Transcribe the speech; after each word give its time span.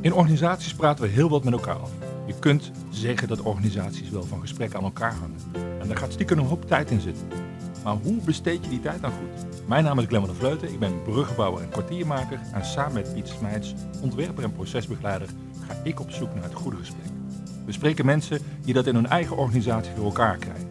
In 0.00 0.12
organisaties 0.12 0.74
praten 0.74 1.04
we 1.04 1.10
heel 1.10 1.28
wat 1.28 1.44
met 1.44 1.52
elkaar 1.52 1.76
af. 1.76 1.90
Je 2.26 2.34
kunt 2.38 2.70
zeggen 2.90 3.28
dat 3.28 3.42
organisaties 3.42 4.10
wel 4.10 4.22
van 4.22 4.40
gesprekken 4.40 4.78
aan 4.78 4.84
elkaar 4.84 5.14
hangen. 5.14 5.36
En 5.80 5.88
daar 5.88 5.96
gaat 5.96 6.12
stiekem 6.12 6.38
een 6.38 6.44
hoop 6.44 6.68
tijd 6.68 6.90
in 6.90 7.00
zitten. 7.00 7.26
Maar 7.84 7.96
hoe 8.02 8.20
besteed 8.24 8.64
je 8.64 8.70
die 8.70 8.80
tijd 8.80 9.00
dan 9.00 9.10
goed? 9.10 9.66
Mijn 9.66 9.84
naam 9.84 9.98
is 9.98 10.04
Glenn 10.06 10.26
van 10.26 10.34
der 10.34 10.44
Vleuten, 10.44 10.72
ik 10.72 10.78
ben 10.78 11.02
bruggenbouwer 11.02 11.62
en 11.62 11.68
kwartiermaker. 11.68 12.40
En 12.52 12.64
samen 12.64 12.92
met 12.92 13.14
Piet 13.14 13.28
Smijts, 13.28 13.74
ontwerper 14.02 14.44
en 14.44 14.52
procesbegeleider, 14.52 15.28
ga 15.66 15.74
ik 15.82 16.00
op 16.00 16.10
zoek 16.10 16.34
naar 16.34 16.44
het 16.44 16.54
goede 16.54 16.76
gesprek. 16.76 17.12
We 17.66 17.72
spreken 17.72 18.06
mensen 18.06 18.40
die 18.62 18.74
dat 18.74 18.86
in 18.86 18.94
hun 18.94 19.06
eigen 19.06 19.36
organisatie 19.36 19.92
voor 19.96 20.04
elkaar 20.04 20.36
krijgen. 20.36 20.68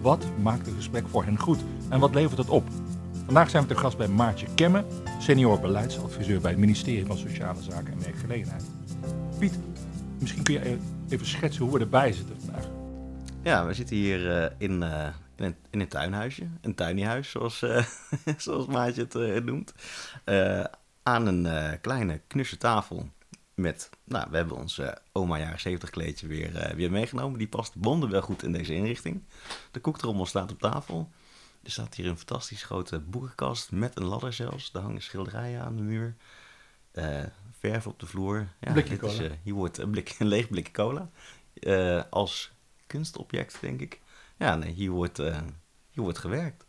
Wat 0.00 0.24
maakt 0.42 0.66
een 0.66 0.76
gesprek 0.76 1.08
voor 1.08 1.24
hen 1.24 1.38
goed 1.38 1.58
en 1.88 2.00
wat 2.00 2.14
levert 2.14 2.38
het 2.38 2.48
op? 2.48 2.64
Vandaag 3.26 3.50
zijn 3.50 3.62
we 3.62 3.74
te 3.74 3.80
gast 3.80 3.96
bij 3.96 4.08
Maartje 4.08 4.46
Kemmen, 4.54 4.86
senior 5.20 5.60
beleidsadviseur 5.60 6.40
bij 6.40 6.50
het 6.50 6.60
ministerie 6.60 7.06
van 7.06 7.16
Sociale 7.16 7.62
Zaken 7.62 7.92
en 7.92 8.00
Werkgelegenheid. 8.00 8.64
Piet, 9.38 9.58
misschien 10.18 10.42
kun 10.42 10.54
je 10.54 10.78
even 11.08 11.26
schetsen 11.26 11.64
hoe 11.64 11.72
we 11.72 11.80
erbij 11.80 12.12
zitten 12.12 12.40
vandaag. 12.40 12.64
Ja, 13.42 13.66
we 13.66 13.74
zitten 13.74 13.96
hier 13.96 14.20
uh, 14.20 14.46
in, 14.58 14.82
uh, 14.82 15.06
in, 15.36 15.44
een, 15.44 15.56
in, 15.70 15.88
tuinhuisje, 15.88 16.48
een 16.60 16.74
tuiniehuis 16.74 17.30
zoals, 17.30 17.62
uh, 17.62 17.84
zoals 18.36 18.66
Maatje 18.66 19.06
het 19.10 19.44
noemt. 19.44 19.74
aan 21.02 21.26
een 21.26 21.80
kleine 21.80 22.20
knusse 22.26 22.56
tafel 22.56 23.08
met, 23.54 23.90
nou, 24.04 24.26
we 24.30 24.36
hebben 24.36 24.56
ons 24.56 24.80
oma 25.12 25.38
jaren 25.38 25.60
70 25.60 25.90
kleedje 25.90 26.26
weer, 26.26 26.72
weer 26.76 26.90
meegenomen. 26.90 27.38
Die 27.38 27.48
past 27.48 27.74
wel 27.80 28.22
goed 28.22 28.42
in 28.42 28.52
deze 28.52 28.74
inrichting. 28.74 29.22
De 29.70 29.80
koektrommel 29.80 30.26
staat 30.26 30.52
op 30.52 30.60
tafel. 30.60 31.10
Er 31.66 31.72
staat 31.72 31.94
hier 31.94 32.06
een 32.06 32.16
fantastisch 32.16 32.62
grote 32.62 32.98
boekenkast 32.98 33.72
met 33.72 33.96
een 33.96 34.04
ladder 34.04 34.32
zelfs. 34.32 34.70
Er 34.72 34.80
hangen 34.80 35.02
schilderijen 35.02 35.62
aan 35.62 35.76
de 35.76 35.82
muur. 35.82 36.16
Uh, 36.92 37.22
verf 37.58 37.86
op 37.86 38.00
de 38.00 38.06
vloer. 38.06 38.48
Ja, 38.60 38.72
blikje 38.72 38.96
cola. 38.96 39.12
Is, 39.12 39.20
uh, 39.20 39.30
hier 39.42 39.54
wordt 39.54 39.78
een, 39.78 39.90
blik, 39.90 40.16
een 40.18 40.26
leeg 40.26 40.48
blikje 40.48 40.72
cola. 40.72 41.10
Uh, 41.54 42.02
als 42.10 42.52
kunstobject, 42.86 43.60
denk 43.60 43.80
ik. 43.80 44.00
Ja, 44.36 44.56
nee, 44.56 44.72
hier 44.72 44.90
wordt, 44.90 45.18
hier 45.90 46.02
wordt 46.02 46.18
gewerkt. 46.18 46.66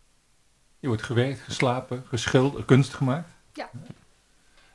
Hier 0.80 0.90
wordt 0.90 1.04
gewerkt, 1.04 1.40
geslapen, 1.40 2.04
geschilderd, 2.08 2.66
kunst 2.66 2.94
gemaakt. 2.94 3.30
Ja. 3.54 3.70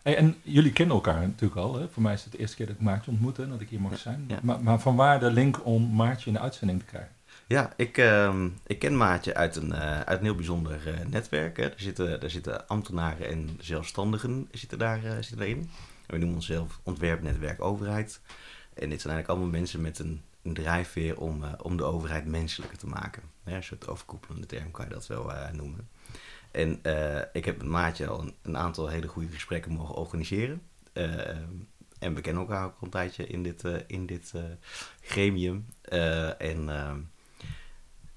Hey, 0.03 0.17
en 0.17 0.41
jullie 0.42 0.73
kennen 0.73 0.95
elkaar 0.95 1.20
natuurlijk 1.20 1.61
al. 1.61 1.75
Hè? 1.75 1.89
Voor 1.89 2.03
mij 2.03 2.12
is 2.12 2.23
het 2.23 2.33
de 2.33 2.39
eerste 2.39 2.57
keer 2.57 2.67
dat 2.67 2.75
ik 2.75 2.81
Maartje 2.81 3.11
ontmoette 3.11 3.42
en 3.42 3.48
dat 3.48 3.61
ik 3.61 3.69
hier 3.69 3.81
mag 3.81 3.98
zijn. 3.98 4.25
Ja. 4.29 4.39
Maar, 4.42 4.62
maar 4.62 4.81
van 4.81 4.97
waar 4.97 5.20
de 5.20 5.31
link 5.31 5.67
om 5.67 5.95
Maartje 5.95 6.27
in 6.27 6.33
de 6.33 6.41
uitzending 6.41 6.79
te 6.79 6.84
krijgen? 6.84 7.14
Ja, 7.53 7.72
ik, 7.77 7.98
uh, 7.98 8.45
ik 8.67 8.78
ken 8.78 8.97
Maatje 8.97 9.34
uit 9.34 9.56
een, 9.56 9.69
uh, 9.69 10.00
uit 10.00 10.19
een 10.19 10.25
heel 10.25 10.34
bijzonder 10.34 10.89
uh, 10.89 11.06
netwerk. 11.06 11.56
Hè. 11.56 11.62
Er, 11.62 11.75
zitten, 11.77 12.22
er 12.22 12.31
zitten 12.31 12.69
ambtenaren 12.69 13.28
en 13.28 13.58
zelfstandigen 13.61 14.48
zitten 14.50 14.78
daar, 14.78 15.05
uh, 15.05 15.12
zitten 15.12 15.36
daarin. 15.36 15.70
We 16.06 16.17
noemen 16.19 16.36
onszelf 16.36 16.80
ontwerpnetwerk 16.83 17.61
overheid. 17.61 18.20
En 18.75 18.91
dit 18.91 19.00
zijn 19.00 19.14
eigenlijk 19.14 19.28
allemaal 19.28 19.61
mensen 19.61 19.80
met 19.80 19.98
een, 19.98 20.23
een 20.42 20.55
drijfveer 20.55 21.19
om, 21.19 21.45
om 21.62 21.77
de 21.77 21.84
overheid 21.84 22.27
menselijker 22.27 22.78
te 22.78 22.86
maken. 22.86 23.23
Ja, 23.45 23.56
een 23.56 23.62
soort 23.62 23.89
overkoepelende 23.89 24.47
term 24.47 24.70
kan 24.70 24.84
je 24.84 24.95
dat 24.95 25.06
wel 25.06 25.33
noemen. 25.53 25.89
En 26.50 26.80
ik 27.33 27.45
heb 27.45 27.56
met 27.56 27.67
Maatje 27.67 28.06
al 28.06 28.20
een, 28.20 28.34
een, 28.42 28.56
aantal 28.56 28.89
hele 28.89 29.08
goede 29.08 29.33
gesprekken 29.33 29.73
mogen 29.73 29.95
organiseren. 29.95 30.62
en 31.98 32.14
we 32.14 32.20
kennen 32.20 32.42
elkaar 32.42 32.64
ook 32.64 32.77
al 32.78 32.84
een 32.84 32.91
tijdje 32.91 33.27
in 33.27 33.42
dit, 33.42 33.62
in 33.86 34.06
dit 34.06 34.33
gremium. 35.00 35.67
en 36.39 36.69
ehm, 36.69 36.98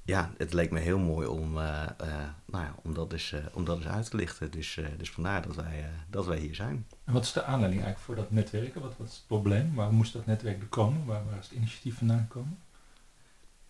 ja, 0.06 0.32
het 0.38 0.54
leek 0.54 0.72
me 0.72 0.80
heel 0.80 1.00
mooi 1.00 1.28
om, 1.28 1.58
uh, 1.58 1.84
uh, 2.02 2.08
nou 2.46 2.64
ja, 2.64 2.76
om, 2.84 2.94
dat, 2.94 3.10
dus, 3.10 3.32
uh, 3.32 3.40
om 3.54 3.66
dat 3.66 3.78
dus 3.78 3.88
uit 3.88 4.10
te 4.10 4.16
lichten. 4.16 4.52
Dus, 4.52 4.80
dus 4.98 5.12
vandaar 5.12 5.42
dat 5.42 5.56
wij, 5.56 5.90
dat 6.10 6.26
wij 6.26 6.38
hier 6.38 6.56
zijn. 6.56 6.88
En 7.04 7.14
wat 7.14 7.24
is 7.24 7.34
de 7.34 7.44
aanleiding 7.44 7.84
eigenlijk 7.84 8.00
voor 8.00 8.16
dat 8.16 8.32
netwerken? 8.32 8.82
Wat, 8.82 8.94
wat 8.98 9.08
is 9.08 9.14
het 9.14 9.28
probleem? 9.28 9.76
Waar 9.76 9.94
moest 9.94 10.14
dat 10.14 10.26
netwerk 10.26 10.62
er 10.62 10.68
komen? 10.68 11.06
Waar, 11.06 11.26
waar 11.26 11.40
is 11.40 11.48
het 11.48 11.58
initiatief 11.58 11.98
vandaan 11.98 12.20
gekomen? 12.20 12.58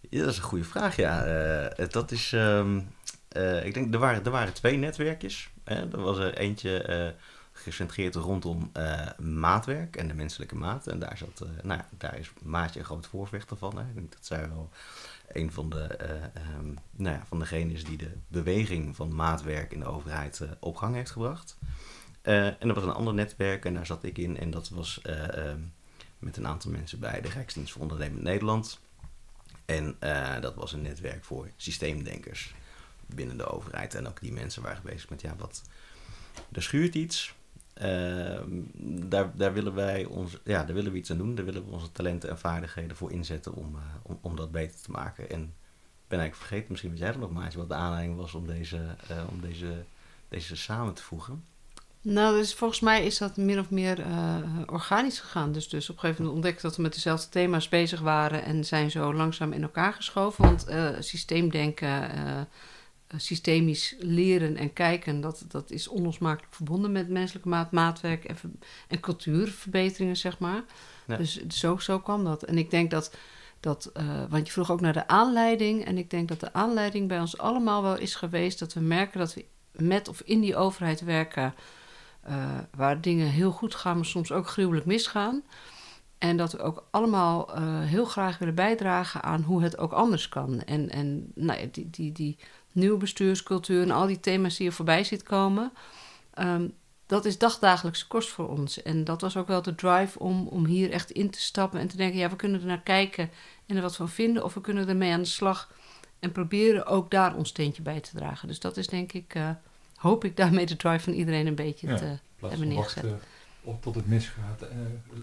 Ja, 0.09 0.19
dat 0.19 0.31
is 0.31 0.37
een 0.37 0.43
goede 0.43 0.63
vraag, 0.63 0.95
ja. 0.95 1.23
dat 1.89 2.11
is, 2.11 2.31
um, 2.31 2.77
ik 3.63 3.73
denk, 3.73 3.93
er 3.93 3.99
waren, 3.99 4.25
er 4.25 4.31
waren 4.31 4.53
twee 4.53 4.77
netwerkjes. 4.77 5.49
Hè? 5.63 5.91
Er 5.91 6.01
was 6.01 6.17
er 6.17 6.37
eentje 6.37 7.15
gecentreerd 7.51 8.15
rondom 8.15 8.71
maatwerk 9.17 9.95
en 9.95 10.07
de 10.07 10.13
menselijke 10.13 10.55
maat. 10.55 10.87
En 10.87 10.99
daar, 10.99 11.17
zat, 11.17 11.47
nou 11.63 11.79
ja, 11.79 11.87
daar 11.97 12.17
is 12.17 12.31
Maatje 12.43 12.79
een 12.79 12.85
groot 12.85 13.07
voorvechter 13.07 13.57
van. 13.57 13.77
Hè? 13.77 13.83
Ik 13.83 13.95
denk 13.95 14.11
dat 14.11 14.25
zij 14.25 14.49
wel 14.49 14.69
een 15.27 15.51
van, 15.51 15.69
de, 15.69 15.97
uh, 16.01 16.55
um, 16.57 16.77
nou 16.91 17.15
ja, 17.15 17.25
van 17.25 17.39
degenen 17.39 17.73
is 17.73 17.83
die 17.83 17.97
de 17.97 18.11
beweging 18.27 18.95
van 18.95 19.15
maatwerk 19.15 19.71
in 19.71 19.79
de 19.79 19.85
overheid 19.85 20.39
uh, 20.39 20.49
op 20.59 20.75
gang 20.75 20.95
heeft 20.95 21.11
gebracht. 21.11 21.57
Uh, 22.23 22.45
en 22.45 22.59
er 22.59 22.73
was 22.73 22.83
een 22.83 22.89
ander 22.89 23.13
netwerk 23.13 23.65
en 23.65 23.73
daar 23.73 23.85
zat 23.85 24.03
ik 24.03 24.17
in 24.17 24.37
en 24.37 24.51
dat 24.51 24.69
was 24.69 25.01
um, 25.37 25.73
met 26.19 26.37
een 26.37 26.47
aantal 26.47 26.71
mensen 26.71 26.99
bij 26.99 27.21
de 27.21 27.29
Rijksdienst 27.29 27.71
voor 27.71 27.81
Ondernemend 27.81 28.21
Nederland. 28.21 28.79
En 29.65 29.97
dat 30.41 30.55
was 30.55 30.73
een 30.73 30.81
netwerk 30.81 31.23
voor 31.23 31.49
systeemdenkers 31.55 32.55
binnen 33.05 33.37
de 33.37 33.45
overheid. 33.45 33.95
En 33.95 34.07
ook 34.07 34.21
die 34.21 34.33
mensen 34.33 34.61
waren 34.61 34.81
bezig 34.83 35.09
met, 35.09 35.21
ja, 35.21 35.35
wat, 35.35 35.61
er 36.51 36.63
schuurt 36.63 36.95
iets. 36.95 37.35
Uh, 37.81 38.39
daar, 39.09 39.31
daar, 39.35 39.53
willen 39.53 39.73
wij 39.73 40.05
ons, 40.05 40.37
ja, 40.43 40.63
daar 40.63 40.75
willen 40.75 40.91
we 40.91 40.97
iets 40.97 41.11
aan 41.11 41.17
doen. 41.17 41.35
Daar 41.35 41.45
willen 41.45 41.65
we 41.65 41.71
onze 41.71 41.91
talenten 41.91 42.29
en 42.29 42.39
vaardigheden 42.39 42.97
voor 42.97 43.11
inzetten 43.11 43.53
om, 43.53 43.75
uh, 43.75 44.15
om, 44.21 44.35
dat 44.35 44.51
beter 44.51 44.81
te 44.81 44.91
maken. 44.91 45.29
En 45.29 45.41
ik 45.41 46.07
ben 46.07 46.19
eigenlijk 46.19 46.35
vergeten, 46.35 46.65
misschien 46.69 46.91
wat 46.91 46.99
jij 46.99 47.09
er 47.09 47.19
nog 47.19 47.53
wat 47.55 47.69
de 47.69 47.75
aanleiding 47.75 48.17
was 48.17 48.33
om 48.33 48.47
deze, 48.47 48.77
uh, 49.11 49.23
om 49.31 49.41
deze, 49.41 49.83
deze 50.29 50.55
samen 50.55 50.93
te 50.93 51.03
voegen. 51.03 51.43
Nou, 52.01 52.37
dus 52.37 52.53
volgens 52.53 52.79
mij 52.79 53.05
is 53.05 53.17
dat 53.17 53.37
min 53.37 53.59
of 53.59 53.69
meer 53.69 54.05
organisch 54.65 55.19
gegaan. 55.19 55.51
Dus, 55.51 55.69
dus 55.69 55.89
op 55.89 55.95
een 55.95 56.01
gegeven 56.01 56.23
moment 56.23 56.43
ontdekte 56.43 56.67
dat 56.67 56.75
we 56.75 56.81
met 56.81 56.93
dezelfde 56.93 57.29
thema's 57.29 57.69
bezig 57.69 57.99
waren 57.99 58.43
en 58.43 58.65
zijn 58.65 58.91
zo 58.91 59.13
langzaam 59.13 59.51
in 59.51 59.61
elkaar 59.61 59.93
geschoven. 59.93 60.43
Want 60.43 60.65
systeemdenken 61.05 62.11
eh, 62.11 62.41
systemisch 63.17 63.95
leren 63.99 64.57
en 64.57 64.73
kijken, 64.73 65.21
dat, 65.21 65.45
dat 65.47 65.71
is 65.71 65.87
onlosmakelijk 65.87 66.53
verbonden 66.53 66.91
met 66.91 67.09
menselijke 67.09 67.49
maat, 67.49 67.71
maatwerk 67.71 68.23
en, 68.23 68.37
en 68.87 68.99
cultuurverbeteringen, 68.99 70.17
zeg 70.17 70.39
maar. 70.39 70.63
Dus 71.17 71.47
zo, 71.47 71.77
zo 71.77 71.99
kwam 71.99 72.23
dat. 72.23 72.43
En 72.43 72.57
ik 72.57 72.69
denk 72.69 72.91
dat, 72.91 73.15
dat 73.59 73.91
uh, 73.97 74.23
want 74.29 74.47
je 74.47 74.53
vroeg 74.53 74.71
ook 74.71 74.81
naar 74.81 74.93
de 74.93 75.07
aanleiding, 75.07 75.85
en 75.85 75.97
ik 75.97 76.09
denk 76.09 76.27
dat 76.27 76.39
de 76.39 76.53
aanleiding 76.53 77.07
bij 77.07 77.19
ons 77.19 77.37
allemaal 77.37 77.81
wel 77.81 77.97
is 77.97 78.15
geweest 78.15 78.59
dat 78.59 78.73
we 78.73 78.79
merken 78.79 79.19
dat 79.19 79.33
we 79.33 79.45
met 79.71 80.07
of 80.07 80.21
in 80.21 80.39
die 80.39 80.55
overheid 80.55 81.01
werken, 81.01 81.53
uh, 82.27 82.57
waar 82.75 83.01
dingen 83.01 83.27
heel 83.27 83.51
goed 83.51 83.75
gaan, 83.75 83.95
maar 83.95 84.05
soms 84.05 84.31
ook 84.31 84.47
gruwelijk 84.47 84.85
misgaan. 84.85 85.43
En 86.17 86.37
dat 86.37 86.51
we 86.51 86.59
ook 86.59 86.87
allemaal 86.91 87.57
uh, 87.57 87.81
heel 87.81 88.05
graag 88.05 88.37
willen 88.37 88.55
bijdragen 88.55 89.23
aan 89.23 89.41
hoe 89.41 89.63
het 89.63 89.77
ook 89.77 89.91
anders 89.91 90.29
kan. 90.29 90.61
En, 90.61 90.89
en 90.89 91.31
nou, 91.35 91.69
die, 91.71 91.89
die, 91.89 92.11
die 92.11 92.37
nieuwe 92.75 92.97
bestuurscultuur 92.97 93.81
en 93.81 93.91
al 93.91 94.07
die 94.07 94.19
thema's 94.19 94.57
die 94.57 94.65
je 94.65 94.71
voorbij 94.71 95.03
ziet 95.03 95.23
komen. 95.23 95.71
Um, 96.39 96.73
dat 97.05 97.25
is 97.25 97.37
dagdagelijkse 97.37 98.07
kost 98.07 98.29
voor 98.29 98.49
ons. 98.49 98.81
En 98.81 99.03
dat 99.03 99.21
was 99.21 99.37
ook 99.37 99.47
wel 99.47 99.61
de 99.61 99.75
drive 99.75 100.19
om, 100.19 100.47
om 100.47 100.65
hier 100.65 100.91
echt 100.91 101.11
in 101.11 101.29
te 101.29 101.41
stappen 101.41 101.79
en 101.79 101.87
te 101.87 101.97
denken: 101.97 102.19
ja, 102.19 102.29
we 102.29 102.35
kunnen 102.35 102.61
er 102.61 102.67
naar 102.67 102.81
kijken 102.81 103.29
en 103.65 103.75
er 103.75 103.81
wat 103.81 103.95
van 103.95 104.09
vinden, 104.09 104.43
of 104.43 104.53
we 104.53 104.61
kunnen 104.61 104.87
ermee 104.87 105.11
aan 105.11 105.21
de 105.21 105.25
slag 105.25 105.73
en 106.19 106.31
proberen 106.31 106.85
ook 106.85 107.11
daar 107.11 107.35
ons 107.35 107.49
steentje 107.49 107.81
bij 107.81 107.99
te 107.99 108.15
dragen. 108.15 108.47
Dus 108.47 108.59
dat 108.59 108.77
is 108.77 108.87
denk 108.87 109.13
ik, 109.13 109.35
uh, 109.35 109.49
hoop 109.95 110.23
ik 110.23 110.37
daarmee 110.37 110.65
de 110.65 110.75
drive 110.75 111.03
van 111.03 111.13
iedereen 111.13 111.47
een 111.47 111.55
beetje 111.55 111.87
ja, 111.87 111.95
te 111.95 112.17
hebben 112.39 112.67
neergezet. 112.67 113.05
Op 113.65 113.81
tot 113.81 113.95
het 113.95 114.07
misgaat, 114.07 114.61
uh, 114.61 114.69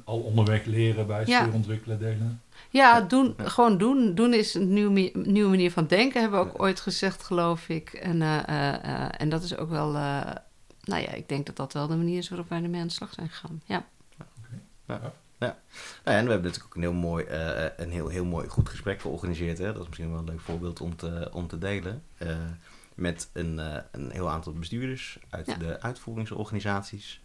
al 0.04 0.20
onderweg 0.20 0.64
leren, 0.64 1.06
bijsturen, 1.06 1.46
ja. 1.46 1.52
ontwikkelen, 1.52 1.98
delen. 1.98 2.42
Ja, 2.70 3.00
doen, 3.00 3.34
gewoon 3.38 3.78
doen. 3.78 4.14
Doen 4.14 4.34
is 4.34 4.54
een 4.54 4.72
nieuwe, 4.72 5.10
nieuwe 5.14 5.50
manier 5.50 5.70
van 5.70 5.86
denken, 5.86 6.20
hebben 6.20 6.40
we 6.40 6.46
ook 6.46 6.62
ooit 6.62 6.80
gezegd, 6.80 7.22
geloof 7.22 7.68
ik. 7.68 7.92
En, 7.92 8.20
uh, 8.20 8.42
uh, 8.48 9.20
en 9.20 9.28
dat 9.28 9.42
is 9.42 9.56
ook 9.56 9.70
wel, 9.70 9.92
nou 9.92 10.42
ja, 11.02 11.10
ik 11.10 11.28
denk 11.28 11.46
dat 11.46 11.56
dat 11.56 11.72
wel 11.72 11.86
de 11.86 11.96
manier 11.96 12.18
is 12.18 12.28
waarop 12.28 12.48
wij 12.48 12.62
ermee 12.62 12.80
aan 12.80 12.86
de 12.86 12.92
slag 12.92 13.12
zijn 13.12 13.28
gegaan. 13.28 13.62
Ja. 13.64 13.84
ja, 14.18 14.26
okay. 14.38 14.58
ja. 14.86 15.12
ja. 15.38 15.58
Nou 16.04 16.16
en 16.16 16.24
we 16.24 16.30
hebben 16.30 16.50
natuurlijk 16.50 16.64
ook 16.64 16.74
een 16.74 16.82
heel 16.82 16.92
mooi, 16.92 17.24
een 17.76 17.90
heel, 17.90 18.08
heel 18.08 18.24
mooi 18.24 18.48
goed 18.48 18.68
gesprek 18.68 19.00
georganiseerd. 19.00 19.58
Hè? 19.58 19.72
Dat 19.72 19.82
is 19.82 19.88
misschien 19.88 20.10
wel 20.10 20.18
een 20.18 20.24
leuk 20.24 20.40
voorbeeld 20.40 20.80
om 20.80 20.96
te, 20.96 21.28
om 21.32 21.46
te 21.46 21.58
delen. 21.58 22.02
met 22.94 23.30
een, 23.32 23.58
een 23.90 24.10
heel 24.10 24.30
aantal 24.30 24.52
bestuurders 24.52 25.18
uit 25.30 25.46
ja. 25.46 25.54
de 25.54 25.80
uitvoeringsorganisaties. 25.80 27.20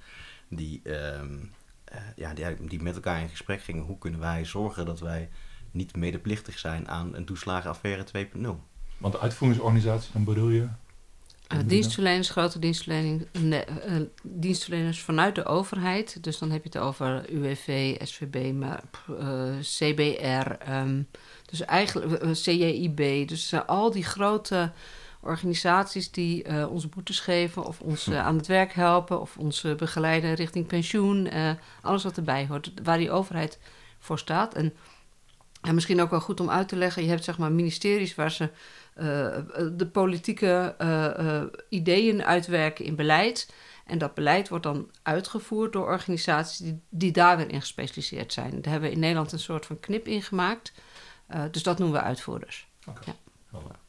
Die 0.49 0.81
um, 0.83 1.51
uh, 1.93 1.99
ja, 2.15 2.33
die, 2.33 2.67
die 2.67 2.81
met 2.81 2.95
elkaar 2.95 3.21
in 3.21 3.29
gesprek 3.29 3.61
gingen. 3.61 3.83
Hoe 3.83 3.97
kunnen 3.97 4.19
wij 4.19 4.45
zorgen 4.45 4.85
dat 4.85 4.99
wij 4.99 5.29
niet 5.71 5.95
medeplichtig 5.95 6.59
zijn 6.59 6.87
aan 6.87 7.15
een 7.15 7.25
toeslagenaffaire 7.25 8.05
2.0? 8.35 8.49
Want 8.97 9.13
de 9.13 9.19
uitvoeringsorganisatie, 9.19 10.11
dan 10.13 10.23
bedoel 10.23 10.49
je? 10.49 10.67
Uh, 11.53 11.59
dienstverleners, 11.65 12.29
grote 12.29 12.59
dienstverleners, 12.59 13.23
nee, 13.39 13.63
uh, 13.87 14.01
dienstverleners 14.21 15.01
vanuit 15.01 15.35
de 15.35 15.45
overheid. 15.45 16.23
Dus 16.23 16.37
dan 16.37 16.51
heb 16.51 16.63
je 16.63 16.69
het 16.69 16.77
over 16.77 17.29
UWV, 17.29 17.95
SVB, 18.03 18.53
maar, 18.53 18.83
CBR, 19.61 20.71
um, 20.71 21.07
dus 21.45 21.61
eigenlijk 21.61 22.23
CJIB. 22.33 23.27
Dus 23.27 23.53
al 23.65 23.91
die 23.91 24.03
grote 24.03 24.71
organisaties 25.21 26.11
die 26.11 26.43
eh, 26.43 26.71
onze 26.71 26.87
boetes 26.87 27.19
geven 27.19 27.65
of 27.65 27.79
ons 27.79 28.07
eh, 28.07 28.25
aan 28.25 28.37
het 28.37 28.47
werk 28.47 28.73
helpen 28.73 29.21
of 29.21 29.37
ons 29.37 29.63
eh, 29.63 29.75
begeleiden 29.75 30.33
richting 30.33 30.67
pensioen. 30.67 31.29
alles 31.81 32.03
wat 32.03 32.17
erbij 32.17 32.47
hoort, 32.47 32.71
waar 32.83 32.97
die 32.97 33.11
overheid 33.11 33.59
voor 33.99 34.19
staat. 34.19 34.53
En, 34.53 34.73
en 35.61 35.75
misschien 35.75 36.01
ook 36.01 36.09
wel 36.09 36.19
goed 36.19 36.39
om 36.39 36.49
uit 36.49 36.67
te 36.67 36.75
leggen, 36.75 37.03
je 37.03 37.09
hebt 37.09 37.23
zeg 37.23 37.37
maar 37.37 37.51
ministeries 37.51 38.15
waar 38.15 38.31
ze 38.31 38.49
de 39.77 39.89
politieke 39.91 40.75
ideeën 41.69 42.23
uitwerken 42.23 42.85
in 42.85 42.95
beleid. 42.95 43.53
En 43.85 43.97
dat 43.97 44.13
beleid 44.13 44.49
wordt 44.49 44.63
dan 44.63 44.91
uitgevoerd 45.03 45.73
door 45.73 45.85
organisaties 45.85 46.57
die, 46.57 46.81
die 46.89 47.11
daar 47.11 47.37
weer 47.37 47.49
in 47.49 47.59
gespecialiseerd 47.59 48.33
zijn. 48.33 48.61
Daar 48.61 48.71
hebben 48.71 48.89
we 48.89 48.95
in 48.95 49.01
Nederland 49.01 49.31
een 49.31 49.39
soort 49.39 49.65
van 49.65 49.79
knip 49.79 50.07
in 50.07 50.21
gemaakt. 50.21 50.73
Dus 51.51 51.63
dat 51.63 51.77
noemen 51.77 51.99
we 51.99 52.05
uitvoerders. 52.05 52.67
Oké. 52.87 53.15
Ja. 53.51 53.85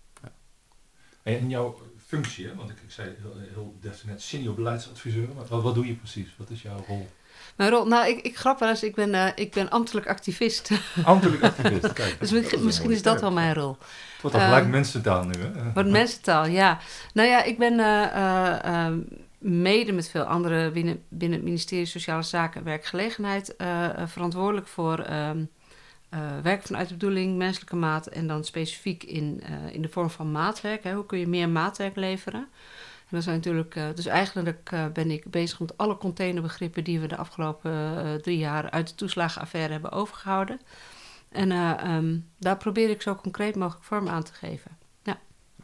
En 1.28 1.38
in 1.38 1.48
jouw 1.48 1.78
functie, 2.06 2.46
hè? 2.46 2.54
want 2.54 2.70
ik, 2.70 2.76
ik 2.84 2.90
zei 2.90 3.14
heel, 3.20 3.34
heel 3.52 3.75
deftig 3.80 4.06
net 4.06 4.22
senior 4.22 4.54
beleidsadviseur, 4.54 5.28
maar 5.36 5.46
wat, 5.46 5.62
wat 5.62 5.75
doe 5.75 5.86
je 5.86 5.94
precies? 5.94 6.28
Wat 6.36 6.50
is 6.50 6.62
jouw 6.62 6.84
rol? 6.86 7.08
Mijn 7.56 7.70
rol, 7.70 7.86
nou, 7.86 8.08
ik, 8.08 8.20
ik 8.20 8.36
grap 8.36 8.58
wel 8.58 8.69
eens, 8.69 8.82
ik 8.82 8.94
ben, 8.94 9.14
eh, 9.14 9.32
ik 9.34 9.52
ben 9.52 9.70
ambtelijk 9.70 10.06
activist. 10.06 10.70
Ambtelijk 11.04 11.42
activist, 11.50 11.92
kijk. 11.92 12.16
dus 12.20 12.30
misschien, 12.60 12.90
is 12.90 13.02
dat 13.02 13.20
wel 13.20 13.32
mijn 13.32 13.54
rol. 13.54 13.76
Het 13.78 14.22
wordt 14.22 14.36
al 14.36 14.42
gelijk 14.42 14.62
Ehm, 14.62 14.70
mensentaal 14.70 15.25
nu, 15.25 15.40
hè? 15.40 15.72
Wat 15.72 15.86
mensentaal, 15.86 16.46
ja. 16.46 16.78
Nou 17.12 17.28
ja, 17.28 17.42
ik 17.42 17.58
ben 17.58 17.80
eh, 17.80 18.04
eh, 18.04 18.64
ehm, 18.64 18.98
mede 19.38 19.92
met 19.92 20.08
veel 20.08 20.25
anderen 20.25 20.72
binnen, 20.72 21.02
binnen 21.08 21.38
het 21.38 21.46
ministerie 21.46 21.86
Sociale 21.86 22.22
Zaken 22.22 22.60
en 22.60 22.66
Werkgelegenheid 22.66 23.54
verantwoordelijk 24.06 24.66
voor 24.66 24.98
ehm, 24.98 25.44
eh, 26.08 26.38
werk 26.43 26.62
vanuit 26.62 26.88
de 26.88 26.94
bedoeling, 26.94 27.37
menselijke 27.37 27.76
maat 27.76 28.06
en 28.06 28.26
dan 28.26 28.44
specifiek 28.44 29.02
in, 29.02 29.40
eh, 29.43 29.75
in 29.75 29.82
de 29.82 29.88
vorm 29.88 30.10
van 30.10 30.32
maatwerk. 30.32 30.84
Hè. 30.84 30.94
Hoe 30.94 31.06
kun 31.06 31.19
je 31.19 31.26
meer 31.26 31.49
maatwerk 31.49 31.96
leveren? 31.96 32.40
En 32.40 33.16
dat 33.16 33.22
zijn 33.22 33.37
natuurlijk, 33.37 33.75
eh, 33.75 33.87
dus 33.94 34.06
eigenlijk 34.06 34.70
ben 34.93 35.10
ik 35.10 35.31
bezig 35.31 35.60
met 35.60 35.76
alle 35.76 35.96
containerbegrippen 35.96 36.84
die 36.84 37.00
we 37.00 37.06
de 37.06 37.16
afgelopen 37.16 38.22
drie 38.22 38.38
jaar 38.38 38.70
uit 38.70 38.88
de 38.88 38.94
toeslagenaffaire 38.94 39.72
hebben 39.72 39.93
overgehouden. 39.93 40.60
En 41.28 41.52
eh, 41.52 41.70
ehm, 41.70 42.19
daar 42.38 42.56
probeer 42.56 42.90
ik 42.90 43.02
zo 43.02 43.14
concreet 43.14 43.56
mogelijk 43.56 43.84
vorm 43.84 44.08
aan 44.08 44.22
te 44.22 44.32
geven. 44.32 44.70
Ja, 45.02 45.19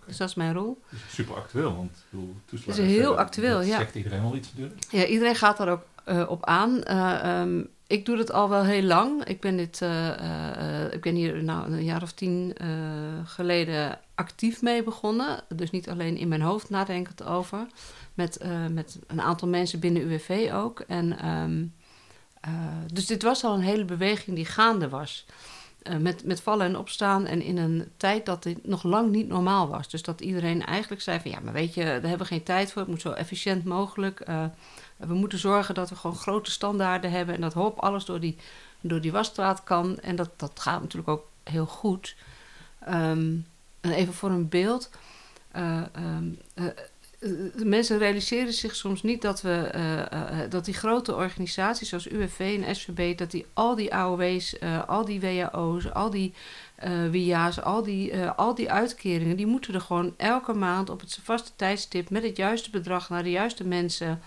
dus 0.06 0.17
dat 0.17 0.29
is 0.29 0.35
mijn 0.35 0.55
rol. 0.55 0.82
Is 0.90 1.14
super 1.14 1.35
actueel, 1.35 1.76
want 1.76 2.05
toeslagen... 2.44 2.85
Is 2.85 2.90
heel 2.90 3.19
actueel, 3.19 3.58
dat 3.58 3.67
ja. 3.67 3.79
zegt 3.79 3.94
iedereen 3.94 4.23
wel 4.23 4.37
iets 4.37 4.49
natuurlijk. 4.49 4.85
Ja, 4.90 5.05
iedereen 5.06 5.35
gaat 5.35 5.56
daar 5.56 5.69
ook 5.69 5.85
op 6.29 6.44
aan. 6.44 6.82
Eh, 6.82 7.40
ehm, 7.40 7.62
ik 7.86 8.06
doe 8.06 8.19
het 8.19 8.32
al 8.32 8.48
wel 8.48 8.64
heel 8.64 8.82
lang. 8.82 9.25
Ik 9.25 9.40
ben, 9.40 9.56
dit, 9.56 9.82
eh, 9.82 10.84
eh, 10.84 10.92
ik 10.92 11.00
ben 11.00 11.14
hier 11.14 11.44
nou, 11.44 11.72
een 11.72 11.84
jaar 11.84 12.02
of 12.02 12.12
tien 12.12 12.52
eh, 12.56 12.69
geleden 13.25 13.98
actief 14.14 14.62
mee 14.62 14.82
begonnen. 14.82 15.42
Dus 15.48 15.70
niet 15.70 15.88
alleen 15.88 16.16
in 16.16 16.28
mijn 16.28 16.40
hoofd 16.40 16.70
nadenkend 16.70 17.25
over. 17.25 17.66
Met, 18.14 18.44
met 18.70 18.98
een 19.06 19.20
aantal 19.20 19.48
mensen 19.48 19.81
binnen 19.81 20.02
UWV 20.02 20.50
ook. 20.52 20.81
En, 20.81 21.19
ehm, 21.19 21.64
eh, 22.40 22.52
dus 22.92 23.06
dit 23.06 23.22
was 23.22 23.44
al 23.44 23.54
een 23.54 23.60
hele 23.60 23.84
beweging 23.84 24.37
die 24.37 24.44
gaande 24.44 24.88
was. 24.88 25.26
Met, 25.98 26.25
met 26.25 26.40
vallen 26.40 26.66
en 26.66 26.78
opstaan 26.78 27.26
en 27.26 27.42
in 27.42 27.56
een 27.56 27.92
tijd 27.96 28.26
dat 28.26 28.42
dit 28.42 28.66
nog 28.66 28.82
lang 28.82 29.10
niet 29.10 29.28
normaal 29.28 29.69
was. 29.69 29.88
Dus 29.88 30.02
dat 30.02 30.20
iedereen 30.20 30.64
eigenlijk 30.64 31.02
zei 31.02 31.20
van 31.20 31.30
ja, 31.30 31.40
maar 31.40 31.52
weet 31.52 31.75
je, 31.75 31.84
daar 31.84 31.92
hebben 31.92 32.19
we 32.19 32.25
geen 32.25 32.42
tijd 32.42 32.72
voor. 32.72 32.82
Het 32.82 32.90
moet 32.90 33.00
zo 33.00 33.10
efficiënt 33.10 33.64
mogelijk. 33.64 34.25
We 35.06 35.14
moeten 35.14 35.38
zorgen 35.38 35.74
dat 35.74 35.88
we 35.88 35.96
gewoon 35.96 36.16
grote 36.16 36.50
standaarden 36.50 37.10
hebben 37.10 37.34
en 37.34 37.40
dat 37.40 37.52
hop 37.52 37.78
alles 37.78 38.04
door 38.04 38.20
die, 38.20 38.36
door 38.80 39.00
die 39.00 39.12
wasstraat 39.12 39.64
kan. 39.64 39.98
En 39.98 40.16
dat, 40.16 40.30
dat 40.36 40.60
gaat 40.60 40.80
natuurlijk 40.80 41.08
ook 41.08 41.26
heel 41.42 41.66
goed. 41.66 42.16
Ehm, 42.80 43.36
en 43.80 43.92
even 43.92 44.14
voor 44.14 44.30
een 44.30 44.48
beeld. 44.48 44.90
Eh, 45.50 45.82
ehm, 45.92 46.24
eh, 46.54 46.66
eh, 46.66 46.72
de 47.56 47.64
mensen 47.64 47.98
realiseren 47.98 48.52
zich 48.52 48.76
soms 48.76 49.02
niet 49.02 49.22
dat, 49.22 49.42
we, 49.42 50.46
dat 50.48 50.64
die 50.64 50.74
grote 50.74 51.14
organisaties 51.14 51.88
zoals 51.88 52.10
UWV 52.10 52.60
en 52.62 52.76
SVB, 52.76 53.18
dat 53.18 53.30
die 53.30 53.46
al 53.52 53.74
die 53.74 53.94
AOW's, 53.94 54.60
al 54.86 55.04
die 55.04 55.20
WAO's, 55.20 55.92
al 55.92 56.10
die 56.10 56.34
WIA's, 57.10 57.60
al 57.60 57.82
die, 57.82 58.18
al 58.26 58.54
die 58.54 58.70
uitkeringen, 58.70 59.36
die 59.36 59.46
moeten 59.46 59.74
er 59.74 59.80
gewoon 59.80 60.14
elke 60.16 60.52
maand 60.52 60.90
op 60.90 61.00
het 61.00 61.18
vaste 61.22 61.50
tijdstip 61.56 62.10
met 62.10 62.22
het 62.22 62.36
juiste 62.36 62.70
bedrag 62.70 63.08
naar 63.08 63.22
de 63.22 63.30
juiste 63.30 63.64
mensen 63.64 64.20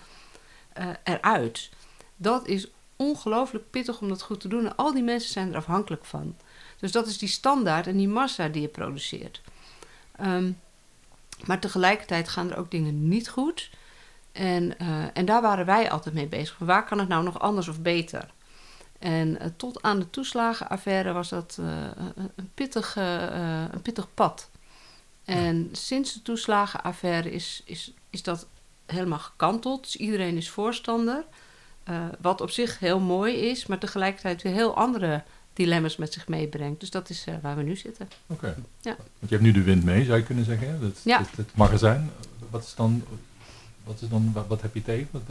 eh, 0.78 0.88
eruit. 1.04 1.70
Dat 2.16 2.46
is 2.46 2.68
ongelooflijk 2.96 3.70
pittig 3.70 4.00
om 4.00 4.08
dat 4.08 4.22
goed 4.22 4.40
te 4.40 4.48
doen. 4.48 4.64
En 4.64 4.76
al 4.76 4.92
die 4.92 5.02
mensen 5.02 5.32
zijn 5.32 5.50
er 5.50 5.56
afhankelijk 5.56 6.04
van. 6.04 6.36
Dus 6.78 6.92
dat 6.92 7.06
is 7.06 7.18
die 7.18 7.28
standaard 7.28 7.86
en 7.86 7.96
die 7.96 8.08
massa 8.08 8.48
die 8.48 8.62
je 8.62 8.68
produceert. 8.68 9.40
Ehm, 10.16 10.52
maar 11.46 11.60
tegelijkertijd 11.60 12.28
gaan 12.28 12.50
er 12.50 12.58
ook 12.58 12.70
dingen 12.70 13.08
niet 13.08 13.28
goed. 13.28 13.70
En, 14.32 14.78
eh, 14.78 15.04
en 15.12 15.24
daar 15.24 15.42
waren 15.42 15.66
wij 15.66 15.90
altijd 15.90 16.14
mee 16.14 16.26
bezig. 16.26 16.58
Waar 16.58 16.84
kan 16.84 16.98
het 16.98 17.08
nou 17.08 17.24
nog 17.24 17.38
anders 17.38 17.68
of 17.68 17.80
beter? 17.80 18.30
En 18.98 19.40
eh, 19.40 19.48
tot 19.56 19.82
aan 19.82 19.98
de 19.98 20.10
toeslagenaffaire 20.10 21.12
was 21.12 21.28
dat 21.28 21.58
een, 22.36 22.50
pittig, 22.54 22.96
een 22.96 23.82
pittig 23.82 24.14
pad. 24.14 24.50
En 25.24 25.68
sinds 25.72 26.12
de 26.12 26.22
toeslagenaffaire 26.22 27.30
is, 27.30 27.62
is, 27.64 27.92
is 28.10 28.22
dat 28.22 28.46
helemaal 28.92 29.18
gekanteld. 29.18 29.82
Dus 29.82 29.96
iedereen 29.96 30.36
is 30.36 30.50
voorstander. 30.50 31.24
Eh, 31.84 32.04
wat 32.20 32.40
op 32.40 32.50
zich 32.50 32.78
heel 32.78 33.00
mooi 33.00 33.34
is, 33.34 33.66
maar 33.66 33.78
tegelijkertijd 33.78 34.42
weer 34.42 34.52
heel 34.52 34.76
andere 34.76 35.22
dilemma's 35.52 35.96
met 35.96 36.12
zich 36.12 36.28
meebrengt. 36.28 36.80
Dus 36.80 36.90
dat 36.90 37.10
is 37.10 37.24
eh, 37.26 37.34
waar 37.42 37.56
we 37.56 37.62
nu 37.62 37.76
zitten. 37.76 38.08
Oké. 38.26 38.46
Ja. 38.80 38.96
Want 38.96 39.06
je 39.18 39.28
hebt 39.28 39.42
nu 39.42 39.52
de 39.52 39.62
wind 39.62 39.84
mee, 39.84 40.04
zou 40.04 40.18
je 40.18 40.24
kunnen 40.24 40.44
zeggen. 40.44 40.68
hè? 40.68 40.78
Dat, 40.80 41.00
Ja. 41.04 41.18
het, 41.18 41.36
het 41.36 41.56
magazijn. 41.56 42.10
Wat 42.50 42.62
is 42.62 42.74
dan... 42.74 43.04
Wat, 43.84 44.00
is 44.00 44.08
dan, 44.08 44.30
wat, 44.34 44.46
wat 44.46 44.62
heb 44.62 44.74
je 44.74 44.82
tegen? 44.82 45.08
Wat, 45.10 45.22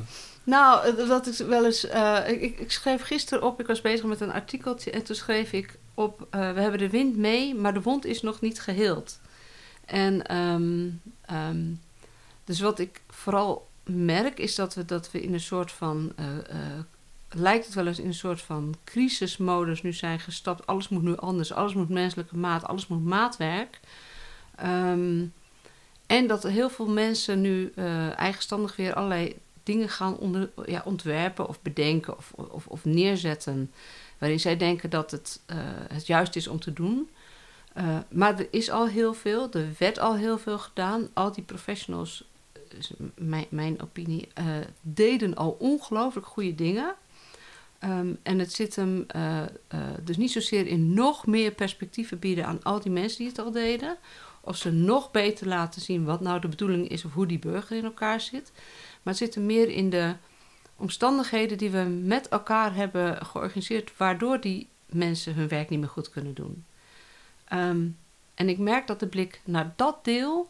Nou, 0.44 0.88
eh, 0.88 1.08
dat 1.08 1.28
is 1.28 1.40
wel 1.40 1.66
eens. 1.66 1.86
eh, 1.88 2.20
ik, 2.28 2.60
ik- 2.60 2.72
schreef 2.72 3.02
gisteren 3.02 3.44
op, 3.44 3.60
ik 3.60 3.68
was 3.68 3.82
bezig 3.82 4.06
met 4.06 4.22
een 4.22 4.32
artikeltje 4.32 4.92
en 4.92 5.04
toen 5.04 5.16
schreef 5.16 5.52
ik 5.52 5.78
op: 5.94 6.28
eh, 6.30 6.54
We 6.54 6.60
hebben 6.62 6.80
de 6.80 6.90
wind 6.90 7.18
mee, 7.18 7.56
maar 7.56 7.74
de 7.74 7.82
wond 7.82 8.06
is 8.06 8.22
nog 8.22 8.42
niet 8.42 8.60
geheeld. 8.62 9.20
En 9.86 10.26
ehm, 10.26 10.88
dus 12.48 12.60
wat 12.60 12.80
ik 12.80 13.02
vooral 13.10 13.68
merk 13.84 14.40
is 14.40 14.56
dat 14.56 14.74
we, 14.74 14.86
dat 14.86 15.12
we 15.12 15.22
in 15.22 15.34
een 15.34 15.40
soort 15.40 15.72
van. 15.72 16.12
eh, 16.16 16.38
eh, 16.38 16.80
lijkt 17.30 17.66
het 17.66 17.74
wel 17.74 17.88
eens 17.88 18.00
in 18.00 18.08
een 18.08 18.14
soort 18.14 18.42
van 18.42 18.76
crisismodus 18.84 19.82
nu 19.82 19.94
zijn 19.94 20.20
gestapt. 20.20 20.68
Alles 20.68 20.90
moet 20.90 21.04
nu 21.04 21.18
anders, 21.18 21.54
alles 21.54 21.74
moet 21.74 21.90
menselijke 21.90 22.38
maat, 22.38 22.64
alles 22.64 22.88
moet 22.88 23.06
maatwerk. 23.06 23.80
Ehm, 24.56 25.26
en 26.06 26.28
dat 26.28 26.44
heel 26.44 26.70
veel 26.70 26.88
mensen 26.88 27.42
nu 27.42 27.72
eh, 27.76 28.20
eigenstandig 28.20 28.76
weer 28.76 28.94
allerlei 28.94 29.36
dingen 29.64 29.90
gaan 29.90 30.18
onder, 30.18 30.50
ja, 30.66 30.82
ontwerpen 30.86 31.48
of 31.48 31.62
bedenken 31.62 32.18
of, 32.18 32.32
of, 32.36 32.68
of 32.68 32.86
neerzetten. 32.86 33.72
Waarin 34.18 34.40
zij 34.40 34.58
denken 34.58 34.90
dat 34.90 35.12
het 35.12 35.42
het 35.94 36.08
juist 36.08 36.36
is 36.36 36.48
om 36.48 36.60
te 36.60 36.74
doen. 36.74 37.10
Maar 38.10 38.40
er 38.40 38.48
is 38.52 38.70
al 38.70 38.88
heel 38.88 39.14
veel, 39.14 39.52
er 39.52 39.68
werd 39.80 40.00
al 40.00 40.16
heel 40.16 40.38
veel 40.38 40.60
gedaan. 40.60 41.10
Al 41.14 41.32
die 41.32 41.44
professionals, 41.44 42.24
is 42.78 42.92
m- 42.98 43.06
mijn, 43.16 43.46
mijn 43.50 43.82
opinie, 43.82 44.28
eh, 44.34 44.46
deden 44.82 45.36
al 45.36 45.56
ongelooflijk 45.60 46.28
goede 46.28 46.56
dingen. 46.56 46.96
Ehm, 47.80 48.14
en 48.24 48.40
het 48.40 48.54
zit 48.54 48.76
hem 48.76 49.04
eh, 49.08 49.42
eh, 49.44 49.48
dus 50.04 50.18
niet 50.18 50.32
zozeer 50.32 50.68
in 50.68 50.94
nog 50.94 51.26
meer 51.26 51.52
perspectieven 51.52 52.20
bieden 52.20 52.46
aan 52.46 52.64
al 52.64 52.80
die 52.80 52.92
mensen 52.92 53.18
die 53.18 53.28
het 53.28 53.40
al 53.40 53.52
deden. 53.52 53.98
Of 54.42 54.58
ze 54.58 54.72
nog 54.72 55.12
beter 55.12 55.48
laten 55.48 55.82
zien 55.82 56.04
wat 56.06 56.22
nou 56.22 56.40
de 56.40 56.48
bedoeling 56.48 56.88
is 56.90 57.06
of 57.06 57.14
hoe 57.14 57.26
die 57.26 57.40
burger 57.40 57.78
in 57.78 57.84
elkaar 57.84 58.22
zit. 58.22 58.52
Maar 59.04 59.14
het 59.14 59.18
zit 59.18 59.36
er 59.36 59.42
meer 59.42 59.70
in 59.70 59.90
de 59.90 60.16
omstandigheden 60.76 61.58
die 61.58 61.70
we 61.70 61.84
met 61.84 62.28
elkaar 62.30 62.76
hebben 62.76 63.26
georganiseerd, 63.26 63.98
waardoor 63.98 64.40
die 64.42 64.68
mensen 64.86 65.34
hun 65.34 65.48
werk 65.48 65.70
niet 65.70 65.80
meer 65.80 65.90
goed 65.90 66.10
kunnen 66.10 66.34
doen. 66.34 66.66
Ehm, 67.46 67.88
en 68.34 68.50
ik 68.50 68.58
merk 68.58 68.88
dat 68.88 69.00
de 69.00 69.08
blik 69.08 69.42
naar 69.44 69.74
dat 69.76 70.06
deel 70.06 70.50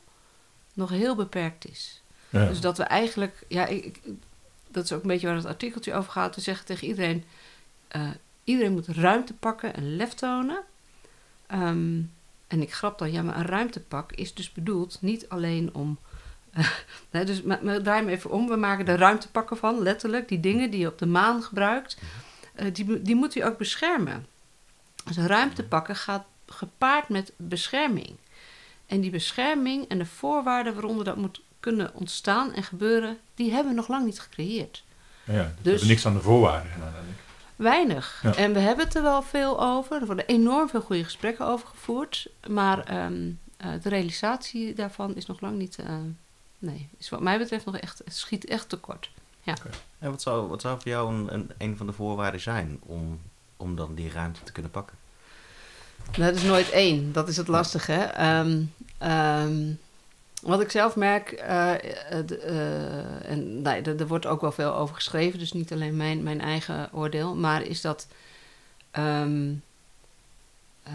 nog 0.73 0.89
heel 0.89 1.15
beperkt 1.15 1.69
is. 1.69 2.01
Dus 2.29 2.59
dat 2.59 2.77
we 2.77 2.83
eigenlijk, 2.83 3.45
ja, 3.47 3.65
ik, 3.65 3.99
dat 4.67 4.83
is 4.83 4.93
ook 4.93 5.01
een 5.01 5.07
beetje 5.07 5.27
waar 5.27 5.35
het 5.35 5.45
artikeltje 5.45 5.93
over 5.93 6.11
gaat. 6.11 6.35
We 6.35 6.41
zeggen 6.41 6.65
tegen 6.65 6.87
iedereen: 6.87 7.23
eh, 7.87 8.09
iedereen 8.43 8.71
moet 8.71 8.87
ruimte 8.87 9.33
pakken 9.33 9.73
en 9.73 9.95
lef 9.95 10.13
tonen. 10.13 10.63
Ehm, 11.47 12.01
en 12.47 12.61
ik 12.61 12.73
grap 12.73 12.99
dan, 12.99 13.11
ja, 13.11 13.21
maar 13.21 13.37
een 13.37 13.45
ruimtepak 13.45 14.11
is 14.11 14.33
dus 14.33 14.51
bedoeld 14.51 14.97
niet 15.01 15.29
alleen 15.29 15.73
om. 15.73 15.97
nee, 17.11 17.25
dus 17.25 17.41
maar 17.41 17.59
draai 17.61 17.99
hem 17.99 18.07
even 18.07 18.31
om. 18.31 18.47
We 18.47 18.55
maken 18.55 18.87
er 18.87 18.97
ruimtepakken 18.97 19.57
van, 19.57 19.81
letterlijk. 19.81 20.27
Die 20.27 20.39
dingen 20.39 20.71
die 20.71 20.79
je 20.79 20.87
op 20.87 20.97
de 20.97 21.05
maan 21.05 21.43
gebruikt, 21.43 21.97
eh, 22.55 22.73
die, 22.73 23.01
die 23.01 23.15
moet 23.15 23.33
je 23.33 23.45
ook 23.45 23.57
beschermen. 23.57 24.25
Dus 25.05 25.17
ruimtepakken 25.17 25.95
gaat 25.95 26.25
gepaard 26.45 27.09
met 27.09 27.33
bescherming. 27.35 28.15
En 28.85 29.01
die 29.01 29.11
bescherming 29.11 29.87
en 29.87 29.97
de 29.97 30.05
voorwaarden 30.05 30.73
waaronder 30.73 31.05
dat 31.05 31.15
moet 31.15 31.41
kunnen 31.67 31.93
ontstaan 31.93 32.53
en 32.53 32.63
gebeuren, 32.63 33.17
die 33.35 33.51
hebben 33.51 33.71
we 33.71 33.77
nog 33.79 33.87
lang 33.87 34.05
niet 34.05 34.19
gecreëerd. 34.19 34.83
Ja, 35.23 35.33
dus 35.33 35.43
we 35.61 35.69
hebben 35.69 35.87
niks 35.87 36.05
aan 36.05 36.13
de 36.13 36.21
voorwaarden 36.21 36.71
gedaan. 36.71 36.93
eigenlijk. 36.93 37.19
Weinig. 37.55 38.19
Ja. 38.23 38.35
En 38.35 38.53
we 38.53 38.59
hebben 38.59 38.85
het 38.85 38.95
er 38.95 39.01
wel 39.01 39.21
veel 39.21 39.61
over. 39.63 39.99
Er 39.99 40.05
worden 40.05 40.27
enorm 40.27 40.69
veel 40.69 40.81
goede 40.81 41.03
gesprekken 41.03 41.45
over 41.45 41.67
gevoerd. 41.67 42.27
Maar 42.47 42.83
ehm, 42.83 43.31
eh, 43.57 43.69
de 43.81 43.89
realisatie 43.89 44.73
daarvan 44.73 45.15
is 45.15 45.25
nog 45.25 45.41
lang 45.41 45.57
niet... 45.57 45.75
eh, 45.77 45.95
nee, 46.59 46.89
is 46.97 47.09
wat 47.09 47.21
mij 47.21 47.37
betreft 47.37 47.65
nog 47.65 47.77
echt... 47.77 48.01
Het 48.05 48.15
schiet 48.15 48.45
echt 48.45 48.69
tekort. 48.69 49.09
En 49.99 50.09
wat 50.09 50.21
zou, 50.21 50.47
wat 50.47 50.61
zou 50.61 50.81
voor 50.81 50.91
jou 50.91 51.13
een, 51.13 51.33
een, 51.33 51.51
een 51.57 51.77
van 51.77 51.85
de 51.85 51.93
voorwaarden 51.93 52.41
zijn 52.41 52.79
om, 52.81 53.19
om 53.57 53.75
dan 53.75 53.95
die 53.95 54.11
ruimte 54.11 54.43
te 54.43 54.51
kunnen 54.51 54.71
pakken? 54.71 54.97
Nou, 56.17 56.31
dat 56.31 56.35
is 56.35 56.43
nooit 56.43 56.69
één. 56.69 57.11
Dat 57.11 57.27
is 57.27 57.37
het 57.37 57.47
lastige. 57.47 57.91
Hè? 57.91 58.03
Ehm, 58.03 58.63
ehm, 58.97 59.71
wat 60.47 60.61
ik 60.61 60.71
zelf 60.71 60.95
merk, 60.95 61.31
eh, 61.31 61.73
eh, 61.73 62.19
eh, 62.29 63.31
en 63.31 63.61
nee, 63.61 63.81
er, 63.81 63.99
er 63.99 64.07
wordt 64.07 64.25
ook 64.25 64.41
wel 64.41 64.51
veel 64.51 64.73
over 64.73 64.95
geschreven, 64.95 65.39
dus 65.39 65.53
niet 65.53 65.71
alleen 65.71 65.97
mijn, 65.97 66.23
mijn 66.23 66.41
eigen 66.41 66.89
oordeel, 66.93 67.35
maar 67.35 67.61
is 67.61 67.81
dat 67.81 68.07
ehm, 68.91 69.53
eh, 70.83 70.93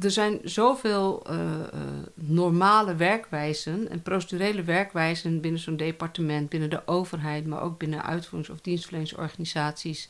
er 0.00 0.10
zijn 0.10 0.40
zoveel 0.44 1.26
normale 2.14 2.94
werkwijzen 2.94 3.90
en 3.90 4.02
procedurele 4.02 4.62
werkwijzen 4.62 5.40
binnen 5.40 5.60
zo'n 5.60 5.76
departement, 5.76 6.48
binnen 6.48 6.70
de 6.70 6.86
overheid, 6.86 7.46
maar 7.46 7.62
ook 7.62 7.78
binnen 7.78 8.04
uitvoerings- 8.04 8.50
of 8.50 8.60
dienstverleningsorganisaties. 8.60 10.08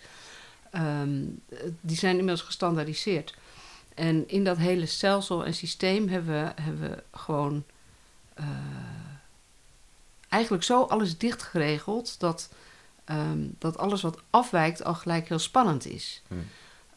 Ehm, 0.75 1.23
eh, 1.49 1.59
die 1.81 1.97
zijn 1.97 2.13
inmiddels 2.13 2.43
gestandaardiseerd. 2.43 3.35
En 3.95 4.29
in 4.29 4.45
dat 4.45 4.57
hele 4.57 4.87
stelsel 4.87 5.45
en 5.45 5.55
systeem 5.55 6.09
hebben 6.09 6.33
we, 6.33 6.63
hebben 6.63 6.91
we 6.91 7.03
gewoon 7.13 7.65
eh, 8.35 8.47
eigenlijk 10.29 10.65
zo 10.65 10.83
alles 10.83 11.19
dicht 11.19 11.43
geregeld 11.43 12.21
dat, 12.21 12.53
ehm, 13.05 13.39
dat 13.59 13.79
alles 13.79 14.03
wat 14.03 14.23
afwijkt 14.31 14.85
al 14.85 14.95
gelijk 14.95 15.29
heel 15.29 15.39
spannend 15.39 15.87
is. 15.87 16.23
Hmm. 16.29 16.47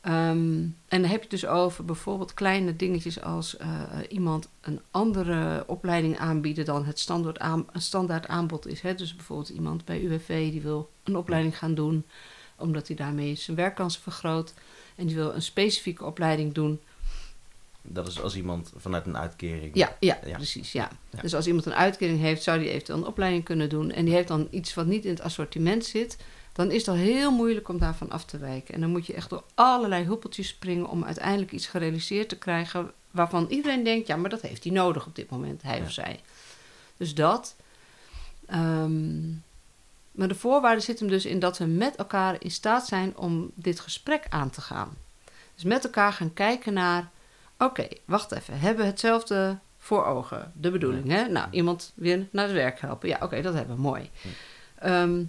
Ehm, 0.01 0.61
en 0.87 1.01
dan 1.01 1.03
heb 1.03 1.23
je 1.23 1.29
het 1.29 1.29
dus 1.29 1.45
over 1.45 1.85
bijvoorbeeld 1.85 2.33
kleine 2.33 2.75
dingetjes 2.75 3.21
als 3.21 3.57
eh, 3.57 3.81
iemand 4.09 4.47
een 4.61 4.81
andere 4.91 5.63
opleiding 5.67 6.17
aanbieden 6.17 6.65
dan 6.65 6.85
het 6.85 6.99
standaard, 6.99 7.39
aan, 7.39 7.65
een 7.71 7.81
standaard 7.81 8.27
aanbod 8.27 8.67
is. 8.67 8.81
Hè? 8.81 8.95
Dus 8.95 9.15
bijvoorbeeld 9.15 9.49
iemand 9.49 9.85
bij 9.85 10.01
UWV 10.01 10.51
die 10.51 10.61
wil 10.61 10.89
een 11.03 11.17
opleiding 11.17 11.57
gaan 11.57 11.73
doen 11.73 12.05
omdat 12.57 12.87
hij 12.87 12.95
daarmee 12.95 13.35
zijn 13.35 13.57
werkkansen 13.57 14.01
vergroot. 14.01 14.53
En 14.95 15.05
die 15.05 15.15
wil 15.15 15.33
een 15.33 15.41
specifieke 15.41 16.05
opleiding 16.05 16.53
doen. 16.53 16.79
Dat 17.89 18.07
is 18.07 18.21
als 18.21 18.35
iemand 18.35 18.71
vanuit 18.75 19.05
een 19.05 19.17
uitkering. 19.17 19.71
Ja, 19.75 19.95
ja, 19.99 20.19
Ja. 20.25 20.35
precies. 20.35 20.71
Ja. 20.71 20.89
Ja. 21.09 21.21
Dus 21.21 21.35
als 21.35 21.47
iemand 21.47 21.65
een 21.65 21.73
uitkering 21.73 22.19
heeft, 22.19 22.43
zou 22.43 22.59
die 22.59 22.69
eventueel 22.69 22.97
een 22.97 23.05
opleiding 23.05 23.43
kunnen 23.43 23.69
doen. 23.69 23.91
En 23.91 24.05
die 24.05 24.13
heeft 24.13 24.27
dan 24.27 24.47
iets 24.51 24.73
wat 24.73 24.85
niet 24.85 25.03
in 25.05 25.09
het 25.09 25.21
assortiment 25.21 25.85
zit. 25.85 26.17
Dan 26.53 26.71
is 26.71 26.77
het 26.77 26.87
al 26.87 26.95
heel 26.95 27.31
moeilijk 27.31 27.69
om 27.69 27.79
daarvan 27.79 28.09
af 28.09 28.25
te 28.25 28.37
wijken. 28.37 28.73
En 28.73 28.81
dan 28.81 28.89
moet 28.89 29.05
je 29.05 29.13
echt 29.13 29.29
door 29.29 29.43
allerlei 29.55 30.05
hoepeltjes 30.05 30.47
springen 30.47 30.87
om 30.89 31.03
uiteindelijk 31.03 31.51
iets 31.51 31.67
gerealiseerd 31.67 32.29
te 32.29 32.37
krijgen. 32.37 32.91
Waarvan 33.11 33.45
iedereen 33.49 33.83
denkt, 33.83 34.07
ja, 34.07 34.15
maar 34.15 34.29
dat 34.29 34.41
heeft 34.41 34.63
hij 34.63 34.73
nodig 34.73 35.05
op 35.05 35.15
dit 35.15 35.29
moment, 35.29 35.61
hij 35.61 35.77
Ja. 35.77 35.83
of 35.83 35.91
zij. 35.91 36.19
Dus 36.97 37.13
dat. 37.15 37.55
Ehm, 38.45 39.29
maar 40.11 40.27
de 40.27 40.35
voorwaarde 40.35 40.81
zit 40.81 40.99
hem 40.99 41.07
dus 41.09 41.25
in 41.25 41.39
dat 41.39 41.57
we 41.57 41.65
met 41.65 41.95
elkaar 41.95 42.35
in 42.39 42.51
staat 42.51 42.87
zijn 42.87 43.17
om 43.17 43.51
dit 43.55 43.79
gesprek 43.79 44.25
aan 44.29 44.49
te 44.49 44.61
gaan. 44.61 44.97
Dus 45.55 45.63
met 45.63 45.83
elkaar 45.83 46.13
gaan 46.13 46.33
kijken 46.33 46.73
naar, 46.73 47.09
oké, 47.57 47.87
wacht 48.05 48.31
even, 48.31 48.59
hebben 48.59 48.83
we 48.83 48.89
hetzelfde 48.89 49.57
voor 49.77 50.05
ogen, 50.05 50.51
de 50.55 50.71
bedoeling, 50.71 51.07
hè? 51.07 51.27
Nou, 51.27 51.47
iemand 51.51 51.93
weer 51.95 52.27
naar 52.31 52.45
het 52.45 52.53
werk 52.53 52.79
helpen. 52.79 53.09
Ja, 53.09 53.17
oké, 53.21 53.41
dat 53.41 53.53
hebben 53.53 53.75
we, 53.75 53.81
mooi. 53.81 54.09
Ehm, 54.79 55.23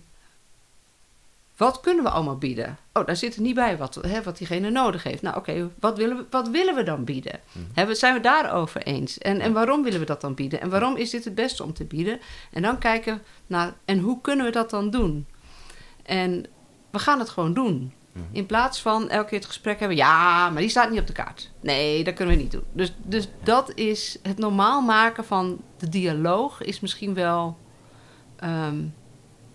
wat 1.57 1.81
kunnen 1.81 2.05
we 2.05 2.11
allemaal 2.11 2.39
bieden? 2.39 2.79
Oh, 2.93 3.07
daar 3.07 3.17
zit 3.17 3.37
er 3.37 3.43
niet 3.43 3.55
bij 3.55 3.77
wat, 3.77 3.95
hè, 3.95 4.23
wat 4.23 4.39
diegene 4.39 4.71
nodig 4.71 5.03
heeft. 5.03 5.23
Nou, 5.23 5.37
oké, 5.37 5.71
wat, 5.81 5.97
willen 5.97 6.17
we, 6.17 6.25
wat 6.31 6.49
willen 6.49 6.75
we 6.75 6.83
dan 6.83 7.05
bieden? 7.05 7.41
Mhm. 7.53 7.65
Hebben, 7.75 7.97
zijn 7.97 8.15
we 8.15 8.21
daarover 8.21 8.83
eens? 8.83 9.19
En, 9.19 9.41
en 9.41 9.53
waarom 9.53 9.83
willen 9.83 10.01
we 10.01 10.07
dat 10.07 10.21
dan 10.21 10.35
bieden? 10.35 10.61
En 10.61 10.71
waarom 10.71 10.97
is 10.97 11.11
dit 11.11 11.25
het 11.25 11.35
beste 11.35 11.63
om 11.63 11.73
te 11.73 11.85
bieden? 11.85 12.21
En 12.53 12.63
dan 12.63 12.79
kijken 12.79 13.23
naar, 13.47 13.75
en 13.85 13.99
hoe 13.99 14.21
kunnen 14.21 14.45
we 14.45 14.53
dat 14.53 14.71
dan 14.71 14.91
doen? 14.91 15.27
En 16.03 16.47
we 16.91 16.99
gaan 16.99 17.19
het 17.19 17.29
gewoon 17.29 17.55
doen. 17.55 17.93
Mhm. 18.13 18.25
In 18.33 18.47
plaats 18.47 18.81
van 18.83 19.09
elke 19.09 19.29
keer 19.29 19.39
het 19.39 19.47
gesprek 19.47 19.79
hebben, 19.79 19.97
ja, 19.97 20.51
maar 20.51 20.61
die 20.61 20.71
staat 20.71 20.91
niet 20.91 21.01
op 21.01 21.07
de 21.07 21.13
kaart. 21.13 21.51
Nee, 21.61 22.05
dat 22.05 22.15
kunnen 22.15 22.37
we 22.37 22.43
niet 22.43 22.53
doen. 22.53 22.65
Dus, 22.73 22.93
dus 23.03 23.29
dat 23.43 23.75
is 23.75 24.19
het 24.23 24.39
normaal 24.39 24.81
maken 24.83 25.25
van 25.25 25.61
de 25.79 25.89
dialoog, 25.89 26.63
is 26.63 26.81
misschien 26.81 27.15
wel 27.15 27.57
ehm, 28.37 28.85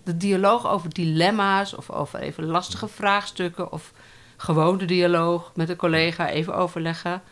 de 0.02 0.16
dialoog 0.16 0.66
over 0.66 0.94
dilemma's 0.94 1.74
of 1.76 1.90
over 1.90 2.18
even 2.20 2.44
lastige 2.44 2.88
vraagstukken 2.88 3.72
of 3.72 3.92
gewoon 4.36 4.78
de 4.78 4.84
dialoog 4.84 5.50
met 5.54 5.68
een 5.68 5.76
collega 5.76 6.28
even 6.28 6.54
overleggen. 6.54 7.22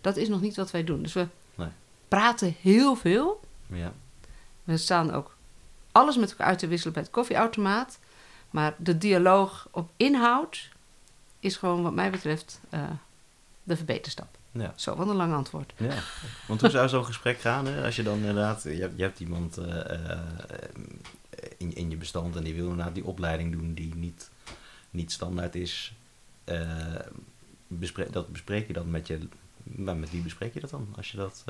Dat 0.00 0.16
is 0.16 0.28
nog 0.28 0.40
niet 0.40 0.56
wat 0.56 0.70
wij 0.70 0.84
doen. 0.84 1.02
Dus 1.02 1.12
we 1.12 1.26
Nee. 1.54 1.68
praten 2.08 2.56
heel 2.60 2.94
veel. 2.96 3.40
Ja. 3.66 3.92
We 4.64 4.76
staan 4.76 5.12
ook 5.12 5.36
alles 5.92 6.16
met 6.16 6.30
elkaar 6.30 6.46
uit 6.46 6.58
te 6.58 6.66
wisselen 6.66 6.92
bij 6.94 7.02
het 7.02 7.10
koffieautomaat. 7.10 7.98
Maar 8.54 8.74
de 8.78 8.98
dialoog 8.98 9.68
op 9.70 9.90
inhoud 9.96 10.68
is 11.40 11.56
gewoon 11.56 11.82
wat 11.82 11.94
mij 11.94 12.10
betreft 12.10 12.60
eh, 12.70 12.90
de 13.62 13.76
verbeterstap. 13.76 14.38
Ja. 14.52 14.72
Zo, 14.76 14.96
wat 14.96 15.08
een 15.08 15.16
lang 15.16 15.32
antwoord. 15.32 15.72
ja. 15.76 16.02
Want 16.46 16.60
hoe 16.60 16.70
zou 16.70 16.88
zo'n 16.88 17.04
gesprek 17.04 17.38
gaan? 17.38 17.66
Hè? 17.66 17.84
Als 17.84 17.96
je 17.96 18.02
dan 18.02 18.16
inderdaad, 18.16 18.62
je 18.62 18.68
hebt, 18.68 18.96
je 18.96 19.02
hebt 19.02 19.20
iemand 19.20 19.56
eh, 19.56 20.10
eh, 20.10 20.18
in, 21.56 21.74
in 21.74 21.90
je 21.90 21.96
bestand 21.96 22.36
en 22.36 22.44
die 22.44 22.54
wil 22.54 22.68
inderdaad 22.68 22.94
die 22.94 23.04
opleiding 23.04 23.52
doen 23.52 23.74
die 23.74 23.94
niet, 23.94 24.30
niet 24.90 25.12
standaard 25.12 25.54
is. 25.54 25.94
Dat 28.10 28.28
bespreek 28.28 28.66
je 28.66 28.72
dan 28.72 28.90
met 28.90 29.06
je. 29.06 29.18
Maar 29.62 29.96
met 29.96 30.10
wie 30.10 30.22
bespreek 30.22 30.54
je 30.54 30.60
dat 30.60 30.70
dan? 30.70 30.88
Als 30.96 31.10
je 31.10 31.16
dat. 31.16 31.44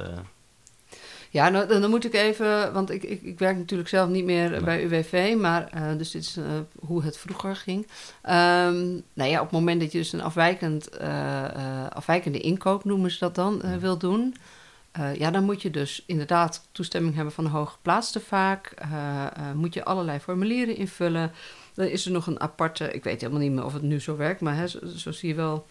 Ja, 1.34 1.48
nou, 1.48 1.66
dan 1.68 1.80
dan 1.80 1.90
moet 1.90 2.04
ik 2.04 2.14
even, 2.14 2.72
want 2.72 2.90
ik, 2.90 3.02
ik, 3.02 3.22
ik 3.22 3.38
werk 3.38 3.56
natuurlijk 3.56 3.88
zelf 3.88 4.08
niet 4.08 4.24
meer 4.24 4.50
Nee. 4.50 4.60
bij 4.60 4.84
UWV, 4.84 5.34
maar 5.38 5.68
eh, 5.68 5.96
dus 5.96 6.10
dit 6.10 6.22
is 6.22 6.36
eh, 6.36 6.44
hoe 6.78 7.02
het 7.02 7.18
vroeger 7.18 7.56
ging. 7.56 7.86
Ehm 8.22 9.00
nou 9.14 9.30
ja, 9.30 9.38
op 9.38 9.44
het 9.44 9.50
moment 9.50 9.80
dat 9.80 9.92
je 9.92 9.98
dus 9.98 10.12
een 10.12 10.22
afwijkend, 10.22 10.88
eh, 10.88 11.86
afwijkende 11.88 12.40
inkoop, 12.40 12.84
noemen 12.84 13.10
ze 13.10 13.18
dat 13.18 13.34
dan, 13.34 13.78
wil 13.80 13.98
doen, 13.98 14.34
ja, 15.18 15.30
dan 15.30 15.44
moet 15.44 15.62
je 15.62 15.70
dus 15.70 16.02
inderdaad 16.06 16.68
toestemming 16.72 17.14
hebben 17.14 17.32
van 17.32 17.44
de 17.44 17.50
hooggeplaatste 17.50 18.20
vaak. 18.20 18.74
moet 19.54 19.74
je 19.74 19.84
allerlei 19.84 20.18
formulieren 20.18 20.76
invullen. 20.76 21.32
Dan 21.74 21.86
is 21.86 22.06
er 22.06 22.12
nog 22.12 22.26
een 22.26 22.40
aparte, 22.40 22.92
ik 22.92 23.04
weet 23.04 23.20
helemaal 23.20 23.42
niet 23.42 23.52
meer 23.52 23.64
of 23.64 23.72
het 23.72 23.82
nu 23.82 24.00
zo 24.00 24.16
werkt, 24.16 24.40
maar 24.40 24.56
hè, 24.56 24.66
zo, 24.66 24.78
zo 24.96 25.12
zie 25.12 25.28
je 25.28 25.34
wel 25.34 25.66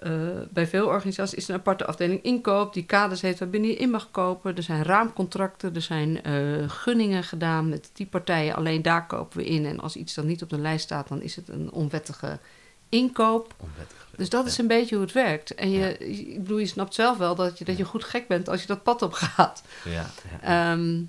eh, 0.00 0.12
bij 0.50 0.66
veel 0.66 0.86
organisaties 0.86 1.38
is 1.38 1.44
er 1.44 1.54
een 1.54 1.60
aparte 1.60 1.86
afdeling 1.86 2.22
inkoop 2.22 2.74
die 2.74 2.84
kaders 2.84 3.20
heeft 3.20 3.38
waarbinnen 3.38 3.70
je 3.70 3.76
in 3.76 3.90
mag 3.90 4.10
kopen. 4.10 4.56
Er 4.56 4.62
zijn 4.62 4.82
raamcontracten, 4.82 5.74
er 5.74 5.82
zijn 5.82 6.22
eh, 6.22 6.34
gunningen 6.70 7.24
gedaan 7.24 7.68
met 7.68 7.90
die 7.92 8.06
partijen. 8.06 8.54
Alleen 8.54 8.82
daar 8.82 9.06
kopen 9.06 9.38
we 9.38 9.44
in. 9.44 9.66
En 9.66 9.80
als 9.80 9.96
iets 9.96 10.14
dan 10.14 10.26
niet 10.26 10.42
op 10.42 10.50
de 10.50 10.58
lijst 10.58 10.84
staat, 10.84 11.08
dan 11.08 11.22
is 11.22 11.36
het 11.36 11.48
een 11.48 11.70
onwettige 11.72 12.38
inkoop. 12.88 13.54
Dus 14.16 14.28
dat 14.28 14.46
is 14.46 14.58
een 14.58 14.66
beetje 14.66 14.94
hoe 14.94 15.04
het 15.04 15.14
werkt. 15.14 15.54
En 15.54 15.70
je, 15.70 15.98
ik 15.98 16.42
bedoel, 16.42 16.58
je 16.58 16.66
snapt 16.66 16.94
zelf 16.94 17.18
wel 17.18 17.34
dat 17.34 17.58
je, 17.58 17.64
dat 17.64 17.76
je 17.76 17.84
goed 17.84 18.04
gek 18.04 18.28
bent 18.28 18.48
als 18.48 18.60
je 18.60 18.66
dat 18.66 18.82
pad 18.82 19.02
op 19.02 19.12
gaat. 19.12 19.62
Ja, 19.84 20.10
ja. 20.40 20.72
Ehm, 20.72 21.02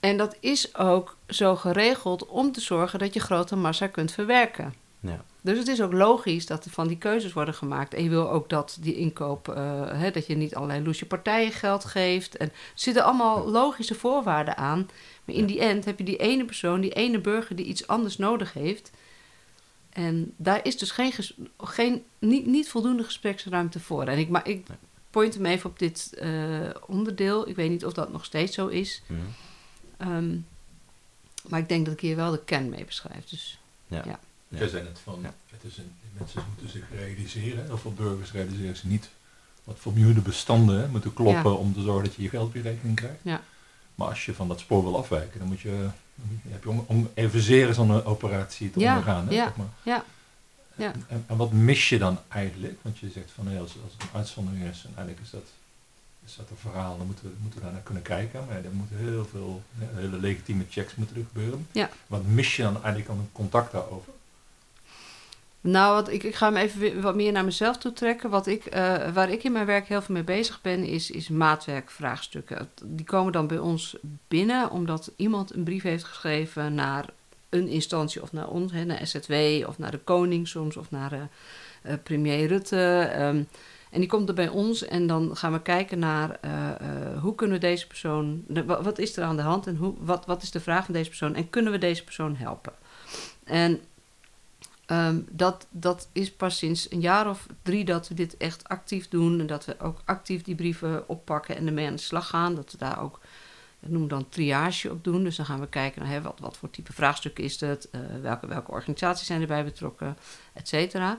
en 0.00 0.16
dat 0.16 0.36
is 0.40 0.76
ook 0.76 1.16
zo 1.28 1.56
geregeld 1.56 2.26
om 2.26 2.52
te 2.52 2.60
zorgen 2.60 2.98
dat 2.98 3.14
je 3.14 3.20
grote 3.20 3.56
massa 3.56 3.86
kunt 3.86 4.12
verwerken. 4.12 4.74
Ja. 5.00 5.24
Dus 5.40 5.58
het 5.58 5.68
is 5.68 5.82
ook 5.82 5.92
logisch 5.92 6.46
dat 6.46 6.64
er 6.64 6.70
van 6.70 6.88
die 6.88 6.98
keuzes 6.98 7.32
worden 7.32 7.54
gemaakt. 7.54 7.94
En 7.94 8.02
je 8.02 8.08
wil 8.08 8.30
ook 8.30 8.48
dat 8.48 8.78
die 8.80 8.94
inkoop, 8.94 9.48
eh, 9.48 9.90
hè, 9.92 10.10
dat 10.10 10.26
je 10.26 10.36
niet 10.36 10.54
allerlei 10.54 10.84
loesje 10.84 11.06
partijen 11.06 11.52
geld 11.52 11.84
geeft. 11.84 12.36
En 12.36 12.46
er 12.46 12.54
zitten 12.74 13.04
allemaal 13.04 13.48
logische 13.48 13.94
voorwaarden 13.94 14.56
aan. 14.56 14.88
Maar 15.24 15.34
in 15.34 15.46
die 15.46 15.60
end 15.60 15.84
heb 15.84 15.98
je 15.98 16.04
die 16.04 16.16
ene 16.16 16.44
persoon, 16.44 16.80
die 16.80 16.92
ene 16.92 17.20
burger 17.20 17.56
die 17.56 17.66
iets 17.66 17.86
anders 17.86 18.18
nodig 18.18 18.52
heeft. 18.52 18.90
En 19.90 20.32
daar 20.36 20.60
is 20.66 20.78
dus 20.78 20.90
geen, 20.90 21.12
geen, 21.58 22.04
niet, 22.18 22.46
niet 22.46 22.68
voldoende 22.68 23.04
gespreksruimte 23.04 23.80
voor. 23.80 24.04
En 24.04 24.18
ik, 24.18 24.28
maar 24.28 24.48
ik 24.48 24.66
point 25.10 25.34
hem 25.34 25.46
even 25.46 25.70
op 25.70 25.78
dit 25.78 26.14
eh, 26.18 26.70
onderdeel. 26.86 27.48
Ik 27.48 27.56
weet 27.56 27.70
niet 27.70 27.84
of 27.84 27.92
dat 27.92 28.12
nog 28.12 28.24
steeds 28.24 28.54
zo 28.54 28.66
is. 28.66 29.02
Ehm, 29.96 30.36
maar 31.48 31.60
ik 31.60 31.68
denk 31.68 31.84
dat 31.84 31.94
ik 31.94 32.00
hier 32.00 32.16
wel 32.16 32.30
de 32.30 32.44
kern 32.44 32.68
mee 32.68 32.84
beschrijf. 32.84 33.24
Dus 33.24 33.58
Ja. 33.86 34.02
Ja. 34.06 34.20
Ja. 34.48 34.58
Jij 34.58 34.68
zei 34.68 34.82
net 34.82 34.98
van, 35.02 35.18
Ja. 35.22 35.34
het 35.50 35.64
is 35.64 35.78
een, 35.78 35.92
mensen 36.18 36.42
moeten 36.48 36.68
zich 36.68 36.84
realiseren, 36.98 37.64
heel 37.64 37.78
veel 37.78 37.92
burgers 37.92 38.32
realiseren 38.32 38.76
zich 38.76 38.84
niet 38.84 39.08
wat 39.64 39.76
voor 39.78 39.92
miljoenen 39.92 40.22
bestanden 40.22 40.80
hè, 40.80 40.88
moeten 40.88 41.14
kloppen 41.14 41.50
Ja. 41.52 41.56
om 41.56 41.74
te 41.74 41.80
zorgen 41.82 42.04
dat 42.04 42.14
je 42.14 42.22
je 42.22 42.28
geld 42.28 42.46
op 42.48 42.54
je 42.54 42.60
rekening 42.62 42.96
krijgt. 42.96 43.18
Ja. 43.22 43.42
Maar 43.94 44.08
als 44.08 44.24
je 44.24 44.34
van 44.34 44.48
dat 44.48 44.60
spoor 44.60 44.82
wil 44.82 44.96
afwijken, 44.98 45.38
dan 45.38 45.48
moet 45.48 45.60
je, 45.60 45.88
heb 46.48 46.62
je 46.62 46.68
om, 46.68 46.84
om 46.88 47.10
evenzeer 47.14 47.74
zo'n 47.74 48.04
operatie 48.04 48.70
te 48.70 48.80
Ja, 48.80 48.90
ondergaan. 48.92 49.26
Hè, 49.28 49.34
ja, 49.34 49.44
zeg 49.44 49.56
maar. 49.56 49.66
ja, 49.82 50.04
ja. 50.76 50.92
En, 50.92 51.04
en, 51.08 51.24
en 51.26 51.36
wat 51.36 51.52
mis 51.52 51.88
je 51.88 51.98
dan 51.98 52.18
eigenlijk? 52.28 52.78
Want 52.82 52.98
je 52.98 53.10
zegt 53.10 53.30
van, 53.30 53.44
nee, 53.44 53.58
als, 53.58 53.74
als 53.84 53.92
het 53.92 54.02
een 54.02 54.08
uitzondering 54.18 54.64
is, 54.64 54.82
en 54.84 54.90
eigenlijk 54.96 55.20
is 55.20 55.30
dat, 55.30 55.46
is 56.24 56.36
dat 56.36 56.50
een 56.50 56.56
verhaal, 56.56 56.96
dan 56.98 57.06
moeten 57.06 57.24
we, 57.24 57.30
moeten 57.40 57.58
we 57.58 57.64
daar 57.64 57.74
naar 57.74 57.82
kunnen 57.84 58.02
kijken. 58.02 58.44
Maar 58.46 58.56
er 58.64 58.72
moeten 58.72 58.96
heel 58.96 59.24
veel, 59.30 59.62
ja, 59.78 59.86
hele 60.00 60.18
legitieme 60.20 60.64
checks 60.70 60.94
moeten 60.94 61.16
er 61.16 61.24
gebeuren. 61.32 61.66
Ja. 61.72 61.90
Wat 62.06 62.24
mis 62.26 62.56
je 62.56 62.62
dan 62.62 62.74
eigenlijk 62.74 63.08
aan 63.08 63.18
een 63.18 63.28
contact 63.32 63.72
daarover? 63.72 64.12
Nou, 65.60 65.94
wat, 65.94 66.08
ik, 66.08 66.22
ik 66.22 66.34
ga 66.34 66.46
hem 66.46 66.56
even 66.56 67.00
wat 67.00 67.14
meer 67.14 67.32
naar 67.32 67.44
mezelf 67.44 67.76
toe 67.76 67.92
trekken. 67.92 68.30
Wat 68.30 68.46
ik, 68.46 68.64
eh, 68.64 69.12
waar 69.12 69.30
ik 69.30 69.44
in 69.44 69.52
mijn 69.52 69.66
werk 69.66 69.86
heel 69.86 70.02
veel 70.02 70.14
mee 70.14 70.24
bezig 70.24 70.60
ben, 70.60 70.84
is, 70.84 71.10
is 71.10 71.28
maatwerkvraagstukken. 71.28 72.70
Die 72.84 73.06
komen 73.06 73.32
dan 73.32 73.46
bij 73.46 73.58
ons 73.58 73.96
binnen 74.28 74.70
omdat 74.70 75.10
iemand 75.16 75.54
een 75.54 75.64
brief 75.64 75.82
heeft 75.82 76.04
geschreven 76.04 76.74
naar 76.74 77.04
een 77.48 77.68
instantie 77.68 78.22
of 78.22 78.32
naar 78.32 78.48
ons, 78.48 78.72
hè, 78.72 78.84
naar 78.84 79.06
SZW 79.06 79.32
of 79.66 79.78
naar 79.78 79.90
de 79.90 79.98
koning 79.98 80.48
soms 80.48 80.76
of 80.76 80.90
naar 80.90 81.12
uh, 81.12 81.92
premier 82.02 82.46
Rutte. 82.46 83.10
Ehm, 83.12 83.42
en 83.90 84.00
die 84.00 84.08
komt 84.08 84.28
er 84.28 84.34
bij 84.34 84.48
ons 84.48 84.84
en 84.84 85.06
dan 85.06 85.36
gaan 85.36 85.52
we 85.52 85.62
kijken 85.62 85.98
naar 85.98 86.40
hoe 87.20 87.34
kunnen 87.34 87.56
we 87.60 87.66
deze 87.66 87.86
persoon, 87.86 88.44
wat 88.66 88.98
is 88.98 89.16
er 89.16 89.24
aan 89.24 89.36
de 89.36 89.42
hand 89.42 89.66
en 89.66 89.76
hoe, 89.76 89.94
wat, 89.98 90.26
wat 90.26 90.42
is 90.42 90.50
de 90.50 90.60
vraag 90.60 90.84
van 90.84 90.94
deze 90.94 91.08
persoon 91.08 91.34
en 91.34 91.50
kunnen 91.50 91.72
we 91.72 91.78
deze 91.78 92.04
persoon 92.04 92.36
helpen. 92.36 92.72
En 93.44 93.80
Um, 94.90 95.26
dat, 95.30 95.66
dat 95.70 96.08
is 96.12 96.32
pas 96.32 96.58
sinds 96.58 96.90
een 96.90 97.00
jaar 97.00 97.28
of 97.28 97.46
drie 97.62 97.84
dat 97.84 98.08
we 98.08 98.14
dit 98.14 98.36
echt 98.36 98.68
actief 98.68 99.08
doen. 99.08 99.40
En 99.40 99.46
dat 99.46 99.64
we 99.64 99.80
ook 99.80 100.00
actief 100.04 100.42
die 100.42 100.54
brieven 100.54 101.08
oppakken 101.08 101.56
en 101.56 101.66
ermee 101.66 101.86
aan 101.86 101.94
de 101.94 102.00
slag 102.00 102.28
gaan. 102.28 102.54
Dat 102.54 102.72
we 102.72 102.78
daar 102.78 103.02
ook, 103.02 103.20
we 103.78 104.06
dan 104.06 104.28
triage 104.28 104.90
op 104.90 105.04
doen. 105.04 105.24
Dus 105.24 105.36
dan 105.36 105.46
gaan 105.46 105.60
we 105.60 105.68
kijken 105.68 106.02
naar 106.02 106.22
wat, 106.22 106.40
wat 106.40 106.56
voor 106.56 106.70
type 106.70 106.92
vraagstuk 106.92 107.38
is 107.38 107.60
het, 107.60 107.88
uh, 107.92 108.00
welke, 108.22 108.46
welke 108.46 108.70
organisaties 108.70 109.26
zijn 109.26 109.40
erbij 109.40 109.64
betrokken, 109.64 110.16
et 110.52 110.68
cetera. 110.68 111.18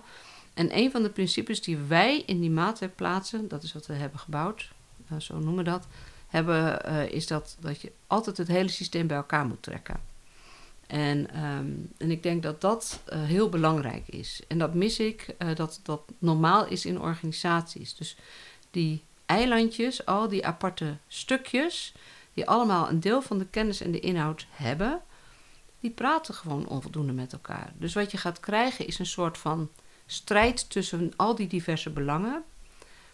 En 0.53 0.77
een 0.77 0.91
van 0.91 1.03
de 1.03 1.09
principes 1.09 1.61
die 1.61 1.77
wij 1.77 2.23
in 2.25 2.39
die 2.39 2.51
maatwerk 2.51 2.95
plaatsen, 2.95 3.47
dat 3.47 3.63
is 3.63 3.73
wat 3.73 3.85
we 3.85 3.93
hebben 3.93 4.19
gebouwd, 4.19 4.71
uh, 5.11 5.19
zo 5.19 5.33
noemen 5.33 5.63
we 5.63 5.69
dat, 5.69 5.87
hebben, 6.27 6.81
uh, 6.85 7.11
is 7.11 7.27
dat, 7.27 7.57
dat 7.59 7.81
je 7.81 7.91
altijd 8.07 8.37
het 8.37 8.47
hele 8.47 8.69
systeem 8.69 9.07
bij 9.07 9.17
elkaar 9.17 9.45
moet 9.45 9.63
trekken. 9.63 10.08
En, 10.89 11.43
um, 11.43 11.91
en 11.97 12.11
ik 12.11 12.23
denk 12.23 12.43
dat 12.43 12.61
dat 12.61 13.01
uh, 13.13 13.23
heel 13.23 13.49
belangrijk 13.49 14.07
is. 14.07 14.41
En 14.47 14.57
dat 14.57 14.73
mis 14.73 14.99
ik, 14.99 15.35
uh, 15.39 15.55
dat 15.55 15.79
dat 15.83 16.01
normaal 16.17 16.67
is 16.67 16.85
in 16.85 17.01
organisaties. 17.01 17.95
Dus 17.95 18.17
die 18.71 19.03
eilandjes, 19.25 20.05
al 20.05 20.27
die 20.27 20.45
aparte 20.45 20.97
stukjes, 21.07 21.93
die 22.33 22.47
allemaal 22.47 22.89
een 22.89 22.99
deel 22.99 23.21
van 23.21 23.37
de 23.37 23.45
kennis 23.45 23.81
en 23.81 23.91
de 23.91 23.99
inhoud 23.99 24.47
hebben, 24.49 25.01
die 25.79 25.91
praten 25.91 26.33
gewoon 26.33 26.67
onvoldoende 26.67 27.13
met 27.13 27.33
elkaar. 27.33 27.73
Dus 27.77 27.93
wat 27.93 28.11
je 28.11 28.17
gaat 28.17 28.39
krijgen 28.39 28.87
is 28.87 28.99
een 28.99 29.05
soort 29.05 29.37
van 29.37 29.69
strijd 30.05 30.69
tussen 30.69 31.13
al 31.15 31.35
die 31.35 31.47
diverse 31.47 31.89
belangen. 31.89 32.43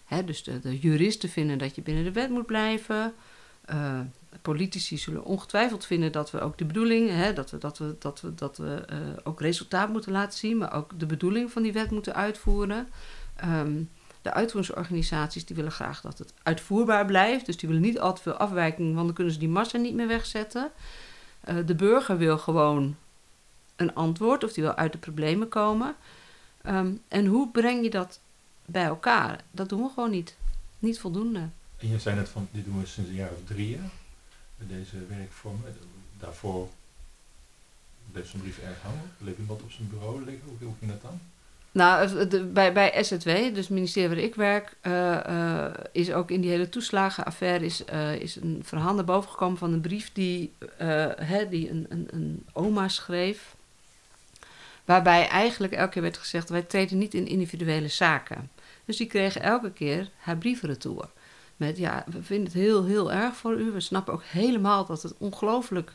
Hè, 0.06 0.24
dus 0.24 0.44
de, 0.44 0.80
juristen 0.80 1.30
vinden 1.30 1.58
dat 1.58 1.76
je 1.76 1.82
binnen 1.82 2.04
de 2.04 2.12
wet 2.12 2.30
moet 2.30 2.46
blijven. 2.46 3.14
Uh, 3.70 4.00
politici 4.42 4.98
zullen 4.98 5.24
ongetwijfeld 5.24 5.86
vinden 5.86 6.12
dat 6.12 6.32
we 6.32 6.42
ook 6.42 6.58
de 6.58 6.66
bedoeling, 6.66 7.10
hè, 7.10 7.34
dat 7.34 7.52
we, 7.52 7.58
dat 7.58 7.78
we, 7.78 7.96
dat 8.00 8.22
we, 8.22 8.36
dat 8.36 8.58
we 8.58 8.86
uh, 8.92 8.98
ook 9.24 9.42
resultaat 9.42 9.90
moeten 9.90 10.12
laten 10.12 10.40
zien, 10.40 10.58
maar 10.58 10.74
ook 10.74 11.00
de 11.00 11.06
bedoeling 11.06 11.52
van 11.52 11.64
die 11.64 11.74
wet 11.74 11.92
moeten 11.92 12.16
uitvoeren. 12.16 12.88
Um, 13.44 13.90
de 14.22 14.34
uitvoeringsorganisaties 14.34 15.46
die 15.46 15.56
willen 15.56 15.72
graag 15.72 16.02
dat 16.02 16.18
het 16.18 16.34
uitvoerbaar 16.44 17.06
blijft, 17.06 17.46
dus 17.46 17.58
die 17.58 17.70
willen 17.70 17.84
niet 17.84 18.00
al 18.00 18.14
te 18.14 18.22
veel 18.22 18.34
afwijking, 18.34 18.94
want 18.94 19.06
dan 19.06 19.16
kunnen 19.16 19.34
ze 19.34 19.40
die 19.40 19.50
massa 19.50 19.78
niet 19.78 19.94
meer 19.94 20.08
wegzetten. 20.08 20.72
Uh, 21.50 21.56
de 21.66 21.76
burger 21.76 22.18
wil 22.18 22.38
gewoon 22.38 22.96
een 23.76 23.94
antwoord 23.94 24.44
of 24.44 24.54
die 24.54 24.64
wil 24.64 24.76
uit 24.76 24.92
de 24.92 24.98
problemen 24.98 25.48
komen. 25.48 25.96
Um, 26.66 27.02
en 27.08 27.26
hoe 27.26 27.52
breng 27.52 27.84
je 27.84 27.90
dat 27.90 28.20
bij 28.66 28.86
elkaar? 28.86 29.44
Dat 29.52 29.70
doen 29.70 29.82
we 29.82 29.90
gewoon 29.94 30.12
niet. 30.12 30.36
Niet 30.80 31.00
voldoende. 31.00 31.50
En 31.78 31.90
je 31.90 32.00
zei 32.00 32.16
net 32.16 32.30
van, 32.30 32.48
dit 32.52 32.66
doen 32.66 32.80
we 32.80 32.86
sinds 32.86 33.10
een 33.10 33.16
jaar 33.16 33.32
of 33.32 33.44
drie, 33.46 33.80
deze 34.58 35.06
werkvorm. 35.08 35.64
Daarvoor 36.20 36.70
bleef 38.12 38.30
zo'n 38.30 38.42
brief 38.42 38.60
erg 38.60 38.82
hangen. 38.82 39.12
Bleef 39.18 39.38
iemand 39.38 39.62
op 39.62 39.72
zijn 39.72 39.90
bureau 39.90 40.26
liggen? 40.26 40.44
Hoe, 40.46 40.68
hoe 40.68 40.76
ging 40.80 40.92
dat 40.92 41.02
dan? 41.02 41.20
Nou, 41.72 42.26
bij, 42.46 42.74
bij 42.74 43.04
SZW, 43.04 43.26
dus 43.28 43.58
het 43.58 43.70
ministerie 43.70 44.10
waar 44.10 44.18
ik 44.18 44.36
werk, 44.36 44.76
uh, 44.82 45.20
uh, 45.30 45.66
is 45.92 46.12
ook 46.12 46.32
in 46.32 46.42
die 46.42 46.50
hele 46.50 46.70
toeslagenaffaire 46.70 47.66
is, 47.66 47.84
uh, 47.94 48.16
is 48.16 48.36
een 48.36 48.62
verhaal 48.64 48.94
naar 48.94 49.04
boven 49.04 49.30
gekomen 49.30 49.58
van 49.58 49.74
een 49.74 49.82
brief 49.82 50.12
die, 50.14 50.54
hè, 51.18 51.50
die 51.50 51.70
een, 51.70 51.86
een, 51.90 52.08
een 52.12 52.46
oma 52.54 52.88
schreef. 52.88 53.56
Waarbij 54.86 55.28
eigenlijk 55.28 55.74
elke 55.74 55.92
keer 55.92 56.02
werd 56.02 56.18
gezegd, 56.18 56.50
wij 56.50 56.62
treden 56.62 56.98
niet 56.98 57.14
in 57.14 57.28
individuele 57.28 57.88
zaken. 57.88 58.50
Dus 58.86 58.98
die 58.98 59.08
kregen 59.08 59.42
elke 59.42 59.72
keer 59.72 60.10
haar 60.18 60.38
brieven 60.38 60.70
retour. 60.70 61.10
Met 61.58 61.78
ja, 61.78 62.04
we 62.08 62.24
vinden 62.24 62.46
het 62.46 62.54
heel, 62.54 62.86
heel 62.86 63.12
erg 63.12 63.36
voor 63.36 63.60
u. 63.60 63.72
We 63.72 63.80
snappen 63.80 64.14
ook 64.14 64.24
helemaal 64.24 64.86
dat 64.86 65.04
het 65.04 65.14
ongelooflijk 65.18 65.94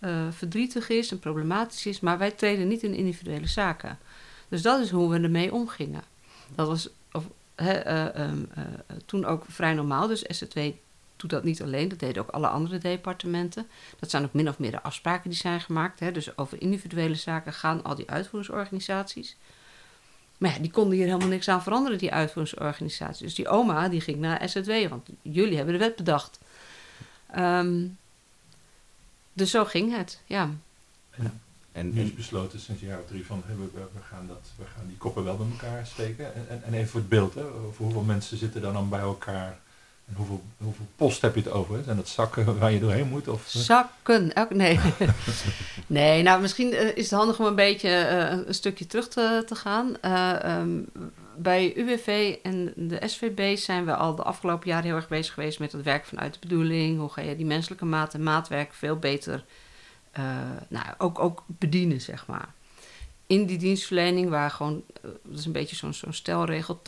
uh, 0.00 0.26
verdrietig 0.30 0.88
is 0.88 1.10
en 1.10 1.18
problematisch 1.18 1.86
is. 1.86 2.00
Maar 2.00 2.18
wij 2.18 2.30
treden 2.30 2.68
niet 2.68 2.82
in 2.82 2.94
individuele 2.94 3.46
zaken. 3.46 3.98
Dus 4.48 4.62
dat 4.62 4.80
is 4.80 4.90
hoe 4.90 5.10
we 5.10 5.20
ermee 5.20 5.52
omgingen. 5.52 6.02
Dat 6.54 6.66
was 6.66 6.88
of, 7.12 7.24
he, 7.54 7.86
uh, 7.86 8.28
um, 8.30 8.48
uh, 8.58 8.64
toen 9.06 9.24
ook 9.24 9.44
vrij 9.48 9.74
normaal. 9.74 10.06
Dus 10.06 10.24
SZW 10.28 10.58
doet 11.16 11.30
dat 11.30 11.44
niet 11.44 11.62
alleen. 11.62 11.88
Dat 11.88 11.98
deden 11.98 12.22
ook 12.22 12.30
alle 12.30 12.48
andere 12.48 12.78
departementen. 12.78 13.66
Dat 13.98 14.10
zijn 14.10 14.24
ook 14.24 14.32
min 14.32 14.48
of 14.48 14.58
meer 14.58 14.70
de 14.70 14.82
afspraken 14.82 15.30
die 15.30 15.38
zijn 15.38 15.60
gemaakt. 15.60 16.14
Dus 16.14 16.38
over 16.38 16.60
individuele 16.60 17.14
zaken 17.14 17.52
gaan 17.52 17.82
al 17.82 17.94
die 17.94 18.10
uitvoeringsorganisaties. 18.10 19.36
Maar 20.42 20.50
ja, 20.50 20.58
die 20.58 20.70
konden 20.70 20.96
hier 20.96 21.06
helemaal 21.06 21.28
niks 21.28 21.48
aan 21.48 21.62
veranderen, 21.62 21.98
die 21.98 22.12
uitvoeringsorganisatie. 22.12 23.24
Dus 23.24 23.34
die 23.34 23.48
oma 23.48 23.88
die 23.88 24.00
ging 24.00 24.18
naar 24.18 24.48
SZW, 24.48 24.88
want 24.88 25.08
jullie 25.22 25.56
hebben 25.56 25.74
de 25.74 25.80
wet 25.80 25.96
bedacht. 25.96 26.38
Um, 27.36 27.98
dus 29.32 29.50
zo 29.50 29.64
ging 29.64 29.96
het, 29.96 30.20
ja. 30.26 30.50
En, 31.10 31.40
en 31.72 31.92
nu 31.92 32.02
is 32.02 32.14
besloten 32.14 32.60
sinds 32.60 32.82
een 32.82 32.88
jaar 32.88 33.00
of 33.00 33.06
drie 33.06 33.26
van 33.26 33.42
we, 33.46 33.54
we, 33.54 33.68
we, 33.92 34.00
gaan 34.02 34.26
dat, 34.26 34.50
we 34.56 34.64
gaan 34.64 34.86
die 34.86 34.96
koppen 34.96 35.24
wel 35.24 35.36
bij 35.36 35.46
elkaar 35.50 35.86
steken. 35.86 36.34
En, 36.34 36.48
en, 36.48 36.62
en 36.62 36.74
even 36.74 36.88
voor 36.88 37.00
het 37.00 37.08
beeld, 37.08 37.34
hè, 37.34 37.42
voor 37.72 37.84
hoeveel 37.86 38.02
mensen 38.02 38.36
zitten 38.36 38.60
dan, 38.60 38.72
dan 38.72 38.88
bij 38.88 39.00
elkaar 39.00 39.58
en 40.08 40.14
hoeveel, 40.14 40.42
hoeveel 40.56 40.86
post 40.96 41.22
heb 41.22 41.34
je 41.34 41.40
het 41.40 41.50
over? 41.50 41.84
Zijn 41.84 41.96
dat 41.96 42.08
zakken 42.08 42.58
waar 42.58 42.72
je 42.72 42.80
doorheen 42.80 43.08
moet? 43.08 43.28
Of? 43.28 43.44
Zakken? 43.46 44.34
Elk, 44.34 44.54
nee. 44.54 44.80
nee, 45.86 46.22
nou 46.22 46.40
misschien 46.40 46.72
uh, 46.72 46.96
is 46.96 47.10
het 47.10 47.18
handig 47.18 47.38
om 47.38 47.46
een 47.46 47.54
beetje 47.54 47.88
uh, 47.88 48.46
een 48.46 48.54
stukje 48.54 48.86
terug 48.86 49.08
te, 49.08 49.42
te 49.46 49.54
gaan. 49.54 49.96
Uh, 50.04 50.58
um, 50.58 50.88
bij 51.36 51.76
UWV 51.76 52.36
en 52.42 52.72
de 52.76 53.00
SVB 53.06 53.56
zijn 53.56 53.84
we 53.84 53.96
al 53.96 54.14
de 54.14 54.22
afgelopen 54.22 54.68
jaren 54.68 54.84
heel 54.84 54.94
erg 54.94 55.08
bezig 55.08 55.34
geweest 55.34 55.58
met 55.58 55.72
het 55.72 55.82
werk 55.82 56.04
vanuit 56.04 56.32
de 56.32 56.38
bedoeling. 56.40 56.98
Hoe 56.98 57.08
ga 57.08 57.20
je 57.20 57.36
die 57.36 57.46
menselijke 57.46 57.84
maat 57.84 58.14
en 58.14 58.22
maatwerk 58.22 58.74
veel 58.74 58.96
beter 58.96 59.44
nou, 60.68 60.86
ook, 60.98 61.18
ook 61.18 61.44
bedienen, 61.46 62.00
zeg 62.00 62.26
maar. 62.26 62.48
In 63.26 63.46
die 63.46 63.58
dienstverlening, 63.58 64.28
waar 64.28 64.50
gewoon, 64.50 64.82
dat 65.02 65.38
is 65.38 65.44
een 65.44 65.52
beetje 65.52 65.76
zo'n 65.76 65.94
zo'n 65.94 66.12
stelregel, 66.12 66.76
80% 66.76 66.80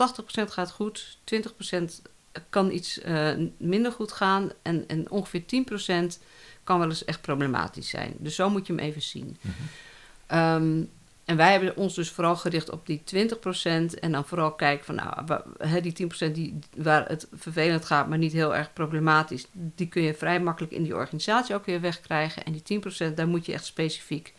gaat 0.45 0.71
goed, 0.71 1.17
20% 1.33 2.01
kan 2.49 2.71
iets 2.71 2.99
uh, 3.05 3.29
minder 3.57 3.91
goed 3.91 4.11
gaan 4.11 4.51
en, 4.61 4.83
en 4.87 5.11
ongeveer 5.11 5.43
10% 6.15 6.21
kan 6.63 6.79
wel 6.79 6.89
eens 6.89 7.05
echt 7.05 7.21
problematisch 7.21 7.89
zijn. 7.89 8.13
Dus 8.17 8.35
zo 8.35 8.49
moet 8.49 8.67
je 8.67 8.73
hem 8.73 8.81
even 8.81 9.01
zien. 9.01 9.37
Mm-hmm. 9.41 10.63
Um, 10.63 10.89
en 11.25 11.37
wij 11.37 11.51
hebben 11.51 11.77
ons 11.77 11.95
dus 11.95 12.09
vooral 12.09 12.35
gericht 12.35 12.69
op 12.69 12.85
die 12.85 13.01
20% 13.15 13.99
en 13.99 14.11
dan 14.11 14.25
vooral 14.25 14.51
kijken 14.51 14.85
van 14.85 14.95
nou, 14.95 15.81
die 15.81 16.09
10% 16.27 16.31
die, 16.31 16.59
waar 16.75 17.07
het 17.07 17.27
vervelend 17.33 17.85
gaat, 17.85 18.07
maar 18.07 18.17
niet 18.17 18.31
heel 18.31 18.55
erg 18.55 18.73
problematisch, 18.73 19.45
die 19.51 19.87
kun 19.87 20.01
je 20.01 20.13
vrij 20.13 20.39
makkelijk 20.39 20.73
in 20.73 20.83
die 20.83 20.95
organisatie 20.95 21.55
ook 21.55 21.65
weer 21.65 21.81
wegkrijgen. 21.81 22.43
En 22.43 22.51
die 22.51 22.81
10% 23.09 23.13
daar 23.13 23.27
moet 23.27 23.45
je 23.45 23.53
echt 23.53 23.65
specifiek 23.65 24.33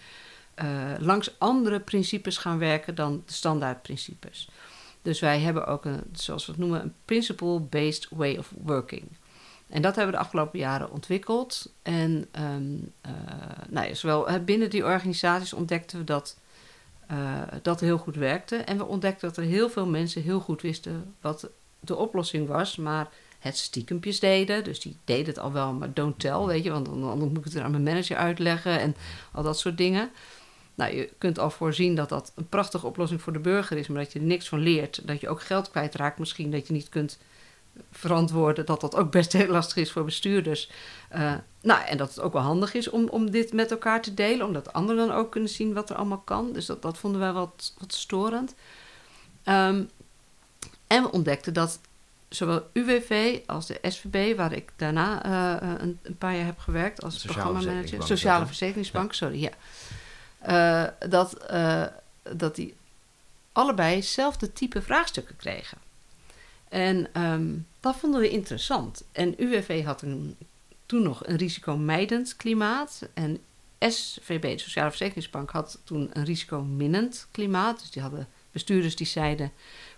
uh, 0.64 0.66
langs 0.98 1.38
andere 1.38 1.80
principes 1.80 2.36
gaan 2.36 2.58
werken 2.58 2.94
dan 2.94 3.22
de 3.26 3.32
standaardprincipes. 3.32 4.48
Dus 5.06 5.20
wij 5.20 5.40
hebben 5.40 5.66
ook 5.66 5.84
een, 5.84 6.02
zoals 6.12 6.46
we 6.46 6.52
het 6.52 6.60
noemen, 6.60 6.82
een 6.82 6.94
principle-based 7.04 8.08
way 8.10 8.36
of 8.36 8.52
working. 8.62 9.02
En 9.68 9.82
dat 9.82 9.96
hebben 9.96 10.14
we 10.14 10.18
de 10.18 10.24
afgelopen 10.24 10.58
jaren 10.58 10.90
ontwikkeld. 10.90 11.72
En 11.82 12.26
um, 12.38 12.92
uh, 13.06 13.12
nou 13.68 13.88
ja, 13.88 13.94
zowel 13.94 14.40
binnen 14.44 14.70
die 14.70 14.84
organisaties 14.84 15.52
ontdekten 15.52 15.98
we 15.98 16.04
dat 16.04 16.36
uh, 17.10 17.42
dat 17.62 17.80
heel 17.80 17.98
goed 17.98 18.16
werkte. 18.16 18.56
En 18.56 18.76
we 18.76 18.84
ontdekten 18.84 19.28
dat 19.28 19.36
er 19.36 19.44
heel 19.44 19.70
veel 19.70 19.86
mensen 19.86 20.22
heel 20.22 20.40
goed 20.40 20.62
wisten 20.62 21.14
wat 21.20 21.48
de 21.80 21.96
oplossing 21.96 22.48
was, 22.48 22.76
maar 22.76 23.08
het 23.38 23.56
stiekempjes 23.56 24.20
deden. 24.20 24.64
Dus 24.64 24.80
die 24.80 24.96
deden 25.04 25.26
het 25.26 25.38
al 25.38 25.52
wel, 25.52 25.72
maar 25.72 25.92
don't 25.94 26.18
tell, 26.18 26.44
weet 26.44 26.64
je, 26.64 26.70
want 26.70 26.86
dan 26.86 27.18
moet 27.18 27.38
ik 27.38 27.44
het 27.44 27.58
aan 27.58 27.70
mijn 27.70 27.82
manager 27.82 28.16
uitleggen 28.16 28.80
en 28.80 28.96
al 29.32 29.42
dat 29.42 29.58
soort 29.58 29.76
dingen. 29.76 30.10
Nou, 30.76 30.96
je 30.96 31.10
kunt 31.18 31.38
al 31.38 31.50
voorzien 31.50 31.94
dat 31.94 32.08
dat 32.08 32.32
een 32.34 32.48
prachtige 32.48 32.86
oplossing 32.86 33.22
voor 33.22 33.32
de 33.32 33.38
burger 33.38 33.76
is, 33.76 33.88
maar 33.88 34.02
dat 34.02 34.12
je 34.12 34.18
er 34.18 34.24
niks 34.24 34.48
van 34.48 34.58
leert. 34.58 35.00
Dat 35.06 35.20
je 35.20 35.28
ook 35.28 35.42
geld 35.42 35.70
kwijtraakt, 35.70 36.18
misschien 36.18 36.50
dat 36.50 36.66
je 36.66 36.72
niet 36.72 36.88
kunt 36.88 37.18
verantwoorden. 37.90 38.66
Dat 38.66 38.80
dat 38.80 38.96
ook 38.96 39.10
best 39.10 39.32
heel 39.42 39.48
lastig 39.48 39.76
is 39.76 39.92
voor 39.92 40.04
bestuurders. 40.04 40.70
Uh, 41.14 41.34
nou, 41.62 41.84
en 41.84 41.96
dat 41.96 42.08
het 42.08 42.20
ook 42.20 42.32
wel 42.32 42.42
handig 42.42 42.74
is 42.74 42.90
om, 42.90 43.08
om 43.08 43.30
dit 43.30 43.52
met 43.52 43.70
elkaar 43.70 44.02
te 44.02 44.14
delen, 44.14 44.46
omdat 44.46 44.72
anderen 44.72 45.06
dan 45.06 45.16
ook 45.16 45.30
kunnen 45.30 45.50
zien 45.50 45.72
wat 45.72 45.90
er 45.90 45.96
allemaal 45.96 46.22
kan. 46.24 46.52
Dus 46.52 46.66
dat, 46.66 46.82
dat 46.82 46.98
vonden 46.98 47.20
wij 47.20 47.32
wat, 47.32 47.74
wat 47.78 47.94
storend. 47.94 48.54
Um, 49.44 49.90
en 50.86 51.02
we 51.02 51.10
ontdekten 51.12 51.52
dat 51.52 51.80
zowel 52.28 52.62
UWV 52.72 53.38
als 53.46 53.66
de 53.66 53.78
SVB, 53.82 54.36
waar 54.36 54.52
ik 54.52 54.72
daarna 54.76 55.26
uh, 55.26 55.78
een, 55.78 55.98
een, 56.02 56.16
paar 56.16 56.36
jaar 56.36 56.44
heb 56.44 56.58
gewerkt 56.58 57.02
als 57.02 57.22
programmamanager, 57.22 58.02
Sociale 58.02 58.46
Verzekeringsbank, 58.46 59.12
sorry, 59.12 59.40
ja. 59.40 59.50
Uh, 60.48 60.84
dat, 61.08 61.50
uh, 61.50 61.86
dat 62.22 62.54
die 62.54 62.74
allebei 63.52 63.96
hetzelfde 63.96 64.52
type 64.52 64.82
vraagstukken 64.82 65.36
kregen. 65.36 65.78
En 66.68 67.08
ehm, 67.12 67.54
dat 67.80 67.96
vonden 67.96 68.20
we 68.20 68.30
interessant. 68.30 69.04
En 69.12 69.42
UWV 69.42 69.84
had 69.84 70.04
toen 70.86 71.02
nog 71.02 71.26
een 71.26 71.36
risicomijdend 71.36 72.36
klimaat. 72.36 73.08
En 73.14 73.38
SVB, 73.78 74.42
de 74.42 74.58
Sociale 74.58 74.88
Verzekeringsbank, 74.88 75.50
had 75.50 75.80
toen 75.84 76.10
een 76.12 76.24
risicominnend 76.24 77.28
klimaat. 77.30 77.80
Dus 77.80 77.90
die 77.90 78.02
hadden 78.02 78.28
bestuurders 78.50 78.96
die 78.96 79.06
zeiden: 79.06 79.52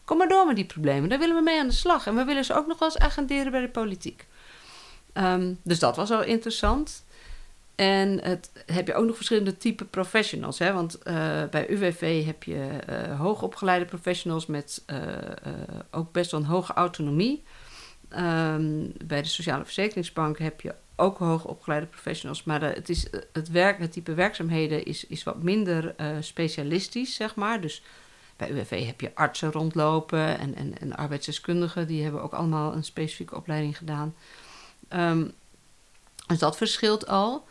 Kom 0.05 0.19
maar 0.19 0.29
door 0.29 0.47
met 0.47 0.57
die 0.57 0.65
problemen, 0.65 1.09
daar 1.09 1.19
willen 1.19 1.37
we 1.37 1.43
mee 1.43 1.61
aan 1.61 1.69
de 1.69 1.75
slag. 1.75 2.07
En 2.07 2.15
we 2.15 2.25
willen 2.25 2.45
ze 2.45 2.55
ook 2.55 2.67
nog 2.67 2.79
wel 2.79 2.89
eens 2.89 2.99
agenderen 2.99 3.53
bij 3.53 3.61
de 3.61 3.69
politiek. 3.69 4.27
Ehm, 5.13 5.55
dus 5.63 5.79
dat 5.79 5.97
was 5.97 6.11
al 6.11 6.23
interessant. 6.23 7.05
En 7.79 8.23
het, 8.23 8.51
heb 8.67 8.87
je 8.87 8.95
ook 8.95 9.07
nog 9.07 9.17
verschillende 9.17 9.57
type 9.57 9.85
professionals. 9.85 10.59
Hè? 10.59 10.73
Want 10.73 10.99
uh, 10.99 11.45
bij 11.51 11.69
UWV 11.69 12.25
heb 12.25 12.43
je 12.43 12.69
uh, 12.89 13.21
hoogopgeleide 13.21 13.85
professionals 13.85 14.47
met 14.47 14.83
uh, 14.87 14.99
ook 15.91 16.13
best 16.13 16.31
wel 16.31 16.41
een 16.41 16.47
hoge 16.47 16.73
autonomie. 16.73 17.43
Um, 18.11 18.93
bij 19.05 19.23
de 19.23 19.29
Sociale 19.29 19.65
Verzekeringsbank 19.65 20.39
heb 20.39 20.61
je 20.61 20.75
ook 20.97 21.19
hoogopgeleide 21.19 21.87
professionals. 21.87 22.45
Maar 22.45 22.63
het, 22.63 22.89
is, 22.89 23.07
het, 23.33 23.51
werk, 23.51 23.79
het 23.79 23.93
type 23.93 24.15
werkzaamheden 24.15 24.85
is, 24.85 25.07
is 25.07 25.23
wat 25.23 25.43
minder 25.43 25.95
specialistisch, 26.21 27.15
zeg 27.15 27.35
maar. 27.35 27.61
Dus 27.61 27.83
bij 28.37 28.51
UWV 28.51 28.87
heb 28.87 29.01
je 29.01 29.15
artsen 29.15 29.53
rondlopen 29.53 30.39
en, 30.39 30.55
en, 30.55 30.79
en 30.79 30.97
arbeidsdeskundigen. 30.97 31.87
Die 31.87 32.03
hebben 32.03 32.23
ook 32.23 32.33
allemaal 32.33 32.75
een 32.75 32.85
specifieke 32.85 33.37
opleiding 33.37 33.77
gedaan. 33.77 34.15
Um, 34.91 35.33
dus 36.27 36.39
dat 36.39 36.57
verschilt 36.57 37.07
al. 37.07 37.47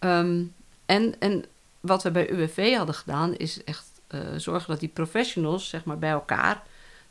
Um, 0.00 0.54
en, 0.86 1.14
en 1.18 1.44
wat 1.80 2.02
we 2.02 2.10
bij 2.10 2.30
UWV 2.30 2.76
hadden 2.76 2.94
gedaan, 2.94 3.36
is 3.36 3.64
echt 3.64 3.86
uh, 4.10 4.20
zorgen 4.36 4.68
dat 4.68 4.80
die 4.80 4.88
professionals 4.88 5.68
zeg 5.68 5.84
maar, 5.84 5.98
bij 5.98 6.10
elkaar 6.10 6.62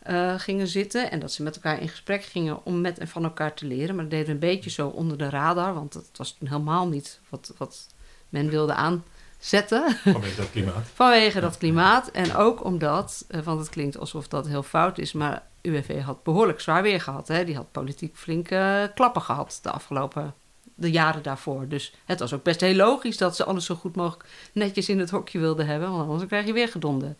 uh, 0.09 0.33
gingen 0.37 0.67
zitten. 0.67 1.11
En 1.11 1.19
dat 1.19 1.31
ze 1.31 1.43
met 1.43 1.55
elkaar 1.55 1.81
in 1.81 1.89
gesprek 1.89 2.23
gingen 2.23 2.65
om 2.65 2.81
met 2.81 2.99
en 2.99 3.07
van 3.07 3.23
elkaar 3.23 3.53
te 3.53 3.65
leren. 3.65 3.95
Maar 3.95 4.03
dat 4.03 4.13
deden 4.13 4.25
we 4.25 4.31
een 4.31 4.39
beetje 4.39 4.69
zo 4.69 4.87
onder 4.87 5.17
de 5.17 5.29
radar, 5.29 5.73
want 5.73 5.93
het 5.93 6.17
was 6.17 6.31
toen 6.31 6.47
helemaal 6.47 6.87
niet 6.87 7.19
wat, 7.29 7.53
wat 7.57 7.87
men 8.29 8.49
wilde 8.49 8.73
aanzetten. 8.73 9.95
Vanwege 9.95 10.35
dat 10.35 10.51
klimaat. 10.51 10.87
Vanwege 10.93 11.39
dat 11.39 11.57
klimaat. 11.57 12.11
En 12.11 12.35
ook 12.35 12.63
omdat, 12.63 13.25
uh, 13.29 13.41
want 13.41 13.59
het 13.59 13.69
klinkt 13.69 13.97
alsof 13.97 14.27
dat 14.27 14.47
heel 14.47 14.63
fout 14.63 14.97
is, 14.97 15.13
maar 15.13 15.43
UWV 15.61 16.01
had 16.01 16.23
behoorlijk 16.23 16.59
zwaar 16.59 16.81
weer 16.81 17.01
gehad. 17.01 17.27
Hè? 17.27 17.45
Die 17.45 17.55
had 17.55 17.71
politiek 17.71 18.15
flinke 18.15 18.91
klappen 18.95 19.21
gehad 19.21 19.59
de 19.61 19.71
afgelopen 19.71 20.33
de 20.77 20.91
jaren 20.91 21.23
daarvoor. 21.23 21.67
Dus 21.67 21.93
het 22.05 22.19
was 22.19 22.33
ook 22.33 22.43
best 22.43 22.61
heel 22.61 22.75
logisch 22.75 23.17
dat 23.17 23.35
ze 23.35 23.43
alles 23.43 23.65
zo 23.65 23.75
goed 23.75 23.95
mogelijk 23.95 24.29
netjes 24.53 24.89
in 24.89 24.99
het 24.99 25.09
hokje 25.09 25.39
wilden 25.39 25.65
hebben, 25.65 25.91
want 25.91 26.09
anders 26.09 26.27
krijg 26.27 26.45
je 26.45 26.53
weer 26.53 26.67
gedonden. 26.67 27.17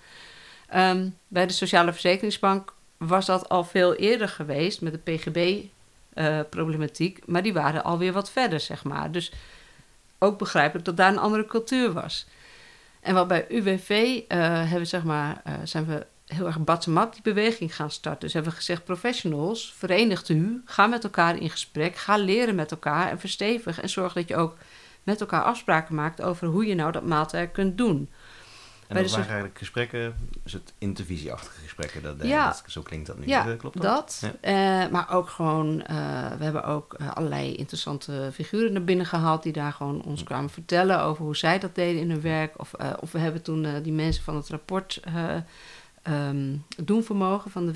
Um, 0.76 1.18
bij 1.28 1.48
de 1.48 1.54
Sociale 1.54 1.92
Verzekeringsbank 1.92 2.74
was 2.98 3.26
dat 3.26 3.50
al 3.50 3.64
veel 3.64 3.96
eerder 3.96 4.30
geweest 4.30 4.82
met 4.82 4.94
de 4.94 5.12
PGB-problematiek, 5.12 7.18
uh, 7.18 7.24
maar 7.26 7.44
die 7.44 7.54
waren 7.54 7.84
alweer 7.84 8.14
wat 8.14 8.32
verder, 8.32 8.60
zeg 8.60 8.84
maar. 8.84 9.12
Dus 9.12 9.32
ook 10.20 10.38
begrijpelijk 10.38 10.86
dat 10.86 10.98
daar 10.98 11.12
een 11.12 11.18
andere 11.18 11.46
cultuur 11.46 11.94
was. 11.94 12.28
En 13.00 13.14
wat 13.14 13.28
bij 13.28 13.46
UWV 13.50 13.90
uh, 13.90 14.28
hebben, 14.70 14.88
zeg 14.88 15.04
maar, 15.04 15.42
uh, 15.48 15.54
zijn 15.64 15.86
we 15.86 16.06
heel 16.28 16.46
erg 16.46 16.60
bottom-up 16.60 17.14
die 17.14 17.22
beweging 17.22 17.76
gaan 17.76 17.92
starten. 17.92 18.22
Dus 18.22 18.34
hebben 18.34 18.52
we 18.52 18.58
gezegd, 18.58 18.84
professionals, 18.84 19.74
verenigt 19.78 20.30
u, 20.30 20.62
ga 20.66 20.88
met 20.88 21.04
elkaar 21.04 21.38
in 21.38 21.50
gesprek, 21.50 21.96
ga 21.96 22.18
leren 22.18 22.56
met 22.56 22.72
elkaar 22.72 23.10
en 23.10 23.20
verstevig. 23.20 23.82
En 23.82 23.90
zorg 23.90 24.14
dat 24.14 24.28
je 24.28 24.36
ook 24.36 24.58
met 25.04 25.22
elkaar 25.22 25.44
afspraken 25.44 25.96
maakt 25.96 26.22
over 26.22 26.48
hoe 26.48 26.66
je 26.66 26.76
nou 26.76 26.92
dat 26.92 27.06
maatwerk 27.06 27.54
kunt 27.54 27.78
doen. 27.78 28.10
En 28.88 28.96
dat 28.96 29.12
waren 29.12 29.26
eigenlijk 29.26 29.58
gesprekken, 29.58 30.16
dus 30.44 30.54
het 30.54 30.74
intervisieachtige 30.78 31.62
gesprekken, 31.62 32.04
dat, 32.04 32.16
ja, 32.22 32.46
dat, 32.48 32.64
zo 32.68 32.82
klinkt 32.82 33.08
dat 33.08 33.18
nu, 33.20 33.28
ja, 33.28 33.56
klopt 33.56 33.82
dat? 33.82 33.84
dat 34.22 34.32
ja. 34.42 34.86
uh, 34.86 34.92
maar 34.92 35.14
ook 35.14 35.30
gewoon, 35.30 35.74
uh, 35.74 35.88
we 36.38 36.44
hebben 36.44 36.64
ook 36.64 36.96
allerlei 37.14 37.56
interessante 37.56 38.30
figuren 38.34 38.74
naar 38.74 38.84
binnen 38.84 39.06
gehaald 39.06 39.44
die 39.44 39.54
daar 39.54 39.74
gewoon 39.74 40.02
ons 40.04 40.24
kwamen 40.24 40.50
vertellen 40.50 41.02
over 41.02 41.24
hoe 41.24 41.36
zij 41.36 41.60
dat 41.60 41.76
deden 41.76 42.02
in 42.02 42.10
hun 42.10 42.22
werk. 42.22 42.60
Of, 42.60 42.74
of 43.00 43.12
we 43.12 43.20
hebben 43.20 43.42
toen 43.42 43.82
die 43.82 43.94
mensen 43.94 44.24
van 44.24 44.36
het 44.36 44.50
rapport 44.50 45.00
um, 46.10 46.66
doenvermogen 46.84 47.52
van 47.52 47.66
de 47.66 47.72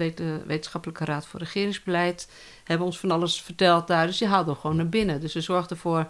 Wetenschappelijke 0.46 1.06
Raad 1.06 1.26
voor 1.26 1.40
Regeringsbeleid 1.40 2.30
hebben 2.64 2.86
ons 2.86 3.00
van 3.00 3.12
alles 3.12 3.42
verteld 3.42 3.88
daar. 3.88 4.08
Dus 4.08 4.18
die 4.18 4.28
haalden 4.28 4.54
we 4.54 4.60
gewoon 4.60 4.76
naar 4.76 4.90
binnen. 4.90 5.22
Dus 5.22 5.34
we 5.34 5.42
zorgden 5.42 5.78
voor 5.78 6.08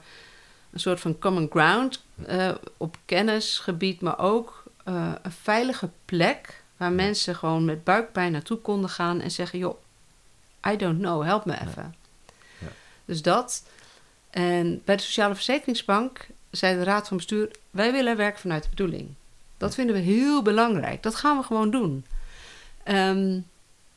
een 0.72 0.80
soort 0.80 1.00
van 1.00 1.20
common 1.20 1.48
ground 1.50 2.04
uh, 2.30 2.52
op 2.78 2.98
kennisgebied, 3.06 4.02
maar 4.02 4.20
ook 4.20 4.64
uh, 4.88 5.12
een 5.22 5.32
veilige 5.32 5.90
plek 6.06 6.64
waar 6.78 6.92
mensen 6.92 7.36
gewoon 7.36 7.66
met 7.66 7.84
buikpijn 7.84 8.32
naartoe 8.32 8.58
konden 8.58 8.90
gaan 8.90 9.22
en 9.22 9.32
zeggen: 9.32 9.60
joh, 9.60 9.78
I 10.68 10.78
don't 10.78 11.00
know, 11.00 11.24
help 11.24 11.46
me 11.46 11.54
even. 11.54 11.96
Ja. 12.60 12.68
Dus 13.06 13.22
dat. 13.22 13.64
En 14.30 14.82
bij 14.86 14.96
de 14.96 15.02
Sociale 15.02 15.36
Verzekeringsbank 15.36 16.28
zei 16.52 16.78
de 16.78 16.84
Raad 16.84 17.08
van 17.08 17.18
Bestuur: 17.18 17.52
wij 17.72 17.92
willen 17.92 18.18
werken 18.18 18.40
vanuit 18.40 18.64
de 18.64 18.70
bedoeling. 18.70 19.14
Dat 19.62 19.74
vinden 19.74 19.96
we 19.96 20.02
heel 20.02 20.42
belangrijk. 20.42 21.04
Dat 21.04 21.16
gaan 21.16 21.38
we 21.38 21.44
gewoon 21.44 21.72
doen. 21.72 22.06
Um, 22.86 23.46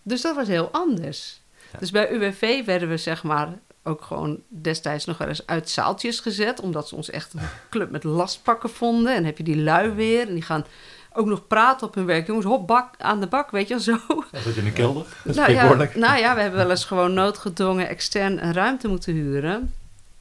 dus 0.03 0.21
dat 0.21 0.37
was 0.37 0.49
heel 0.49 0.69
anders. 0.73 1.41
Ja. 1.73 1.79
Dus 1.79 1.91
bij 1.91 2.11
UWV 2.11 2.65
werden 2.65 2.89
we 2.89 2.97
zeg 2.97 3.23
maar 3.23 3.49
ook 3.83 4.03
gewoon 4.03 4.41
destijds 4.49 5.05
nog 5.05 5.19
wel 5.19 5.29
eens 5.29 5.47
uit 5.47 5.71
zaaltjes 5.71 6.21
gezet. 6.21 6.61
Omdat 6.61 6.89
ze 6.89 6.95
ons 6.95 7.11
echt 7.11 7.35
een 7.35 7.41
club 7.71 7.91
met 7.91 8.05
lastpakken 8.05 8.71
vonden. 8.71 9.15
En 9.15 9.25
heb 9.25 9.39
je 9.39 9.45
die 9.45 9.63
lui 9.63 9.91
weer. 9.91 10.29
En 10.29 10.35
die 10.35 10.43
gaan 10.43 10.65
ook 11.13 11.27
nog 11.27 11.47
praten 11.47 11.87
op 11.87 11.95
hun 11.95 12.07
werk. 12.07 12.27
Jongens, 12.27 12.47
hop, 12.47 12.67
bak 12.67 12.95
aan 12.99 13.21
de 13.21 13.27
bak, 13.27 13.51
weet 13.51 13.69
je 13.69 13.81
zo. 13.81 13.99
Dat 14.31 14.45
je 14.45 14.53
in 14.55 14.65
de 14.65 14.73
kelder? 14.73 15.07
Nou 15.25 15.53
ja, 15.53 15.75
nou 15.95 16.19
ja, 16.19 16.35
we 16.35 16.41
hebben 16.41 16.61
wel 16.61 16.71
eens 16.71 16.85
gewoon 16.85 17.15
noodgedwongen 17.15 17.89
extern 17.89 18.45
een 18.45 18.53
ruimte 18.53 18.89
moeten 18.89 19.13
huren. 19.13 19.75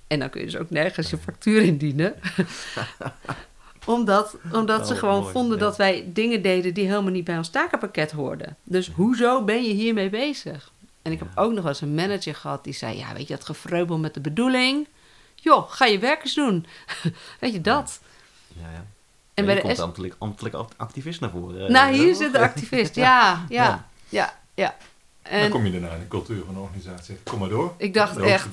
En 0.08 0.19
dan 0.19 0.29
kun 0.29 0.39
je 0.39 0.45
dus 0.45 0.58
ook 0.58 0.69
nergens 0.69 1.10
je 1.10 1.17
factuur 1.17 1.62
indienen 1.62 2.13
omdat, 3.86 4.36
omdat 4.52 4.80
oh, 4.80 4.86
ze 4.86 4.96
gewoon 4.96 5.22
mooi, 5.22 5.32
vonden 5.32 5.58
ja. 5.58 5.63
dat 5.63 5.78
wij 5.78 6.10
dingen 6.13 6.41
deden 6.41 6.74
die 6.74 6.88
helemaal 6.88 7.12
niet 7.12 7.24
bij 7.24 7.38
ons 7.38 7.50
takenpakket 7.50 8.12
hoorden. 8.12 8.58
Dus 8.63 8.91
hoezo 8.96 9.43
ben 9.43 9.63
je 9.63 9.74
hiermee 9.74 10.10
bezig? 10.10 10.72
En 11.02 11.12
ik 11.12 11.19
heb 11.19 11.28
ook 11.36 11.52
nog 11.52 11.62
wel 11.62 11.72
eens 11.72 11.82
een 11.82 11.96
manager 11.96 12.36
gehad 12.36 12.63
die 12.63 12.74
zei: 12.74 12.98
Ja, 12.98 13.13
weet 13.13 13.28
je, 13.28 13.36
dat 13.36 13.46
gevreubel 13.46 13.98
met 13.98 14.13
de 14.13 14.19
bedoeling. 14.19 14.88
Joh, 15.36 15.69
ga 15.72 15.86
je 15.86 16.00
werk 16.00 16.24
eens 16.24 16.34
doen. 16.34 16.65
weet 17.39 17.54
je 17.54 17.62
dat? 17.62 18.00
Ja, 18.48 18.69
ja. 18.74 18.86
En 19.34 19.46
bij 19.46 19.56
de 19.56 19.62
komt 19.62 19.78
S... 19.78 19.80
ambtelijk, 19.80 20.15
ambtelijk 20.17 20.56
activist 20.78 21.19
naar 21.19 21.30
voren. 21.30 21.72
Nou, 21.72 21.93
hier 21.93 22.15
zit 22.15 22.32
de 22.32 22.39
activist, 22.39 22.96
ja, 22.96 23.46
ja, 23.50 23.88
ja, 24.10 24.39
ja. 24.54 24.76
En 25.22 25.41
dan 25.41 25.50
kom 25.50 25.65
je 25.65 25.72
daarna 25.72 25.89
in 25.89 26.00
de 26.00 26.08
cultuur 26.08 26.43
van 26.46 26.54
de 26.54 26.60
organisatie. 26.60 27.17
Kom 27.24 27.39
maar 27.39 27.50
door. 27.50 27.74
Ik 27.78 27.93
dacht 27.93 28.17
echt, 28.17 28.52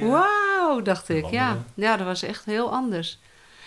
wauw, 0.00 0.82
dacht 0.82 1.08
ik. 1.08 1.26
Ja. 1.26 1.58
ja, 1.74 1.96
dat 1.96 2.06
was 2.06 2.22
echt 2.22 2.44
heel 2.44 2.72
anders. 2.72 3.18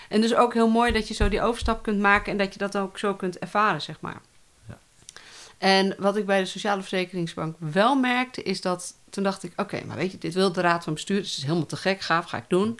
En 0.09 0.21
dus 0.21 0.35
ook 0.35 0.53
heel 0.53 0.69
mooi 0.69 0.91
dat 0.91 1.07
je 1.07 1.13
zo 1.13 1.29
die 1.29 1.41
overstap 1.41 1.83
kunt 1.83 1.99
maken 1.99 2.31
en 2.31 2.37
dat 2.37 2.53
je 2.53 2.59
dat 2.59 2.77
ook 2.77 2.99
zo 2.99 3.13
kunt 3.13 3.39
ervaren, 3.39 3.81
zeg 3.81 4.01
maar. 4.01 4.21
Ja. 4.67 4.77
En 5.57 5.95
wat 5.97 6.17
ik 6.17 6.25
bij 6.25 6.39
de 6.39 6.45
Sociale 6.45 6.81
Verzekeringsbank 6.81 7.55
wel 7.59 7.95
merkte, 7.95 8.43
is 8.43 8.61
dat 8.61 8.95
toen 9.13 9.23
dacht 9.23 9.43
ik: 9.43 9.51
oké, 9.51 9.61
okay, 9.61 9.87
maar 9.87 9.97
weet 9.97 10.11
je, 10.11 10.17
dit 10.17 10.33
wil 10.33 10.51
de 10.51 10.61
Raad 10.61 10.83
van 10.83 10.93
Bestuur, 10.93 11.17
dus 11.17 11.29
het 11.29 11.37
is 11.37 11.43
helemaal 11.43 11.65
te 11.65 11.75
gek, 11.75 12.01
gaaf, 12.01 12.25
ga 12.25 12.37
ik 12.37 12.43
doen. 12.47 12.79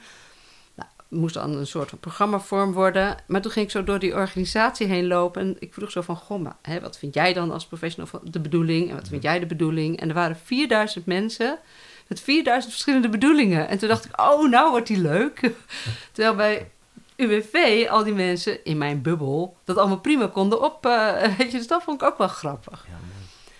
Nou, 0.76 0.90
moest 1.08 1.34
dan 1.34 1.58
een 1.58 1.68
soort 1.68 1.90
van 1.90 2.00
programmavorm 2.00 2.72
worden. 2.72 3.18
Maar 3.28 3.42
toen 3.42 3.52
ging 3.52 3.66
ik 3.66 3.72
zo 3.72 3.84
door 3.84 4.00
die 4.00 4.14
organisatie 4.14 4.88
heen 4.88 5.08
lopen 5.08 5.42
en 5.42 5.56
ik 5.60 5.74
vroeg 5.74 5.92
zo 5.92 6.02
van: 6.02 6.16
goh, 6.16 6.42
maar 6.42 6.56
hè, 6.62 6.80
wat 6.80 6.98
vind 6.98 7.14
jij 7.14 7.34
dan 7.34 7.52
als 7.52 7.68
professional 7.68 8.08
van 8.08 8.20
de 8.24 8.40
bedoeling 8.40 8.90
en 8.90 8.96
wat 8.96 9.08
vind 9.08 9.24
jij 9.24 9.40
de 9.40 9.46
bedoeling? 9.46 10.00
En 10.00 10.08
er 10.08 10.14
waren 10.14 10.38
4000 10.44 11.06
mensen 11.06 11.60
met 12.08 12.20
4000 12.20 12.74
verschillende 12.74 13.10
bedoelingen. 13.10 13.68
En 13.68 13.78
toen 13.78 13.90
dacht 13.90 14.06
ik: 14.06 14.22
oh, 14.22 14.50
nou 14.50 14.72
wordt 14.72 14.88
die 14.88 15.02
leuk. 15.02 15.52
Terwijl 16.14 16.36
bij 16.36 16.72
UWV, 17.16 17.88
al 17.90 18.04
die 18.04 18.14
mensen 18.14 18.64
in 18.64 18.78
mijn 18.78 19.02
bubbel, 19.02 19.58
dat 19.64 19.78
allemaal 19.78 20.00
prima 20.00 20.28
konden 20.28 20.62
op. 20.62 20.86
Uh, 20.86 21.22
weet 21.38 21.52
je, 21.52 21.58
dus 21.58 21.68
dat 21.68 21.84
vond 21.84 22.02
ik 22.02 22.08
ook 22.08 22.18
wel 22.18 22.28
grappig. 22.28 22.86
Ja, 22.88 22.98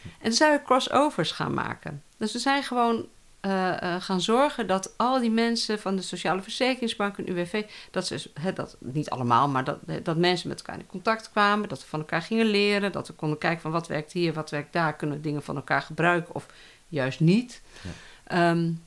en 0.04 0.30
toen 0.30 0.38
zijn 0.38 0.58
we 0.58 0.64
crossovers 0.64 1.32
gaan 1.32 1.54
maken. 1.54 2.04
Dus 2.18 2.34
we 2.34 2.40
zijn 2.40 2.64
gewoon 2.64 3.06
uh, 3.46 3.78
uh, 3.84 3.96
gaan 4.00 4.22
zorgen 4.22 4.68
dat 4.68 4.94
al 4.98 5.20
die 5.20 5.32
mensen 5.32 5.80
van 5.80 5.96
de 5.96 6.02
Sociale 6.02 6.42
Verzekeringsbank 6.42 7.18
en 7.18 7.30
UWV, 7.30 7.64
dat 7.92 8.08
ze, 8.08 8.30
he, 8.40 8.54
dat, 8.54 8.76
niet 8.80 9.10
allemaal, 9.10 9.48
maar 9.48 9.64
dat, 9.64 9.78
dat 10.04 10.18
mensen 10.18 10.50
met 10.50 10.60
elkaar 10.60 10.80
in 10.80 10.88
contact 10.88 11.32
kwamen, 11.32 11.70
dat 11.70 11.82
we 11.82 11.88
van 11.88 12.00
elkaar 12.00 12.22
gingen 12.22 12.46
leren, 12.46 12.92
dat 12.92 13.08
we 13.08 13.14
konden 13.14 13.38
kijken 13.38 13.62
van 13.62 13.72
wat 13.72 13.88
werkt 13.88 14.12
hier, 14.12 14.34
wat 14.34 14.50
werkt 14.50 14.74
daar, 14.74 14.96
kunnen 14.96 15.16
we 15.16 15.22
dingen 15.22 15.44
van 15.44 15.56
elkaar 15.56 15.82
gebruiken 15.82 16.36
of 16.36 16.46
juist 16.88 17.20
niet. 17.20 17.62
Ja. 18.28 18.50
Um, 18.50 18.84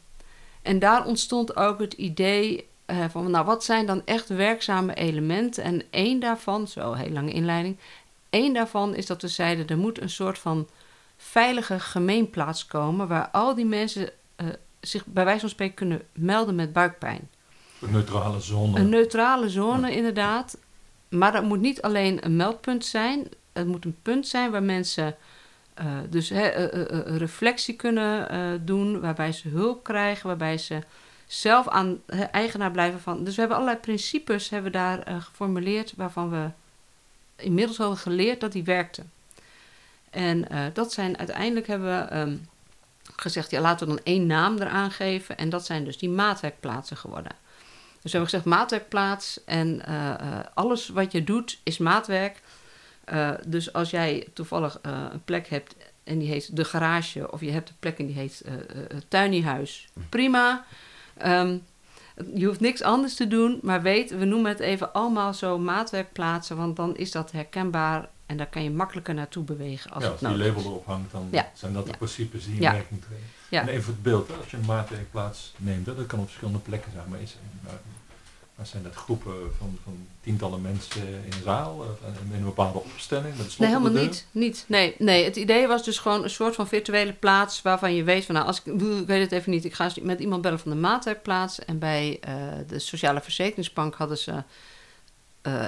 en 0.63 0.79
daar 0.79 1.07
ontstond 1.07 1.57
ook 1.57 1.81
het 1.81 1.93
idee 1.93 2.69
uh, 2.87 3.05
van, 3.09 3.31
nou, 3.31 3.45
wat 3.45 3.65
zijn 3.65 3.87
dan 3.87 4.03
echt 4.05 4.29
werkzame 4.29 4.95
elementen? 4.95 5.65
En 5.65 5.83
één 5.91 6.21
daarvan, 6.21 6.69
zo 6.69 6.93
heel 6.93 7.11
lange 7.11 7.33
inleiding, 7.33 7.77
één 8.31 8.55
daarvan 8.55 8.95
is 8.95 9.07
dat 9.07 9.23
we 9.23 9.29
zeiden, 9.29 9.67
er 9.67 9.79
moet 9.79 10.01
een 10.01 10.11
soort 10.11 10.39
van 10.39 10.69
veilige 11.17 11.81
gemeenplaats 11.81 12.67
komen 12.67 13.09
waar 13.09 13.29
al 13.29 13.55
die 13.55 13.65
mensen 13.65 14.11
uh, 14.37 14.47
zich 14.81 15.07
bij 15.07 15.25
wijze 15.25 15.41
van 15.41 15.49
spreken 15.49 15.75
kunnen 15.75 16.03
melden 16.13 16.55
met 16.55 16.73
buikpijn. 16.73 17.29
Een 17.81 17.91
neutrale 17.91 18.41
zone. 18.41 18.79
Een 18.79 18.89
neutrale 18.89 19.49
zone, 19.49 19.89
ja. 19.89 19.97
inderdaad. 19.97 20.59
Maar 21.09 21.33
dat 21.33 21.43
moet 21.43 21.61
niet 21.61 21.83
alleen 21.83 22.25
een 22.25 22.37
meldpunt 22.37 22.85
zijn. 22.85 23.29
Het 23.53 23.67
moet 23.67 23.85
een 23.85 23.97
punt 24.03 24.29
zijn 24.29 24.51
waar 24.51 24.63
mensen 24.63 25.17
eh, 25.75 25.87
dus 26.11 26.31
eh, 26.31 26.47
eh, 26.47 26.91
eh, 26.91 27.17
reflectie 27.17 27.75
kunnen 27.75 28.29
eh, 28.29 28.39
doen, 28.61 29.01
waarbij 29.01 29.33
ze 29.33 29.49
hulp 29.49 29.85
krijgen, 29.85 30.27
waarbij 30.27 30.59
ze 30.59 30.79
zelf 31.27 31.69
aan 31.69 32.03
eigenaar 32.31 32.71
blijven 32.71 33.01
van. 33.01 33.25
Dus 33.25 33.35
we 33.35 33.41
hebben 33.41 33.59
allerlei 33.59 33.81
principes 33.81 34.49
hebben 34.49 34.73
daar 34.73 34.99
eh, 34.99 35.23
geformuleerd 35.23 35.93
waarvan 35.97 36.31
we 36.31 36.51
inmiddels 37.37 37.77
hadden 37.77 37.99
geleerd 37.99 38.41
dat 38.41 38.53
die 38.53 38.65
werkten. 38.65 39.13
En 40.11 40.49
eh, 40.49 40.65
dat 40.73 40.93
zijn 40.93 41.19
uiteindelijk 41.19 41.67
hebben 41.67 41.89
we 41.89 42.05
ehm, 42.05 42.37
gezegd, 43.17 43.51
ja, 43.51 43.61
laten 43.61 43.87
we 43.89 43.95
dan 43.95 44.05
één 44.05 44.27
naam 44.27 44.59
eraan 44.59 44.91
geven. 44.91 45.37
En 45.37 45.49
dat 45.49 45.67
zijn 45.67 45.85
dus 45.85 45.99
die 45.99 46.11
maatwerkplaatsen 46.11 46.97
geworden. 46.97 47.33
Dus 48.03 48.13
we 48.13 48.19
hebben 48.19 48.31
gezegd 48.31 48.45
maatwerkplaats 48.45 49.45
en 49.45 49.87
eh, 49.87 50.41
alles 50.55 50.89
wat 50.89 51.13
je 51.13 51.25
doet 51.25 51.59
is 51.63 51.79
maatwerk. 51.79 52.41
Dus 53.47 53.73
als 53.73 53.91
jij 53.91 54.29
toevallig 54.33 54.79
een 54.83 55.25
plek 55.25 55.49
hebt 55.49 55.75
en 56.07 56.19
die 56.19 56.29
heet 56.29 56.57
de 56.57 56.65
garage, 56.65 57.33
of 57.33 57.41
je 57.41 57.51
hebt 57.51 57.69
een 57.69 57.77
plek 57.79 57.99
en 57.99 58.07
die 58.07 58.15
heet 58.15 58.43
eh 58.45 58.55
eh, 58.55 58.61
tuiniehuis, 59.09 59.89
prima. 60.09 60.65
Ehm, 61.17 61.57
je 62.35 62.47
hoeft 62.47 62.61
niks 62.61 62.83
anders 62.83 63.15
te 63.15 63.27
doen, 63.29 63.59
maar 63.63 63.83
weet, 63.83 64.11
we 64.11 64.25
noemen 64.25 64.51
het 64.51 64.61
even 64.61 64.93
allemaal 64.93 65.35
zo 65.35 65.59
maatwerkplaatsen, 65.59 66.57
want 66.57 66.77
dan 66.77 66.97
is 66.97 67.11
dat 67.11 67.33
herkenbaar 67.33 68.09
en 68.27 68.37
daar 68.37 68.47
kan 68.47 68.63
je 68.63 68.71
makkelijker 68.71 69.15
naartoe 69.15 69.45
bewegen 69.45 69.91
als 69.91 70.05
ja, 70.05 70.11
het 70.11 70.23
als 70.23 70.31
die 70.31 70.39
nodig 70.39 70.47
label 70.55 70.71
erop 70.71 70.87
hangt, 70.87 71.13
dan 71.13 71.29
Ja. 71.31 71.51
zijn 71.55 71.73
dat 71.73 71.85
de 71.85 71.91
Ja. 71.91 71.97
principes 71.97 72.45
die 72.45 72.55
in 72.55 72.61
Ja. 72.63 72.73
werking 72.73 73.03
treden. 73.03 73.25
En 73.51 73.69
even 73.69 73.83
voor 73.83 73.93
het 73.93 74.03
beeld, 74.03 74.31
als 74.39 74.51
je 74.51 74.57
een 74.57 74.65
maatwerkplaats 74.65 75.55
neemt, 75.57 75.87
dat 75.87 76.07
kan 76.07 76.19
op 76.19 76.25
verschillende 76.27 76.59
plekken 76.59 76.93
zijn, 76.93 77.05
maar, 77.09 77.21
is, 77.21 77.37
maar, 77.65 77.73
maar 78.57 78.67
zijn 78.67 78.83
dat 78.83 78.95
groepen 78.95 79.35
van, 79.59 79.79
van 79.85 80.07
tientallen 80.21 80.61
mensen 80.61 81.07
in 81.07 81.33
een 81.33 81.43
zaal, 81.45 81.83
eh, 81.83 82.09
in 82.31 82.37
een 82.37 82.45
bepaalde 82.45 82.79
opstelling, 82.79 83.37
met 83.37 83.47
Nee, 83.47 83.57
de 83.71 83.77
helemaal 83.77 84.03
niet. 84.03 84.27
niet. 84.31 84.65
Nee, 84.69 84.95
nee, 84.99 85.25
het 85.25 85.37
idee 85.37 85.67
was 85.67 85.85
dus 85.85 85.99
gewoon 85.99 86.23
een 86.23 86.31
soort 86.31 86.55
van 86.55 86.69
virtuele 86.69 87.13
plaats 87.13 87.63
waarvan 87.63 87.95
je 87.95 88.05
weet 88.05 88.25
van, 88.25 88.35
nou, 88.35 88.47
als 88.47 88.63
ik, 88.65 88.75
ik 88.83 89.07
weet 89.07 89.21
het 89.23 89.33
even 89.33 89.51
niet, 89.51 89.65
ik 89.65 89.75
ga 89.75 89.91
met 90.03 90.21
iemand 90.21 90.43
bellen 90.43 90.59
van 90.59 90.71
de 90.71 90.77
maatwerkplaats. 90.77 91.59
En 91.59 91.79
bij 91.79 92.19
eh, 92.21 92.35
de 92.67 92.79
Sociale 92.79 93.21
Verzekeringsbank 93.21 93.95
hadden 93.95 94.19
ze 94.19 94.43
eh, 95.43 95.67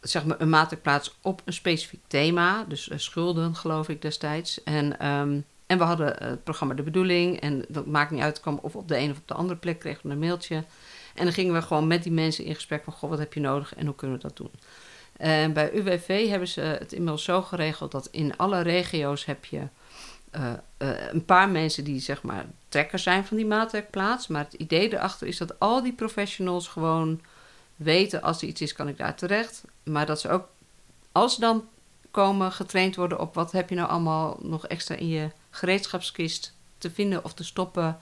zeg 0.00 0.24
maar 0.24 0.40
een 0.40 0.48
maatwerkplaats 0.48 1.14
op 1.20 1.42
een 1.44 1.52
specifiek 1.52 2.02
thema, 2.06 2.64
dus 2.68 2.90
schulden, 2.94 3.54
geloof 3.56 3.88
ik 3.88 4.02
destijds. 4.02 4.62
En, 4.62 4.98
ehm, 4.98 5.40
en 5.66 5.78
we 5.78 5.84
hadden 5.84 6.16
het 6.28 6.44
programma 6.44 6.74
De 6.74 6.82
Bedoeling 6.82 7.40
en 7.40 7.64
dat 7.68 7.86
maakt 7.86 8.10
niet 8.10 8.22
uit, 8.22 8.40
kwam 8.40 8.58
of 8.62 8.76
op 8.76 8.88
de 8.88 8.98
een 8.98 9.10
of 9.10 9.16
op 9.16 9.28
de 9.28 9.34
andere 9.34 9.58
plek, 9.58 9.78
kregen 9.78 10.00
we 10.02 10.12
een 10.12 10.18
mailtje. 10.18 10.64
En 11.14 11.24
dan 11.24 11.32
gingen 11.32 11.54
we 11.54 11.62
gewoon 11.62 11.86
met 11.86 12.02
die 12.02 12.12
mensen 12.12 12.44
in 12.44 12.54
gesprek 12.54 12.84
van, 12.84 12.92
goh, 12.92 13.10
wat 13.10 13.18
heb 13.18 13.32
je 13.34 13.40
nodig 13.40 13.74
en 13.74 13.86
hoe 13.86 13.94
kunnen 13.94 14.16
we 14.16 14.22
dat 14.22 14.36
doen? 14.36 14.50
En 15.16 15.52
bij 15.52 15.72
UWV 15.72 16.28
hebben 16.28 16.48
ze 16.48 16.60
het 16.60 16.92
inmiddels 16.92 17.24
zo 17.24 17.42
geregeld 17.42 17.92
dat 17.92 18.08
in 18.10 18.36
alle 18.36 18.60
regio's 18.60 19.24
heb 19.24 19.44
je 19.44 19.68
eh, 20.30 20.52
eh, 20.76 20.88
een 21.10 21.24
paar 21.24 21.48
mensen 21.48 21.84
die 21.84 22.00
zeg 22.00 22.22
maar 22.22 22.46
trekker 22.68 22.98
zijn 22.98 23.24
van 23.24 23.36
die 23.36 23.46
maatwerkplaats. 23.46 24.26
Maar 24.26 24.44
het 24.44 24.52
idee 24.52 24.92
erachter 24.92 25.26
is 25.26 25.36
dat 25.36 25.58
al 25.58 25.82
die 25.82 25.92
professionals 25.92 26.68
gewoon 26.68 27.20
weten 27.76 28.22
als 28.22 28.42
er 28.42 28.48
iets 28.48 28.60
is, 28.60 28.72
kan 28.72 28.88
ik 28.88 28.98
daar 28.98 29.14
terecht. 29.14 29.64
Maar 29.82 30.06
dat 30.06 30.20
ze 30.20 30.28
ook, 30.28 30.48
als 31.12 31.34
ze 31.34 31.40
dan 31.40 31.64
komen, 32.10 32.52
getraind 32.52 32.96
worden 32.96 33.20
op 33.20 33.34
wat 33.34 33.52
heb 33.52 33.68
je 33.68 33.74
nou 33.74 33.88
allemaal 33.88 34.38
nog 34.42 34.66
extra 34.66 34.94
in 34.94 35.08
je 35.08 35.30
gereedschapskist 35.50 36.54
te 36.78 36.90
vinden 36.90 37.24
of 37.24 37.34
te 37.34 37.44
stoppen 37.44 37.98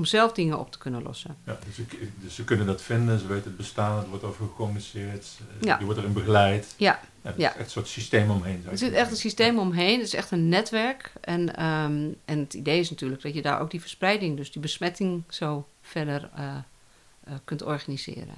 om 0.00 0.06
zelf 0.06 0.32
dingen 0.32 0.58
op 0.58 0.72
te 0.72 0.78
kunnen 0.78 1.02
lossen. 1.02 1.36
Ja, 1.44 1.58
dus, 1.66 1.78
ik- 1.78 2.10
dus 2.22 2.34
ze 2.34 2.44
kunnen 2.44 2.66
dat 2.66 2.82
vinden, 2.82 3.18
ze 3.18 3.26
weten 3.26 3.44
het 3.44 3.56
bestaan, 3.56 3.98
het 3.98 4.08
wordt 4.08 4.24
over 4.24 4.46
gecommuniceerd, 4.46 5.26
Ja. 5.60 5.78
je 5.78 5.84
wordt 5.84 5.98
erin 5.98 6.12
begeleid. 6.12 6.74
Ja, 6.76 7.00
Ja, 7.22 7.30
is 7.36 7.44
echt 7.44 7.58
een 7.58 7.70
soort 7.70 7.88
systeem 7.88 8.30
omheen. 8.30 8.64
Er 8.70 8.78
zit 8.78 8.92
echt 8.92 9.10
een 9.10 9.16
systeem 9.16 9.58
omheen. 9.58 9.98
Het 9.98 10.06
is 10.06 10.14
echt 10.14 10.30
een 10.30 10.48
netwerk. 10.48 11.12
En, 11.20 11.56
ehm, 11.56 12.08
en 12.24 12.38
het 12.38 12.54
idee 12.54 12.78
is 12.80 12.90
natuurlijk 12.90 13.22
dat 13.22 13.34
je 13.34 13.42
daar 13.42 13.60
ook 13.60 13.70
die 13.70 13.80
verspreiding, 13.80 14.36
dus 14.36 14.52
die 14.52 14.62
besmetting, 14.62 15.22
zo 15.28 15.66
verder 15.82 16.30
eh, 16.34 16.56
eh, 17.24 17.34
kunt 17.44 17.62
organiseren. 17.62 18.34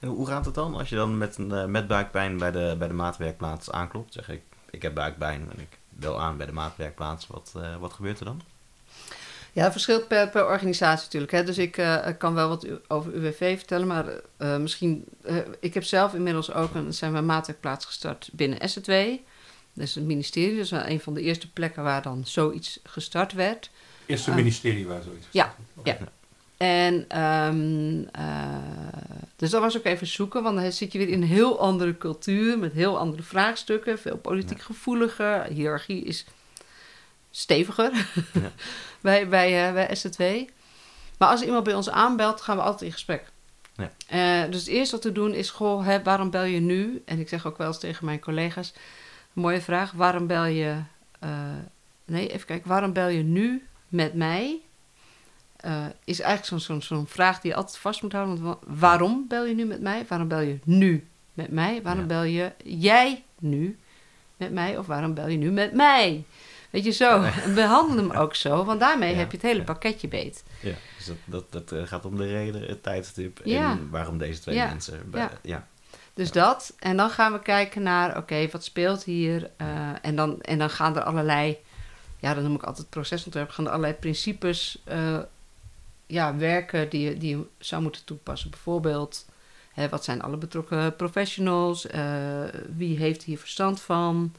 En 0.00 0.08
hoe 0.08 0.26
gaat 0.26 0.44
het 0.44 0.54
dan 0.54 0.74
als 0.74 0.88
je 0.88 0.96
dan 0.96 1.18
met, 1.18 1.36
een, 1.38 1.52
eh, 1.52 1.64
met 1.64 1.86
buikpijn 1.86 2.38
bij 2.38 2.50
de, 2.50 2.74
bij 2.78 2.88
de 2.88 2.94
maatwerkplaats 2.94 3.70
aanklopt? 3.70 4.12
Zeg 4.12 4.28
ik, 4.28 4.42
ik 4.70 4.82
heb 4.82 4.94
buikpijn 4.94 5.40
en 5.52 5.60
ik 5.60 5.78
bel 5.88 6.20
aan 6.20 6.36
bij 6.36 6.46
de 6.46 6.52
maatwerkplaats. 6.52 7.26
Wat, 7.26 7.52
eh, 7.56 7.76
wat 7.76 7.92
gebeurt 7.92 8.18
er 8.18 8.24
dan? 8.24 8.40
Ja, 9.52 9.62
het 9.62 9.72
verschilt 9.72 10.08
per, 10.08 10.28
per 10.28 10.46
organisatie 10.46 11.04
natuurlijk. 11.04 11.32
Hè. 11.32 11.44
Dus 11.44 11.58
ik 11.58 11.76
eh, 11.76 12.06
kan 12.18 12.34
wel 12.34 12.48
wat 12.48 12.66
over 12.88 13.12
UWV 13.12 13.58
vertellen, 13.58 13.86
maar 13.86 14.06
eh, 14.36 14.56
misschien... 14.56 15.04
eh, 15.22 15.36
ik 15.60 15.74
heb 15.74 15.84
zelf 15.84 16.14
inmiddels 16.14 16.52
ook 16.52 16.74
een, 16.74 16.94
zijn 16.94 17.12
we 17.12 17.18
een 17.18 17.26
maatwerkplaats 17.26 17.84
gestart 17.84 18.28
binnen 18.32 18.68
SZW. 18.68 18.90
Dat 19.74 19.84
is 19.84 19.94
het 19.94 20.04
ministerie, 20.04 20.56
dus 20.56 20.70
wel 20.70 20.86
een 20.86 21.00
van 21.00 21.14
de 21.14 21.20
eerste 21.22 21.50
plekken 21.52 21.82
waar 21.82 22.02
dan 22.02 22.22
zoiets 22.26 22.80
gestart 22.84 23.32
werd. 23.32 23.70
Eerste 24.06 24.30
Ah. 24.30 24.36
ministerie 24.36 24.86
waar 24.86 25.02
zoiets 25.02 25.26
Ja, 25.30 25.54
ja. 25.84 25.98
En 26.56 27.04
ehm, 27.08 28.02
eh, 28.12 28.56
dus 29.36 29.50
dat 29.50 29.60
was 29.60 29.76
ook 29.76 29.84
even 29.84 30.06
zoeken, 30.06 30.42
want 30.42 30.56
dan 30.60 30.72
zit 30.72 30.92
je 30.92 30.98
weer 30.98 31.08
in 31.08 31.22
een 31.22 31.28
heel 31.28 31.60
andere 31.60 31.98
cultuur 31.98 32.58
met 32.58 32.72
heel 32.72 32.98
andere 32.98 33.22
vraagstukken, 33.22 33.98
veel 33.98 34.16
politiek 34.16 34.60
gevoeliger. 34.62 35.44
Hiërarchie 35.44 36.04
is 36.04 36.26
steviger 37.30 37.92
Ja. 38.32 38.52
bij, 39.02 39.28
bij, 39.28 39.66
eh, 39.68 39.72
bij 39.72 39.94
SZW. 39.94 40.22
Maar 41.18 41.28
als 41.28 41.42
iemand 41.42 41.64
bij 41.64 41.74
ons 41.74 41.90
aanbelt, 41.90 42.40
gaan 42.40 42.56
we 42.56 42.62
altijd 42.62 42.82
in 42.82 42.92
gesprek. 42.92 43.30
Ja. 43.76 43.90
Eh, 44.44 44.50
dus 44.50 44.60
het 44.60 44.68
eerste 44.68 44.94
wat 44.96 45.04
we 45.04 45.12
doen 45.12 45.32
is, 45.34 45.50
goh, 45.50 45.84
hè, 45.86 46.02
waarom 46.02 46.30
bel 46.30 46.44
je 46.44 46.60
nu? 46.60 47.02
En 47.06 47.18
ik 47.18 47.28
zeg 47.28 47.46
ook 47.46 47.58
wel 47.58 47.66
eens 47.66 47.78
tegen 47.80 48.04
mijn 48.04 48.20
collega's, 48.20 48.72
mooie 49.32 49.60
vraag, 49.60 49.92
waarom 49.92 50.26
bel 50.26 50.44
je... 50.44 50.76
eh, 51.20 51.30
nee, 52.04 52.28
even 52.32 52.46
kijken, 52.46 52.68
waarom 52.68 52.92
bel 52.92 53.08
je 53.08 53.22
nu 53.22 53.66
met 53.88 54.14
mij? 54.14 54.60
Eh, 55.56 55.86
is 56.04 56.20
eigenlijk 56.20 56.48
zo'n 56.62 56.78
zo'n 56.80 56.96
zo'n 56.96 57.06
vraag 57.06 57.40
die 57.40 57.50
je 57.50 57.56
altijd 57.56 57.78
vast 57.78 58.02
moet 58.02 58.12
houden. 58.12 58.42
Want 58.42 58.58
wa- 58.64 58.74
waarom 58.74 59.24
bel 59.28 59.44
je 59.46 59.54
nu 59.54 59.64
met 59.64 59.80
mij? 59.80 60.04
Waarom 60.08 60.28
bel 60.28 60.40
je 60.40 60.58
nu 60.64 61.06
met 61.34 61.50
mij? 61.50 61.82
Waarom 61.82 62.00
Ja. 62.02 62.08
bel 62.08 62.22
je 62.22 62.52
jij 62.64 63.24
nu 63.38 63.78
met 64.36 64.52
mij? 64.52 64.78
Of 64.78 64.86
waarom 64.86 65.14
bel 65.14 65.28
je 65.28 65.36
nu 65.36 65.50
met 65.50 65.72
mij? 65.72 66.24
Weet 66.72 66.84
je 66.84 66.90
zo. 66.90 67.20
Behandel 67.54 67.96
hem 67.96 68.10
ook 68.10 68.34
zo, 68.34 68.64
want 68.64 68.80
daarmee 68.80 69.14
heb 69.14 69.30
je 69.30 69.36
het 69.36 69.46
hele 69.46 69.62
pakketje 69.62 70.08
beet. 70.08 70.44
Ja, 70.60 70.74
dus 70.96 71.06
dat, 71.06 71.16
dat, 71.24 71.52
dat 71.52 71.72
eh, 71.72 71.86
gaat 71.86 72.04
om 72.04 72.16
de 72.16 72.26
reden, 72.26 72.62
het 72.62 72.82
tijdstip 72.82 73.38
en 73.38 73.90
waarom 73.90 74.18
deze 74.18 74.40
twee 74.40 74.58
mensen... 74.58 75.10
Bij, 75.10 75.28
Ja. 75.42 75.66
Dus 76.14 76.28
Ja. 76.28 76.32
dat. 76.32 76.74
En 76.78 76.96
dan 76.96 77.10
gaan 77.10 77.32
we 77.32 77.42
kijken 77.42 77.82
naar, 77.82 78.16
oké, 78.16 78.48
wat 78.50 78.64
speelt 78.64 79.04
hier? 79.04 79.50
Eh, 79.56 79.66
en, 80.02 80.16
dan, 80.16 80.40
en 80.40 80.58
dan 80.58 80.70
gaan 80.70 80.96
er 80.96 81.02
allerlei, 81.02 81.56
ja, 82.18 82.34
dan 82.34 82.42
noem 82.42 82.54
ik 82.54 82.62
altijd 82.62 82.90
procesontwerp, 82.90 83.50
gaan 83.50 83.64
er 83.64 83.70
allerlei 83.70 83.94
principes 83.94 84.82
eh, 84.84 85.18
ja, 86.06 86.36
werken 86.36 86.88
die 86.88 87.00
je, 87.08 87.16
die 87.16 87.36
je 87.36 87.44
zou 87.58 87.82
moeten 87.82 88.04
toepassen. 88.04 88.50
Bijvoorbeeld, 88.50 89.26
hè, 89.72 89.88
wat 89.88 90.04
zijn 90.04 90.22
alle 90.22 90.36
betrokken 90.36 90.96
professionals? 90.96 91.86
Wie 92.76 92.98
heeft 92.98 93.22
hier 93.22 93.38
verstand 93.38 93.80
van? 93.80 94.32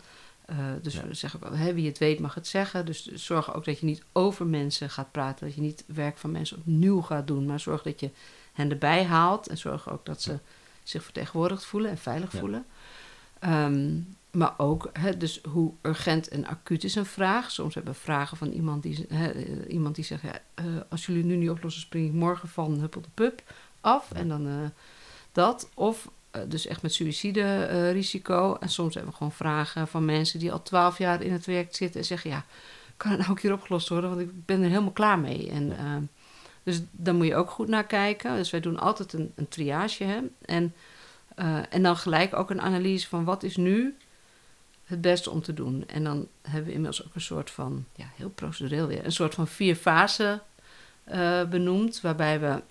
Eh, 0.45 0.57
dus 0.81 0.93
Ja. 0.93 1.07
we 1.07 1.13
zeggen 1.13 1.57
hè, 1.57 1.73
wie 1.73 1.87
het 1.87 1.97
weet 1.97 2.19
mag 2.19 2.33
het 2.33 2.47
zeggen. 2.47 2.85
Dus 2.85 3.05
zorg 3.05 3.53
ook 3.53 3.65
dat 3.65 3.79
je 3.79 3.85
niet 3.85 4.03
over 4.11 4.45
mensen 4.45 4.89
gaat 4.89 5.11
praten. 5.11 5.45
Dat 5.45 5.55
je 5.55 5.61
niet 5.61 5.83
werk 5.87 6.17
van 6.17 6.31
mensen 6.31 6.57
opnieuw 6.57 7.01
gaat 7.01 7.27
doen. 7.27 7.45
Maar 7.45 7.59
zorg 7.59 7.81
dat 7.81 7.99
je 7.99 8.09
hen 8.53 8.69
erbij 8.69 9.03
haalt. 9.03 9.47
En 9.47 9.57
zorg 9.57 9.89
ook 9.89 10.05
dat 10.05 10.21
ze 10.21 10.39
zich 10.83 11.03
vertegenwoordigd 11.03 11.65
voelen 11.65 11.89
en 11.91 11.97
veilig 11.97 12.31
Ja. 12.31 12.39
voelen. 12.39 12.65
Ehm, 13.39 13.99
maar 14.31 14.53
ook, 14.57 14.89
hè, 14.93 15.17
dus 15.17 15.41
hoe 15.49 15.73
urgent 15.81 16.27
en 16.27 16.45
acuut 16.45 16.83
is 16.83 16.95
een 16.95 17.05
vraag. 17.05 17.51
Soms 17.51 17.75
hebben 17.75 17.93
we 17.93 17.99
vragen 17.99 18.37
van 18.37 18.51
iemand 18.51 18.83
die, 18.83 19.05
hè, 19.09 19.29
eh, 19.31 19.73
iemand 19.73 19.95
die 19.95 20.03
zegt... 20.03 20.21
Ja, 20.21 20.39
eh, 20.53 20.65
als 20.89 21.05
jullie 21.05 21.23
nu 21.23 21.35
niet 21.35 21.49
oplossen, 21.49 21.81
spring 21.81 22.07
ik 22.07 22.13
morgen 22.13 22.49
van 22.49 22.79
Huppel 22.79 23.01
de 23.01 23.09
Pup 23.13 23.43
af. 23.81 24.11
En 24.11 24.27
dan 24.27 24.71
dat. 25.31 25.69
Of 25.73 26.09
dus 26.47 26.67
echt 26.67 26.81
met 26.81 26.93
suïcide-risico. 26.93 28.57
en 28.59 28.69
soms 28.69 28.93
hebben 28.93 29.11
we 29.11 29.17
gewoon 29.17 29.33
vragen 29.33 29.87
van 29.87 30.05
mensen 30.05 30.39
die 30.39 30.51
al 30.51 30.61
twaalf 30.61 30.97
jaar 30.97 31.21
in 31.21 31.31
het 31.33 31.45
werk 31.45 31.75
zitten... 31.75 31.99
en 31.99 32.05
zeggen, 32.05 32.29
ja, 32.29 32.45
kan 32.97 33.11
het 33.11 33.19
nou 33.19 33.31
ook 33.31 33.39
hier 33.39 33.53
opgelost 33.53 33.89
worden? 33.89 34.09
Want 34.09 34.21
ik 34.21 34.45
ben 34.45 34.61
er 34.61 34.69
helemaal 34.69 34.91
klaar 34.91 35.19
mee. 35.19 35.49
En, 35.49 35.77
ehm, 35.77 36.01
dus 36.63 36.81
daar 36.91 37.15
moet 37.15 37.27
je 37.27 37.35
ook 37.35 37.49
goed 37.49 37.67
naar 37.67 37.85
kijken. 37.85 38.35
Dus 38.35 38.49
wij 38.49 38.59
doen 38.59 38.79
altijd 38.79 39.13
een, 39.13 39.31
een 39.35 39.47
triage. 39.47 40.03
Hè? 40.03 40.19
En, 40.45 40.73
eh, 41.35 41.59
en 41.69 41.83
dan 41.83 41.97
gelijk 41.97 42.35
ook 42.35 42.49
een 42.49 42.61
analyse 42.61 43.07
van 43.07 43.23
wat 43.23 43.43
is 43.43 43.57
nu 43.57 43.95
het 44.85 45.01
beste 45.01 45.29
om 45.29 45.41
te 45.41 45.53
doen. 45.53 45.83
En 45.87 46.03
dan 46.03 46.27
hebben 46.41 46.65
we 46.65 46.73
inmiddels 46.73 47.05
ook 47.05 47.15
een 47.15 47.21
soort 47.21 47.51
van, 47.51 47.85
ja, 47.95 48.05
heel 48.15 48.29
procedureel 48.29 48.87
weer, 48.87 49.05
een 49.05 49.11
soort 49.11 49.33
van 49.33 49.47
vier 49.47 49.75
fasen 49.75 50.41
eh, 51.03 51.43
benoemd. 51.43 52.01
Waarbij 52.01 52.39
we 52.39 52.61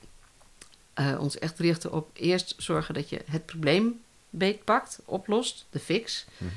eh, 0.95 1.17
ons 1.21 1.39
echt 1.39 1.59
richten 1.59 1.93
op 1.93 2.11
eerst 2.13 2.55
zorgen 2.57 2.95
dat 2.95 3.09
je 3.09 3.21
het 3.31 3.47
probleem 3.47 4.01
beetpakt, 4.31 5.01
oplost, 5.05 5.67
de 5.71 5.79
fix. 5.79 6.27
Mhm. 6.37 6.51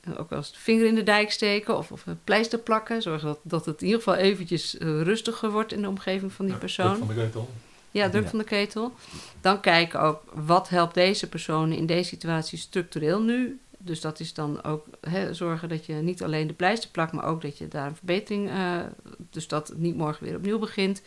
Eh, 0.00 0.20
Ook 0.20 0.30
wel 0.30 0.38
eens 0.38 0.52
de 0.52 0.58
vinger 0.58 0.86
in 0.86 0.94
de 0.94 1.02
dijk 1.02 1.30
steken 1.32 1.76
of, 1.76 1.92
of 1.92 2.06
een 2.06 2.20
pleister 2.24 2.58
plakken. 2.58 3.02
Zorgen 3.02 3.26
dat, 3.28 3.38
dat 3.42 3.66
het 3.66 3.80
in 3.80 3.86
ieder 3.86 4.02
geval 4.02 4.18
eventjes 4.20 4.78
eh, 4.78 5.02
rustiger 5.02 5.50
wordt 5.50 5.72
in 5.72 5.82
de 5.82 5.88
omgeving 5.88 6.32
van 6.32 6.46
die 6.46 6.56
persoon. 6.56 6.86
druk 6.94 6.98
van 6.98 7.08
de 7.08 7.14
keutel. 7.14 7.48
Ja, 7.90 8.08
druk 8.10 8.22
Ja. 8.22 8.28
van 8.28 8.38
de 8.38 8.44
ketel. 8.44 8.92
Dan 9.40 9.60
kijken 9.60 10.00
ook 10.00 10.22
wat 10.32 10.68
helpt 10.68 10.94
deze 10.94 11.28
persoon 11.28 11.72
in 11.72 11.86
deze 11.86 12.08
situatie 12.08 12.58
structureel 12.58 13.22
nu 13.22 13.58
Dus 13.78 14.00
dat 14.00 14.20
is 14.20 14.34
dan 14.34 14.62
ook 14.62 14.86
hè, 15.00 15.34
zorgen 15.34 15.68
dat 15.68 15.86
je 15.86 15.92
niet 15.94 16.22
alleen 16.22 16.46
de 16.46 16.52
pleister 16.52 16.90
plakt, 16.90 17.12
maar 17.12 17.24
ook 17.24 17.42
dat 17.42 17.58
je 17.58 17.68
daar 17.68 17.86
een 17.86 17.96
verbetering, 17.96 18.50
uh, 18.50 18.80
dus 19.30 19.48
dat 19.48 19.68
het 19.68 19.78
niet 19.78 19.96
morgen 19.96 20.24
weer 20.26 20.36
opnieuw 20.36 20.58
begint. 20.58 21.02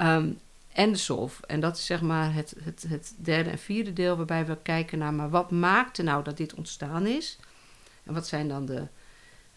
Um, 0.00 0.38
en 0.72 0.92
de 0.92 0.98
solve. 0.98 1.46
En 1.46 1.60
dat 1.60 1.76
is 1.76 1.86
zeg 1.86 2.00
maar 2.00 2.34
het, 2.34 2.54
het, 2.64 2.84
het 2.88 3.14
derde 3.16 3.50
en 3.50 3.58
vierde 3.58 3.92
deel 3.92 4.16
waarbij 4.16 4.46
we 4.46 4.56
kijken 4.62 4.98
naar, 4.98 5.14
maar 5.14 5.30
wat 5.30 5.50
maakte 5.50 6.02
nou 6.02 6.24
dat 6.24 6.36
dit 6.36 6.54
ontstaan 6.54 7.06
is? 7.06 7.38
En 8.02 8.14
wat 8.14 8.26
zijn 8.26 8.48
dan 8.48 8.66
de, 8.66 8.86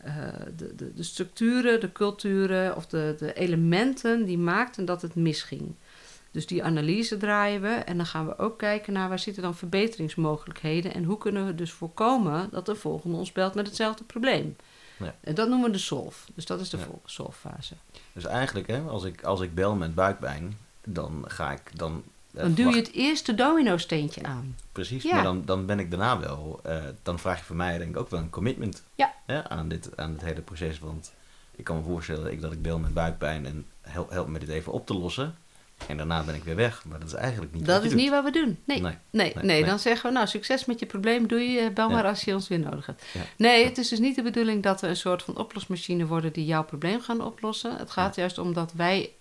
uh, 0.06 0.28
de, 0.56 0.76
de, 0.76 0.93
de, 0.93 1.04
structuren, 1.04 1.80
de 1.80 1.91
culturen 1.91 2.76
of 2.76 2.88
de, 2.88 3.15
de 3.17 3.34
elementen 3.34 4.26
die 4.26 4.38
maakten 4.38 4.86
dat 4.86 5.02
het 5.02 5.15
misging? 5.15 5.76
Dus 6.32 6.47
die 6.47 6.63
analyse 6.63 7.17
draaien 7.17 7.62
we 7.62 7.67
en 7.67 7.97
dan 7.97 8.06
gaan 8.06 8.28
we 8.28 8.38
ook 8.38 8.58
kijken 8.58 8.93
naar 8.93 9.10
waar 9.10 9.19
zitten 9.19 9.43
dan 9.43 9.56
verbeteringsmogelijkheden 9.56 10.93
en 10.93 11.04
hoe 11.04 11.17
kunnen 11.17 11.45
we 11.45 11.56
dus 11.56 11.71
voorkomen 11.71 12.49
dat 12.52 12.65
de 12.65 12.76
volgende 12.76 13.17
ons 13.17 13.32
belt 13.32 13.54
met 13.54 13.67
hetzelfde 13.67 14.04
probleem. 14.04 14.56
Ja. 14.97 15.15
En 15.21 15.36
dat 15.36 15.49
noemen 15.49 15.67
we 15.67 15.73
de 15.73 15.82
solve. 15.82 16.32
Dus 16.36 16.45
dat 16.45 16.60
is 16.60 16.69
de 16.69 16.78
ja. 16.78 16.86
solve 17.06 17.49
fase. 17.49 17.76
Dus 18.13 18.26
eigenlijk, 18.26 18.67
hè, 18.67 18.82
als, 18.82 19.04
ik, 19.04 19.23
als 19.23 19.41
ik 19.41 19.56
bel 19.56 19.76
met 19.76 19.95
buikpijn, 19.95 20.58
dan 20.86 21.26
ga 21.28 21.52
ik 21.52 21.78
dan. 21.78 22.04
Uh, 22.32 22.41
dan 22.41 22.54
duw 22.54 22.69
je 22.69 22.76
het 22.76 22.91
eerste 22.91 23.36
domino-steentje 23.36 24.24
aan. 24.24 24.56
Precies, 24.72 25.04
maar 25.04 25.24
dan, 25.24 25.46
dan 25.46 25.65
ben 25.65 25.80
ik 25.80 25.89
daarna 25.89 26.19
wel. 26.19 26.60
Uh, 26.65 26.84
dan 27.04 27.19
vraag 27.19 27.39
je 27.39 27.46
van 27.46 27.56
mij 27.56 27.78
denk 27.78 27.89
ik 27.89 27.98
ook 27.98 28.10
wel 28.10 28.19
een 28.19 28.30
commitment 28.30 28.84
ja. 28.96 29.13
aan, 29.48 29.67
dit, 29.67 29.98
aan 29.98 30.12
het 30.12 30.22
hele 30.22 30.41
proces. 30.41 30.80
Want 30.80 31.13
ik 31.56 31.63
kan 31.63 31.76
me 31.76 31.84
voorstellen 31.84 32.32
ik, 32.32 32.41
dat 32.41 32.52
ik 32.52 32.62
bel 32.62 32.80
met 32.80 32.93
buikpijn 32.93 33.46
en 33.46 33.65
help, 33.82 34.10
help 34.10 34.28
me 34.28 34.39
dit 34.39 34.50
even 34.50 34.72
op 34.72 34.86
te 34.86 34.93
lossen. 34.93 35.36
En 35.88 35.98
daarna 35.98 36.24
ben 36.24 36.36
ik 36.36 36.43
weer 36.43 36.56
weg. 36.56 36.86
Maar 36.86 37.00
dat 37.00 37.08
is 37.08 37.13
eigenlijk 37.13 37.54
niet 37.54 37.65
Dat 37.65 37.76
wat 37.76 37.86
is 37.86 37.93
niet 37.93 38.10
wat 38.10 38.24
we 38.24 38.32
doen. 38.32 38.60
Nee. 38.65 38.82
Nee, 38.82 38.98
nee, 39.10 39.34
nee, 39.41 39.65
dan 39.65 39.80
zeggen 39.80 40.10
we, 40.10 40.15
nou, 40.15 40.28
succes 40.28 40.65
met 40.65 40.80
je 40.80 40.86
probleem. 40.86 41.28
Doe 41.28 41.39
je, 41.39 41.72
bel 41.72 41.89
Ja. 41.89 41.96
maar 41.96 42.06
als 42.06 42.24
je 42.24 42.34
ons 42.34 42.48
weer 42.48 42.60
nodig 42.60 42.86
hebt. 42.86 43.04
Ja. 43.13 43.22
Nee, 43.38 43.65
het 43.65 43.78
is 43.78 43.88
dus 43.88 44.00
niet 44.00 44.15
de 44.15 44.22
bedoeling 44.22 44.63
dat 44.63 44.82
we 44.82 44.88
een 44.88 44.96
soort 44.96 45.24
van 45.24 45.38
oplosmachine 45.38 46.06
worden 46.06 46.34
die 46.34 46.46
jouw 46.46 46.63
probleem 46.63 47.02
gaan 47.02 47.22
oplossen. 47.22 47.78
Het 47.78 47.91
gaat 47.91 48.15
juist 48.15 48.38
om 48.38 48.54
dat 48.54 48.74
wij 48.74 49.12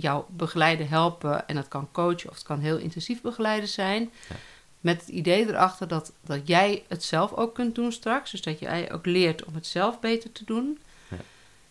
jou 0.00 0.24
begeleiden, 0.28 0.88
helpen. 0.88 1.48
En 1.48 1.54
dat 1.54 1.68
kan 1.68 1.88
coachen 1.92 2.28
of 2.28 2.34
het 2.34 2.44
kan 2.44 2.60
heel 2.60 2.76
intensief 2.76 3.20
begeleiden 3.20 3.68
zijn. 3.68 4.10
Ja. 4.28 4.36
Met 4.80 5.00
het 5.00 5.08
idee 5.08 5.48
erachter 5.48 5.88
dat, 5.88 6.12
dat 6.20 6.40
jij 6.44 6.84
het 6.88 7.04
zelf 7.04 7.32
ook 7.32 7.54
kunt 7.54 7.74
doen 7.74 7.92
straks. 7.92 8.30
Dus 8.30 8.42
dat 8.42 8.58
jij 8.58 8.92
ook 8.92 9.06
leert 9.06 9.44
om 9.44 9.54
het 9.54 9.66
zelf 9.66 10.00
beter 10.00 10.32
te 10.32 10.44
doen. 10.44 10.78
Ja. 11.08 11.16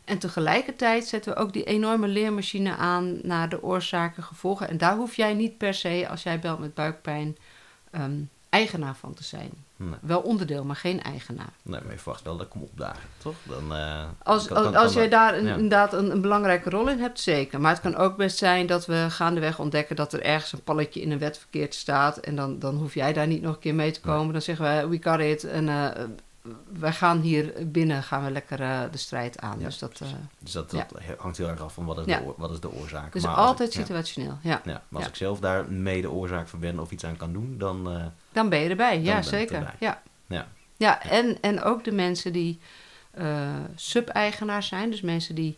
En 0.05 0.17
tegelijkertijd 0.17 1.07
zetten 1.07 1.33
we 1.33 1.39
ook 1.39 1.53
die 1.53 1.63
enorme 1.63 2.07
leermachine 2.07 2.75
aan 2.75 3.19
naar 3.23 3.49
de 3.49 3.63
oorzaken, 3.63 4.23
gevolgen. 4.23 4.69
En 4.69 4.77
daar 4.77 4.95
hoef 4.95 5.15
jij 5.15 5.33
niet 5.33 5.57
per 5.57 5.73
se, 5.73 6.07
als 6.09 6.23
jij 6.23 6.39
belt 6.39 6.59
met 6.59 6.73
buikpijn, 6.73 7.37
ehm, 7.91 8.21
eigenaar 8.55 8.95
van 8.95 9.13
te 9.13 9.23
zijn. 9.23 9.49
Nee, 9.77 9.89
Wel 10.01 10.19
onderdeel, 10.19 10.63
maar 10.63 10.75
geen 10.75 11.01
eigenaar. 11.03 11.49
nee, 11.61 11.79
maar 11.83 11.91
je 11.91 11.97
verwacht 11.99 12.23
wel 12.23 12.33
dat 12.37 12.45
ik 12.45 12.51
kom 12.51 12.61
opdagen, 12.61 13.09
toch? 13.17 13.35
Dan, 13.43 13.75
eh, 13.75 14.03
Als, 14.23 14.47
kan- 14.47 14.57
als, 14.57 14.65
kan- 14.65 14.75
als 14.75 14.91
kan 14.93 15.01
jij 15.01 15.09
daar 15.09 15.43
Ja. 15.43 15.53
inderdaad 15.53 15.93
een, 15.93 16.11
een 16.11 16.21
belangrijke 16.21 16.69
rol 16.69 16.89
in 16.89 16.99
hebt, 16.99 17.19
zeker. 17.19 17.61
Maar 17.61 17.71
het 17.71 17.81
kan 17.81 17.95
ook 17.95 18.17
best 18.17 18.37
zijn 18.37 18.65
dat 18.67 18.85
we 18.85 19.05
gaandeweg 19.09 19.59
ontdekken 19.59 19.95
dat 19.95 20.13
er 20.13 20.21
ergens 20.21 20.51
een 20.53 20.63
palletje 20.63 21.01
in 21.01 21.11
een 21.11 21.19
wet 21.19 21.37
verkeerd 21.37 21.75
staat. 21.75 22.17
En 22.17 22.35
dan, 22.35 22.59
dan 22.59 22.75
hoef 22.75 22.93
jij 22.93 23.13
daar 23.13 23.27
niet 23.27 23.41
nog 23.41 23.53
een 23.53 23.59
keer 23.59 23.75
mee 23.75 23.91
te 23.91 24.01
komen. 24.01 24.33
Dan 24.33 24.41
zeggen 24.41 24.65
we, 24.89 24.97
we 24.97 25.09
got 25.09 25.19
it. 25.19 25.43
En 25.43 25.69
eh, 25.69 26.03
wij 26.79 26.91
gaan 26.93 27.19
hier 27.19 27.53
binnen, 27.71 28.03
gaan 28.03 28.23
we 28.23 28.31
lekker 28.31 28.61
eh, 28.61 28.81
de 28.91 28.97
strijd 28.97 29.39
aan. 29.39 29.59
Ja, 29.59 29.65
dus 29.65 29.77
dat, 29.79 29.99
eh, 30.01 30.07
Dus 30.39 30.51
dat, 30.51 30.71
dat 30.71 30.85
hangt 31.17 31.37
heel 31.37 31.47
erg 31.47 31.61
af 31.61 31.73
van 31.73 31.85
wat 31.85 31.97
is, 31.97 32.05
Ja. 32.05 32.19
de, 32.19 32.33
wat 32.37 32.51
is 32.51 32.59
de 32.59 32.71
oorzaak. 32.71 33.13
dus 33.13 33.23
Maar 33.23 33.35
altijd 33.35 33.69
ik, 33.73 33.79
situationeel, 33.79 34.37
ja. 34.41 34.61
Ja, 34.63 34.81
maar 34.89 34.99
als 35.01 35.09
ik 35.09 35.15
zelf 35.15 35.39
daar 35.39 35.71
mee 35.71 36.01
de 36.01 36.11
oorzaak 36.11 36.47
van 36.47 36.59
ben 36.59 36.79
of 36.79 36.91
iets 36.91 37.05
aan 37.05 37.17
kan 37.17 37.33
doen, 37.33 37.55
dan... 37.57 37.91
eh, 37.91 38.05
Dan 38.31 38.49
ben 38.49 38.59
je 38.59 38.69
erbij, 38.69 39.01
ja 39.01 39.21
zeker. 39.21 39.55
erbij. 39.55 39.73
Ja. 39.79 40.01
Ja. 40.27 40.47
Ja, 40.77 41.01
en, 41.03 41.37
en 41.41 41.61
ook 41.63 41.83
de 41.83 41.91
mensen 41.91 42.33
die 42.33 42.59
sub-eigenaars 43.75 44.67
zijn. 44.67 44.89
Dus 44.89 45.01
mensen 45.01 45.35
die 45.35 45.57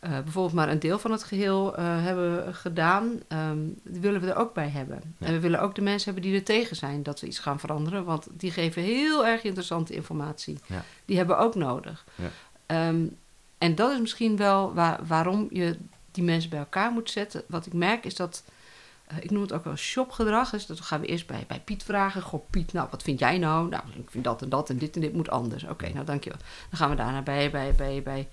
eh, 0.00 0.10
bijvoorbeeld 0.10 0.54
maar 0.54 0.68
een 0.68 0.78
deel 0.78 0.98
van 0.98 1.10
het 1.10 1.22
geheel 1.22 1.76
eh, 1.76 1.84
hebben 1.84 2.54
gedaan. 2.54 3.20
ehm, 3.28 3.58
die 3.82 4.00
willen 4.00 4.20
we 4.20 4.30
er 4.30 4.36
ook 4.36 4.54
bij 4.54 4.68
hebben. 4.68 5.14
Ja. 5.18 5.26
En 5.26 5.32
we 5.32 5.40
willen 5.40 5.60
ook 5.60 5.74
de 5.74 5.80
mensen 5.80 6.12
hebben 6.12 6.30
die 6.30 6.38
er 6.38 6.44
tegen 6.44 6.76
zijn 6.76 7.02
dat 7.02 7.20
we 7.20 7.26
iets 7.26 7.38
gaan 7.38 7.60
veranderen. 7.60 8.04
Want 8.04 8.26
die 8.32 8.50
geven 8.50 8.82
heel 8.82 9.26
erg 9.26 9.42
interessante 9.42 9.94
informatie. 9.94 10.58
Ja. 10.66 10.84
Die 11.04 11.16
hebben 11.16 11.36
we 11.36 11.42
ook 11.42 11.54
nodig. 11.54 12.04
Ja. 12.14 12.30
Ehm, 12.66 13.06
en 13.58 13.74
dat 13.74 13.92
is 13.92 14.00
misschien 14.00 14.36
wel 14.36 14.74
waar, 14.74 15.06
waarom 15.06 15.48
je 15.50 15.76
die 16.10 16.24
mensen 16.24 16.50
bij 16.50 16.58
elkaar 16.58 16.90
moet 16.90 17.10
zetten. 17.10 17.42
Wat 17.46 17.66
ik 17.66 17.72
merk 17.72 18.04
is 18.04 18.14
dat 18.14 18.42
eh, 19.06 19.16
ik 19.20 19.30
noem 19.30 19.42
het 19.42 19.52
ook 19.52 19.64
wel 19.64 19.76
shopgedrag. 19.76 20.50
Dus 20.50 20.66
dat 20.66 20.80
gaan 20.80 21.00
we 21.00 21.06
eerst 21.06 21.26
bij, 21.26 21.44
bij 21.48 21.60
Piet 21.60 21.82
vragen. 21.82 22.22
Goh, 22.22 22.50
Piet, 22.50 22.72
nou, 22.72 22.88
wat 22.90 23.02
vind 23.02 23.18
jij 23.18 23.38
nou? 23.38 23.68
Nou, 23.68 23.82
ik 23.94 24.10
vind 24.10 24.24
dat 24.24 24.42
en 24.42 24.48
dat 24.48 24.70
en 24.70 24.78
dit 24.78 24.94
en 24.94 25.00
dit 25.00 25.12
moet 25.12 25.30
anders. 25.30 25.64
Oké, 25.64 25.88
nou, 25.88 26.04
dankjewel. 26.04 26.38
Dan 26.70 26.78
gaan 26.78 26.90
we 26.90 26.96
daarna 26.96 27.22
bij, 27.22 27.50
bij, 27.50 27.74
bij, 27.74 28.02
bij 28.02 28.28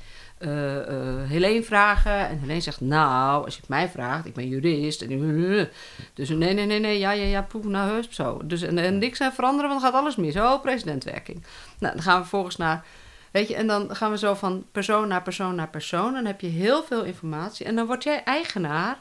Helene 1.27 1.63
vragen. 1.63 2.27
En 2.27 2.39
Helene 2.39 2.61
zegt, 2.61 2.81
nou, 2.81 3.45
als 3.45 3.53
je 3.53 3.59
het 3.59 3.69
mij 3.69 3.89
vraagt, 3.89 4.25
ik 4.25 4.33
ben 4.33 4.47
jurist. 4.47 5.01
En, 5.01 5.69
dus 6.13 6.29
nee, 6.29 6.53
nee, 6.53 6.65
nee, 6.65 6.79
nee, 6.79 6.99
ja, 6.99 7.11
ja, 7.11 7.23
ja, 7.23 7.47
nou, 7.61 7.89
heus, 7.89 8.09
zo. 8.09 8.41
Dus 8.43 8.61
en, 8.61 8.77
en 8.77 8.97
niks 8.97 9.21
aan 9.21 9.33
veranderen, 9.33 9.69
want 9.69 9.81
dan 9.81 9.91
gaat 9.91 9.99
alles 9.99 10.15
mis. 10.15 10.35
Oh, 10.35 10.61
presidentwerking. 10.61 11.43
Nou, 11.79 11.93
dan 11.93 12.03
gaan 12.03 12.15
we 12.15 12.21
vervolgens 12.21 12.55
naar... 12.57 12.85
Weet 13.31 13.47
je, 13.47 13.55
en 13.55 13.67
dan 13.67 13.95
gaan 13.95 14.11
we 14.11 14.17
zo 14.17 14.33
van 14.33 14.65
persoon 14.71 15.07
naar 15.07 15.21
persoon 15.21 15.55
naar 15.55 15.69
persoon. 15.69 16.13
Dan 16.13 16.25
heb 16.25 16.41
je 16.41 16.47
heel 16.47 16.83
veel 16.83 17.03
informatie. 17.03 17.65
En 17.65 17.75
dan 17.75 17.85
word 17.85 18.03
jij 18.03 18.23
eigenaar 18.23 18.99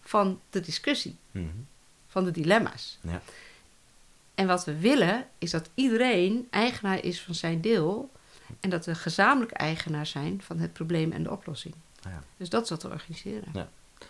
van 0.00 0.40
de 0.50 0.60
discussie, 0.60 1.16
mhm. 1.30 1.46
van 2.06 2.24
de 2.24 2.30
dilemma's. 2.30 2.98
Ja. 3.00 3.20
En 4.34 4.46
wat 4.46 4.64
we 4.64 4.78
willen, 4.78 5.26
is 5.38 5.50
dat 5.50 5.70
iedereen 5.74 6.46
eigenaar 6.50 7.04
is 7.04 7.20
van 7.20 7.34
zijn 7.34 7.60
deel. 7.60 8.10
En 8.60 8.70
dat 8.70 8.86
we 8.86 8.94
gezamenlijk 8.94 9.52
eigenaar 9.52 10.06
zijn 10.06 10.42
van 10.42 10.58
het 10.58 10.72
probleem 10.72 11.12
en 11.12 11.22
de 11.22 11.30
oplossing. 11.30 11.74
Ja. 12.02 12.22
Dus 12.36 12.48
dat 12.48 12.62
is 12.62 12.70
wat 12.70 12.82
we 12.82 12.88
organiseren. 12.88 13.48
Ja. 13.52 13.68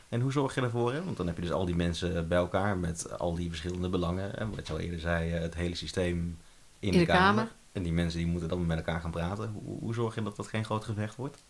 En 0.09 0.21
hoe 0.21 0.33
zorg 0.33 0.55
je 0.55 0.61
ervoor? 0.61 0.93
Hè? 0.93 1.05
Want 1.05 1.17
dan 1.17 1.27
heb 1.27 1.37
je 1.37 1.43
dus 1.43 1.53
al 1.53 1.65
die 1.65 1.77
mensen 1.77 2.29
bij 2.29 2.39
elkaar 2.39 2.77
met 2.77 3.19
al 3.19 3.35
die 3.35 3.49
verschillende 3.49 3.89
belangen. 3.89 4.31
Hè? 4.35 4.51
Wat 4.51 4.67
je 4.67 4.73
al 4.73 4.79
eerder 4.79 5.01
zei, 5.01 5.33
eh, 5.33 5.41
het 5.41 5.55
hele 5.55 5.75
systeem 5.75 6.39
in, 6.79 6.93
In 6.93 6.99
de 6.99 7.07
kamer. 7.07 7.53
En 7.73 7.83
die 7.83 7.93
mensen 7.93 8.19
die 8.19 8.29
moeten 8.29 8.49
dan 8.49 8.67
met 8.67 8.77
elkaar 8.77 9.01
gaan 9.01 9.11
praten. 9.11 9.51
Hoe, 9.65 9.79
hoe 9.79 9.95
zorg 9.95 10.15
je 10.15 10.23
dat 10.23 10.37
dat 10.37 10.47
geen 10.47 10.65
groot 10.65 10.85
gevecht 10.85 11.17
wordt? 11.17 11.43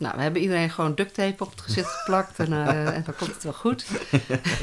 Nou, 0.00 0.16
we 0.16 0.22
hebben 0.22 0.42
iedereen 0.42 0.70
gewoon 0.70 0.94
duct 0.94 1.14
tape 1.14 1.44
op 1.44 1.50
het 1.50 1.60
gezicht 1.60 1.90
geplakt 1.90 2.38
en, 2.38 2.52
eh, 2.52 2.86
en 2.96 3.02
dan 3.04 3.14
komt 3.16 3.34
het 3.34 3.42
wel 3.42 3.52
goed. 3.52 3.84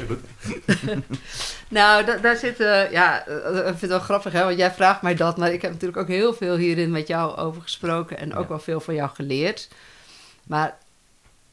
nou, 1.68 2.04
da- 2.04 2.16
daar 2.16 2.36
zit, 2.36 2.60
eh, 2.60 2.90
ja, 2.90 3.26
eh, 3.26 3.56
ik 3.56 3.62
vind 3.64 3.80
het 3.80 3.90
wel 3.90 3.98
grappig, 3.98 4.32
hè, 4.32 4.44
want 4.44 4.56
jij 4.58 4.70
vraagt 4.72 5.02
mij 5.02 5.14
dat, 5.14 5.36
maar 5.36 5.52
ik 5.52 5.62
heb 5.62 5.70
natuurlijk 5.70 5.98
ook 5.98 6.08
heel 6.08 6.34
veel 6.34 6.56
hierin 6.56 6.90
met 6.90 7.06
jou 7.08 7.36
over 7.36 7.62
gesproken 7.62 8.18
en 8.18 8.34
ook 8.34 8.42
Ja. 8.42 8.48
wel 8.48 8.58
veel 8.58 8.80
van 8.80 8.94
jou 8.94 9.10
geleerd. 9.10 9.68
Maar 10.46 10.76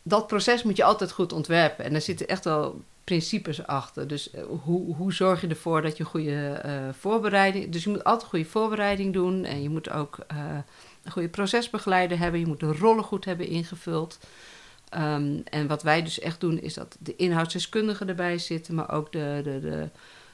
dat 0.03 0.27
proces 0.27 0.63
moet 0.63 0.77
je 0.77 0.83
altijd 0.83 1.11
goed 1.11 1.33
ontwerpen 1.33 1.85
en 1.85 1.91
daar 1.91 2.01
zitten 2.01 2.27
echt 2.27 2.43
wel 2.43 2.81
principes 3.03 3.67
achter. 3.67 4.07
Dus 4.07 4.29
hoe, 4.63 4.95
hoe 4.95 5.13
zorg 5.13 5.41
je 5.41 5.47
ervoor 5.47 5.81
dat 5.81 5.97
je 5.97 6.03
goede 6.03 6.61
voorbereiding... 6.99 7.71
Dus 7.71 7.83
je 7.83 7.89
moet 7.89 8.03
altijd 8.03 8.29
goede 8.29 8.45
voorbereiding 8.45 9.13
doen 9.13 9.43
en 9.45 9.61
je 9.61 9.69
moet 9.69 9.89
ook... 9.91 10.17
een 11.05 11.11
goede 11.11 11.29
procesbegeleider 11.29 12.17
hebben. 12.19 12.39
Je 12.39 12.45
moet 12.47 12.59
de 12.59 12.73
rollen 12.73 13.03
goed 13.03 13.25
hebben 13.25 13.47
ingevuld. 13.47 14.19
Ehm, 14.89 15.39
en 15.43 15.67
wat 15.67 15.83
wij 15.83 16.03
dus 16.03 16.19
echt 16.19 16.39
doen, 16.39 16.59
is 16.61 16.73
dat 16.73 16.95
de 16.99 17.15
inhoudsdeskundigen 17.15 18.09
erbij 18.09 18.37
zitten, 18.37 18.75
maar 18.75 18.91
ook 18.91 19.11
de. 19.11 19.41
de, 19.43 19.59
de 19.59 19.89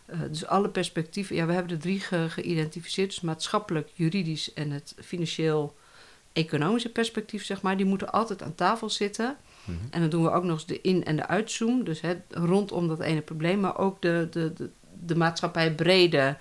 eh, 0.06 0.20
dus 0.30 0.46
alle 0.46 0.70
perspectieven. 0.70 1.36
Ja, 1.36 1.46
we 1.46 1.54
hebben 1.54 1.72
er 1.72 1.80
drie 1.82 2.00
ge- 2.00 2.30
geïdentificeerd. 2.30 3.10
Dus 3.10 3.22
maatschappelijk, 3.22 3.90
juridisch 3.94 4.54
en 4.54 4.72
het 4.72 4.96
financieel-economische 5.04 6.90
perspectief, 6.90 7.46
zeg 7.46 7.62
maar. 7.62 7.78
Die 7.78 7.86
moeten 7.86 8.12
altijd 8.12 8.44
aan 8.44 8.56
tafel 8.56 8.90
zitten. 8.90 9.36
Mhm. 9.64 9.78
En 9.90 10.00
dan 10.02 10.10
doen 10.10 10.24
we 10.24 10.32
ook 10.32 10.44
nog 10.44 10.54
eens 10.54 10.66
de 10.66 10.82
in- 10.82 11.06
en 11.06 11.16
de 11.16 11.28
uitzoom. 11.28 11.84
Dus 11.84 12.02
hè, 12.02 12.14
rondom 12.30 12.88
dat 12.88 13.00
ene 13.00 13.22
probleem, 13.22 13.60
maar 13.60 13.78
ook 13.78 14.02
de, 14.02 14.28
de, 14.32 14.54
de, 14.54 14.70
de 15.06 15.16
maatschappij 15.16 15.74
brede 15.76 16.38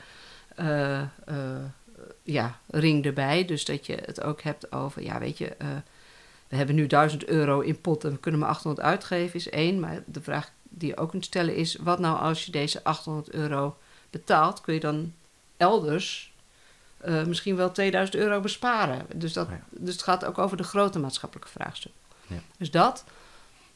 eh, 0.56 1.00
eh, 1.00 1.06
ja, 2.22 2.58
ring 2.66 3.04
erbij. 3.04 3.44
Dus 3.44 3.64
dat 3.64 3.86
je 3.86 3.98
het 4.04 4.22
ook 4.22 4.42
hebt 4.42 4.72
over, 4.72 5.02
ja, 5.02 5.18
weet 5.18 5.38
je, 5.38 5.48
eh, 5.54 5.68
we 6.48 6.56
hebben 6.56 6.74
nu 6.74 6.86
1000 6.86 7.24
euro 7.24 7.60
in 7.60 7.80
pot 7.80 8.04
en 8.04 8.10
we 8.10 8.18
kunnen 8.18 8.40
maar 8.40 8.48
800 8.48 8.86
uitgeven, 8.86 9.34
is 9.34 9.50
één. 9.50 9.80
Maar 9.80 10.02
de 10.06 10.20
vraag 10.22 10.50
die 10.62 10.88
je 10.88 10.96
ook 10.96 11.10
kunt 11.10 11.24
stellen 11.24 11.54
is, 11.56 11.76
wat 11.76 11.98
nou 11.98 12.18
als 12.18 12.44
je 12.44 12.52
deze 12.52 12.84
800 12.84 13.30
euro 13.30 13.76
betaalt, 14.10 14.60
kun 14.60 14.74
je 14.74 14.80
dan 14.80 15.12
elders 15.56 16.32
eh, 16.98 17.24
misschien 17.24 17.56
wel 17.56 17.72
2000 17.72 18.16
euro 18.16 18.40
besparen? 18.40 19.06
Dus, 19.14 19.32
dat, 19.32 19.48
Ja. 19.48 19.60
dus 19.70 19.92
het 19.92 20.02
gaat 20.02 20.24
ook 20.24 20.38
over 20.38 20.56
de 20.56 20.62
grote 20.62 20.98
maatschappelijke 20.98 21.50
vraagstuk. 21.50 21.92
Ja. 22.26 22.38
Dus 22.58 22.70
dat. 22.70 23.04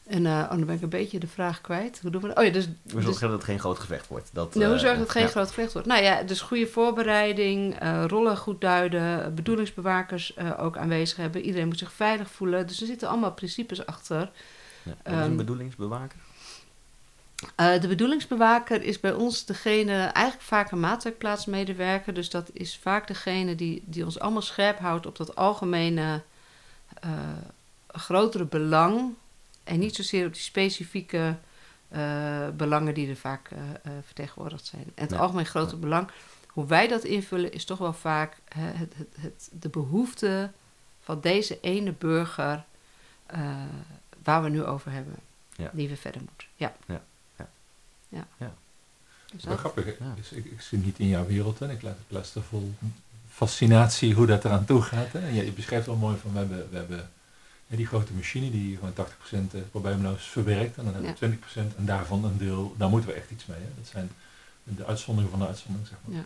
En 0.05 0.25
eh, 0.25 0.31
oh, 0.31 0.49
dan 0.49 0.65
ben 0.65 0.75
ik 0.75 0.81
een 0.81 0.89
beetje 0.89 1.19
de 1.19 1.27
vraag 1.27 1.61
kwijt. 1.61 1.99
Hoe 2.01 2.11
doen 2.11 2.21
we 2.21 2.27
dat? 2.27 2.37
Oh 2.37 2.43
ja, 2.43 2.49
dus, 2.49 2.65
We 2.65 2.93
dus 2.93 3.03
zorgen 3.03 3.27
dat 3.27 3.37
het 3.37 3.43
geen 3.43 3.59
groot 3.59 3.79
gevecht 3.79 4.07
wordt. 4.07 4.29
Dat, 4.33 4.55
nou, 4.55 4.65
hoe 4.65 4.75
eh, 4.75 4.81
zorg 4.81 4.91
je 4.91 4.97
dat 4.97 5.07
het 5.07 5.15
geen 5.15 5.23
ja. 5.23 5.29
groot 5.29 5.47
gevecht 5.47 5.73
wordt? 5.73 5.87
Nou 5.87 6.03
ja, 6.03 6.23
dus 6.23 6.41
goede 6.41 6.67
voorbereiding, 6.67 7.79
eh, 7.79 8.03
rollen 8.07 8.37
goed 8.37 8.61
duiden, 8.61 9.35
bedoelingsbewakers 9.35 10.37
ook 10.57 10.77
aanwezig 10.77 11.17
hebben. 11.17 11.41
Iedereen 11.41 11.67
moet 11.67 11.77
zich 11.77 11.91
veilig 11.91 12.31
voelen. 12.31 12.67
Dus 12.67 12.81
er 12.81 12.87
zitten 12.87 13.07
allemaal 13.07 13.31
principes 13.31 13.85
achter. 13.85 14.31
Ja. 14.83 14.95
Wat 15.03 15.13
is 15.13 15.13
een 15.13 15.21
Ehm, 15.21 15.35
bedoelingsbewaker? 15.35 16.19
De 17.55 17.87
bedoelingsbewaker 17.87 18.83
is 18.83 18.99
bij 18.99 19.13
ons 19.13 19.45
degene, 19.45 19.93
eigenlijk 19.93 20.45
vaak 20.45 20.71
een 20.71 20.79
maatwerkplaatsmedewerker. 20.79 22.13
Dus 22.13 22.29
dat 22.29 22.49
is 22.53 22.79
vaak 22.81 23.07
degene 23.07 23.55
die, 23.55 23.83
die 23.85 24.05
ons 24.05 24.19
allemaal 24.19 24.41
scherp 24.41 24.79
houdt 24.79 25.05
op 25.05 25.17
dat 25.17 25.35
algemene 25.35 26.21
grotere 27.87 28.45
belang. 28.45 29.13
En 29.65 29.79
niet 29.79 29.95
zozeer 29.95 30.25
op 30.25 30.33
die 30.33 30.41
specifieke 30.41 31.35
eh, 31.87 32.49
belangen 32.49 32.93
die 32.93 33.09
er 33.09 33.15
vaak 33.15 33.49
vertegenwoordigd 34.05 34.65
zijn. 34.65 34.83
En 34.95 35.03
het 35.03 35.11
Ja. 35.11 35.17
algemeen 35.17 35.45
grote 35.45 35.75
belang, 35.75 36.07
hoe 36.47 36.65
wij 36.65 36.87
dat 36.87 37.03
invullen, 37.03 37.51
is 37.53 37.65
toch 37.65 37.77
wel 37.77 37.93
vaak 37.93 38.37
het, 38.55 38.93
het, 38.97 39.07
het, 39.19 39.49
de 39.59 39.69
behoefte 39.69 40.51
van 41.01 41.21
deze 41.21 41.59
ene 41.61 41.91
burger 41.91 42.63
waar 44.23 44.43
we 44.43 44.49
nu 44.49 44.63
over 44.63 44.91
hebben. 44.91 45.15
Ja. 45.55 45.69
Die 45.73 45.89
we 45.89 45.95
verder 45.97 46.21
moeten. 46.21 46.47
Ja. 46.55 46.75
Ja, 46.87 47.01
ja. 47.37 47.47
ja. 48.09 48.27
Ja. 48.37 48.53
Dus 49.31 49.43
dat- 49.43 49.57
grappig. 49.59 49.85
Ja. 49.99 50.13
Dus 50.15 50.31
ik, 50.31 50.45
ik 50.45 50.61
zit 50.61 50.85
niet 50.85 50.99
in 50.99 51.07
jouw 51.07 51.25
wereld 51.25 51.61
en 51.61 51.69
ik 51.69 51.81
laat 51.81 51.97
het 51.97 52.05
luisteren 52.07 52.47
vol 52.47 52.73
fascinatie 53.29 54.13
hoe 54.13 54.25
dat 54.25 54.45
eraan 54.45 54.65
toe 54.65 54.81
gaat. 54.81 55.11
Hè. 55.11 55.19
En 55.19 55.33
je, 55.33 55.45
je 55.45 55.51
beschrijft 55.51 55.85
wel 55.85 55.95
mooi 55.95 56.17
van 56.21 56.31
we 56.31 56.37
hebben, 56.37 56.67
we 56.71 56.77
hebben 56.77 57.09
die 57.67 57.85
grote 57.87 58.13
machine 58.13 58.51
die 58.51 58.77
gewoon 58.77 58.93
80% 59.55 59.69
probleemloos 59.71 60.23
verwerkt. 60.23 60.77
En 60.77 60.83
dan 60.83 60.93
hebben 60.93 61.15
we 61.19 61.37
20% 61.71 61.75
en 61.77 61.85
daarvan 61.85 62.23
een 62.25 62.37
deel, 62.37 62.75
daar 62.77 62.89
moeten 62.89 63.09
we 63.09 63.15
echt 63.15 63.31
iets 63.31 63.45
mee. 63.45 63.57
Hè. 63.59 63.67
Dat 63.77 63.87
zijn 63.87 64.09
de 64.63 64.85
uitzonderingen 64.85 65.37
van 65.37 65.39
de 65.45 65.47
uitzondering, 65.51 65.87
zeg 65.87 65.97
maar. 66.05 66.15
ja. 66.17 66.23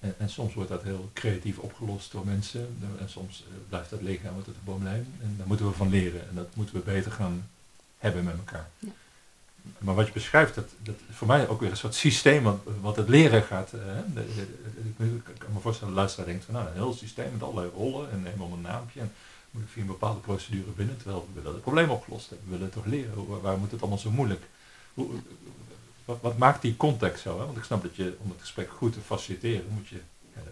En, 0.00 0.14
en 0.18 0.30
soms 0.30 0.54
wordt 0.54 0.70
dat 0.70 0.82
heel 0.82 1.10
creatief 1.12 1.58
opgelost 1.58 2.12
door 2.12 2.26
mensen. 2.26 2.76
En 3.00 3.08
soms 3.10 3.44
eh, 3.48 3.54
blijft 3.68 3.90
dat 3.90 4.02
liggen 4.02 4.26
en 4.26 4.32
wordt 4.32 4.46
het 4.48 4.56
een 4.56 4.64
boomlijn. 4.64 5.06
En 5.22 5.34
daar 5.38 5.46
moeten 5.46 5.66
we 5.66 5.72
van 5.72 5.88
leren. 5.90 6.28
En 6.28 6.34
dat 6.34 6.48
moeten 6.54 6.74
we 6.74 6.80
beter 6.80 7.12
gaan 7.12 7.48
hebben 7.98 8.24
met 8.24 8.34
elkaar. 8.36 8.68
Ja. 8.78 8.88
Maar 9.78 9.94
wat 9.94 10.06
je 10.06 10.12
beschrijft, 10.12 10.54
dat, 10.54 10.68
dat 10.82 10.94
is 11.08 11.16
voor 11.16 11.26
mij 11.26 11.48
ook 11.48 11.60
weer 11.60 11.70
een 11.70 11.76
soort 11.76 11.94
systeem 11.94 12.42
wat, 12.42 12.58
wat 12.80 12.96
het 12.96 13.08
leren 13.08 13.42
gaat. 13.42 13.72
eh, 13.72 13.80
hè. 13.84 14.12
De- 14.14 14.34
de- 14.34 14.56
de- 14.96 15.04
ik 15.32 15.38
kan 15.38 15.52
me 15.52 15.60
voorstellen 15.60 15.70
dat 15.78 15.88
de 15.88 15.94
luisteraar 15.94 16.26
denkt 16.26 16.44
van 16.44 16.54
nou, 16.54 16.66
een 16.66 16.72
heel 16.72 16.92
systeem 16.92 17.32
met 17.32 17.42
allerlei 17.42 17.70
rollen 17.74 18.10
en 18.10 18.24
helemaal 18.24 18.52
een 18.52 18.60
naampje. 18.60 19.00
En 19.00 19.12
moet 19.50 19.62
ik 19.62 19.68
via 19.68 19.82
een 19.82 19.88
bepaalde 19.88 20.20
procedure 20.20 20.70
binnen, 20.70 20.96
terwijl 20.96 21.26
we 21.28 21.34
willen 21.40 21.52
het 21.52 21.62
probleem 21.62 21.90
opgelost 21.90 22.28
hebben. 22.30 22.46
We 22.50 22.56
willen 22.56 22.72
toch 22.72 22.84
leren, 22.84 23.14
hoe, 23.14 23.40
waar 23.40 23.58
moet 23.58 23.70
het 23.70 23.80
allemaal 23.80 23.98
zo 23.98 24.10
moeilijk? 24.10 24.42
Hoe, 24.94 25.08
wat, 26.04 26.18
wat 26.20 26.38
maakt 26.38 26.62
die 26.62 26.76
context 26.76 27.22
zo? 27.22 27.38
Hè? 27.38 27.44
Want 27.44 27.56
ik 27.58 27.64
snap 27.64 27.82
dat 27.82 27.96
je, 27.96 28.16
om 28.22 28.30
het 28.30 28.40
gesprek 28.40 28.70
goed 28.70 28.92
te 28.92 29.00
faciliteren, 29.00 29.66
moet 29.70 29.88
je, 29.88 30.00
eh, 30.34 30.42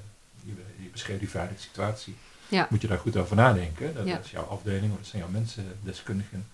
je, 0.44 0.52
je 0.82 0.88
beschreef 0.88 1.18
die 1.18 1.30
veilige 1.30 1.60
situatie, 1.60 2.16
Ja. 2.48 2.66
moet 2.70 2.80
je 2.80 2.86
daar 2.88 2.98
goed 2.98 3.16
over 3.16 3.36
nadenken. 3.36 3.94
Dat, 3.94 4.06
Ja. 4.06 4.14
dat 4.16 4.24
is 4.24 4.30
jouw 4.30 4.44
afdeling, 4.44 4.92
of 4.92 4.98
dat 4.98 5.06
zijn 5.06 5.22
jouw 5.22 5.30
mensen, 5.30 5.78
deskundigen. 5.82 6.46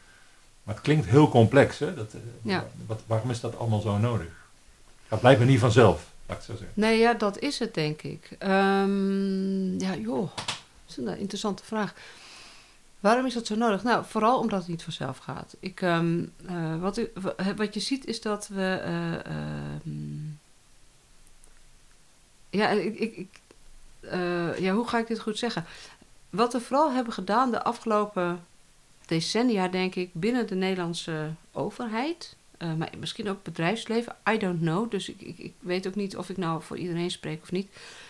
Maar 0.62 0.74
het 0.74 0.84
klinkt 0.84 1.06
heel 1.06 1.28
complex, 1.28 1.78
hè? 1.78 1.94
Dat, 1.94 2.12
eh, 2.14 2.20
Ja. 2.42 2.66
wat, 2.86 3.00
waarom 3.06 3.30
is 3.30 3.40
dat 3.40 3.58
allemaal 3.58 3.80
zo 3.80 3.98
nodig? 3.98 4.42
Het 5.08 5.20
blijkbaar 5.20 5.46
niet 5.46 5.58
vanzelf, 5.60 6.10
laat 6.26 6.38
ik 6.38 6.44
zo 6.44 6.52
zeggen. 6.52 6.72
Nee, 6.74 6.98
ja, 6.98 7.14
dat 7.14 7.38
is 7.38 7.58
het, 7.58 7.74
denk 7.74 8.02
ik. 8.02 8.36
Ehm, 8.38 9.78
ja, 9.80 9.94
joh, 9.96 10.30
dat 10.36 10.54
is 10.88 10.96
een 10.96 11.18
interessante 11.18 11.64
vraag. 11.64 11.94
Waarom 13.04 13.26
is 13.26 13.34
dat 13.34 13.46
zo 13.46 13.54
nodig? 13.54 13.82
Nou, 13.82 14.04
vooral 14.04 14.38
omdat 14.38 14.58
het 14.58 14.68
niet 14.68 14.82
vanzelf 14.82 15.18
gaat. 15.18 15.56
Ik, 15.60 15.80
ehm, 15.80 16.24
eh, 16.46 16.80
wat, 16.80 17.00
wat 17.56 17.74
je 17.74 17.80
ziet 17.80 18.06
is 18.06 18.20
dat 18.20 18.48
we. 18.48 18.80
eh, 18.84 19.26
ehm, 19.26 20.24
ja, 22.50 22.68
ik, 22.68 22.98
ik, 22.98 23.28
eh, 24.00 24.58
ja, 24.58 24.72
hoe 24.74 24.88
ga 24.88 24.98
ik 24.98 25.06
dit 25.06 25.20
goed 25.20 25.38
zeggen? 25.38 25.64
Wat 26.30 26.52
we 26.52 26.60
vooral 26.60 26.92
hebben 26.92 27.12
gedaan 27.12 27.50
de 27.50 27.62
afgelopen 27.62 28.44
decennia, 29.06 29.68
denk 29.68 29.94
ik, 29.94 30.10
binnen 30.12 30.46
de 30.46 30.54
Nederlandse 30.54 31.32
overheid. 31.52 32.36
maar 32.58 32.90
misschien 32.98 33.28
ook 33.28 33.42
bedrijfsleven, 33.42 34.16
I 34.30 34.38
don't 34.38 34.60
know. 34.60 34.90
Dus 34.90 35.08
ik, 35.08 35.20
ik, 35.20 35.38
ik 35.38 35.54
weet 35.58 35.86
ook 35.86 35.94
niet 35.94 36.16
of 36.16 36.28
ik 36.28 36.36
nou 36.36 36.62
voor 36.62 36.76
iedereen 36.76 37.10
spreek 37.10 37.42
of 37.42 37.52
niet. 37.52 37.68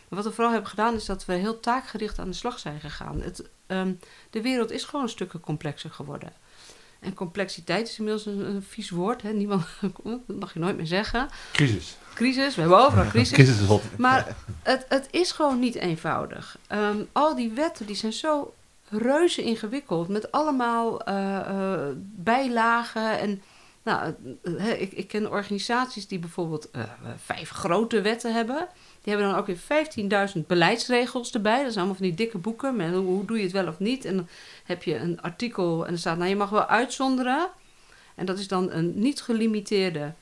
Maar 0.08 0.18
wat 0.18 0.24
we 0.24 0.32
vooral 0.32 0.52
hebben 0.52 0.70
gedaan 0.70 0.94
is 0.94 1.04
dat 1.04 1.24
we 1.24 1.32
heel 1.32 1.60
taakgericht 1.60 2.18
aan 2.18 2.28
de 2.30 2.36
slag 2.36 2.58
zijn 2.58 2.80
gegaan. 2.80 3.20
Het, 3.20 3.48
ehm, 3.66 3.92
de 4.30 4.42
wereld 4.42 4.70
is 4.70 4.84
gewoon 4.84 5.02
een 5.04 5.10
stukje 5.10 5.40
complexer 5.40 5.90
geworden. 5.90 6.32
En 7.04 7.14
complexiteit 7.14 7.88
is 7.88 7.98
inmiddels 7.98 8.26
een, 8.26 8.40
een 8.40 8.62
vies 8.62 8.90
woord. 8.90 9.22
Hè? 9.22 9.32
Niemand, 9.32 9.64
dat 10.26 10.36
mag 10.38 10.52
je 10.52 10.58
nooit 10.58 10.76
meer 10.76 10.86
zeggen. 10.86 11.28
Crisis. 11.52 11.96
Crisis, 12.14 12.54
we 12.54 12.60
hebben 12.60 12.78
overal 12.78 13.06
crisis. 13.14 13.32
Crisis 13.32 13.60
is. 13.60 13.78
Maar 13.96 14.36
het, 14.62 14.86
het 14.88 15.08
is 15.10 15.32
gewoon 15.32 15.58
niet 15.58 15.74
eenvoudig. 15.74 16.58
Ehm, 16.66 17.02
al 17.12 17.34
die 17.34 17.50
wetten 17.50 17.86
die 17.86 17.96
zijn 17.96 18.12
zo 18.12 18.54
reuze 18.88 19.42
ingewikkeld. 19.42 20.08
Met 20.08 20.32
allemaal 20.32 21.02
eh, 21.02 21.38
eh, 21.38 21.96
bijlagen. 22.00 23.18
En, 23.18 23.42
nou, 23.82 24.14
eh, 24.42 24.80
ik, 24.80 24.92
ik 24.92 25.08
ken 25.08 25.30
organisaties 25.30 26.06
die 26.06 26.18
bijvoorbeeld 26.18 26.70
vijf 27.16 27.50
grote 27.50 28.00
wetten 28.00 28.34
hebben. 28.34 28.68
Die 29.04 29.12
hebben 29.12 29.30
dan 29.30 29.38
ook 29.38 29.46
weer 29.46 30.32
15.000 30.36 30.40
beleidsregels 30.46 31.32
erbij. 31.32 31.62
Dat 31.62 31.72
zijn 31.72 31.76
allemaal 31.76 31.94
van 31.94 32.06
die 32.06 32.14
dikke 32.14 32.38
boeken. 32.38 32.76
Met 32.76 32.94
hoe, 32.94 33.24
doe 33.24 33.36
je 33.36 33.42
het 33.42 33.52
wel 33.52 33.68
of 33.68 33.78
niet. 33.78 34.04
En 34.04 34.16
dan 34.16 34.28
heb 34.64 34.82
je 34.82 34.96
een 34.96 35.20
artikel 35.20 35.86
en 35.86 35.92
er 35.92 35.98
staat... 35.98 36.16
Nou, 36.16 36.28
je 36.28 36.36
mag 36.36 36.50
wel 36.50 36.66
uitzonderen. 36.66 37.48
En 38.14 38.26
dat 38.26 38.38
is 38.38 38.48
dan 38.48 38.70
een 38.70 38.92
niet 38.98 39.22
gelimiteerde 39.22 40.12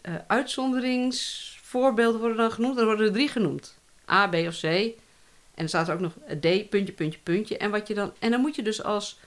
eh, 0.00 0.14
uitzonderingsvoorbeelden 0.26 2.20
worden 2.20 2.38
dan 2.38 2.50
genoemd. 2.50 2.78
Er 2.78 2.84
worden 2.84 3.06
er 3.06 3.12
drie 3.12 3.28
genoemd. 3.28 3.78
A, 4.10 4.26
B 4.26 4.34
of 4.34 4.60
C. 4.60 4.64
En 4.64 5.62
er 5.62 5.68
staat 5.68 5.88
er 5.88 5.94
ook 5.94 6.00
nog 6.00 6.12
D, 6.40 6.68
puntje, 6.70 6.92
puntje, 6.92 7.18
puntje. 7.22 7.56
En, 7.56 7.70
wat 7.70 7.88
je 7.88 7.94
dan, 7.94 8.12
en 8.18 8.30
dan 8.30 8.40
moet 8.40 8.56
je 8.56 8.62
dus 8.62 8.82
als, 8.82 9.18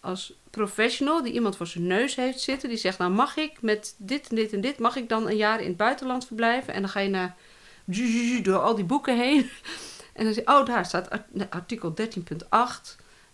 als 0.00 0.32
professional 0.50 1.22
die 1.22 1.32
iemand 1.32 1.56
voor 1.56 1.66
zijn 1.66 1.86
neus 1.86 2.14
heeft 2.14 2.40
zitten... 2.40 2.68
die 2.68 2.78
zegt, 2.78 2.98
nou 2.98 3.10
mag 3.10 3.36
ik 3.36 3.62
met 3.62 3.94
dit 3.96 4.28
en 4.28 4.36
dit 4.36 4.52
en 4.52 4.60
dit... 4.60 4.78
mag 4.78 4.96
ik 4.96 5.08
dan 5.08 5.28
een 5.28 5.36
jaar 5.36 5.60
in 5.60 5.68
het 5.68 5.76
buitenland 5.76 6.26
verblijven? 6.26 6.74
En 6.74 6.80
dan 6.80 6.90
ga 6.90 7.00
je 7.00 7.08
naar, 7.08 7.36
door 8.42 8.58
al 8.58 8.74
die 8.74 8.84
boeken 8.84 9.18
heen. 9.18 9.50
En 10.12 10.24
dan 10.24 10.34
je, 10.34 10.46
oh 10.46 10.66
daar 10.66 10.86
staat 10.86 11.10
art- 11.10 11.50
artikel 11.50 11.94
13.8... 12.00 12.06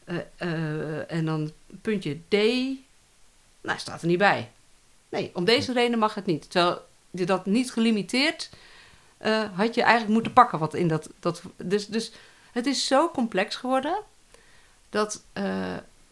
eh, 0.05 0.17
eh, 0.37 1.13
en 1.13 1.25
dan 1.25 1.51
puntje 1.83 2.19
D... 2.29 2.35
Nou, 3.61 3.79
staat 3.79 4.03
er 4.03 4.09
niet 4.09 4.19
bij. 4.19 4.51
Nee, 5.09 5.31
om 5.35 5.45
deze 5.45 5.73
reden 5.73 5.99
mag 5.99 6.15
het 6.15 6.27
niet. 6.27 6.51
Terwijl 6.51 6.87
je 7.11 7.27
dat 7.27 7.47
niet 7.47 7.73
gelimiteerd 7.73 8.51
eh, 9.17 9.45
had 9.55 9.75
je 9.75 9.83
eigenlijk 9.83 10.13
moeten 10.13 10.33
pakken. 10.33 10.59
Wat 10.59 10.75
in 10.75 10.89
dat, 10.89 11.09
dat, 11.21 11.43
dus, 11.57 11.87
dus 11.87 12.13
het 12.53 12.67
is 12.67 12.87
zo 12.87 13.11
complex 13.11 13.57
geworden 13.57 13.99
dat 14.91 15.23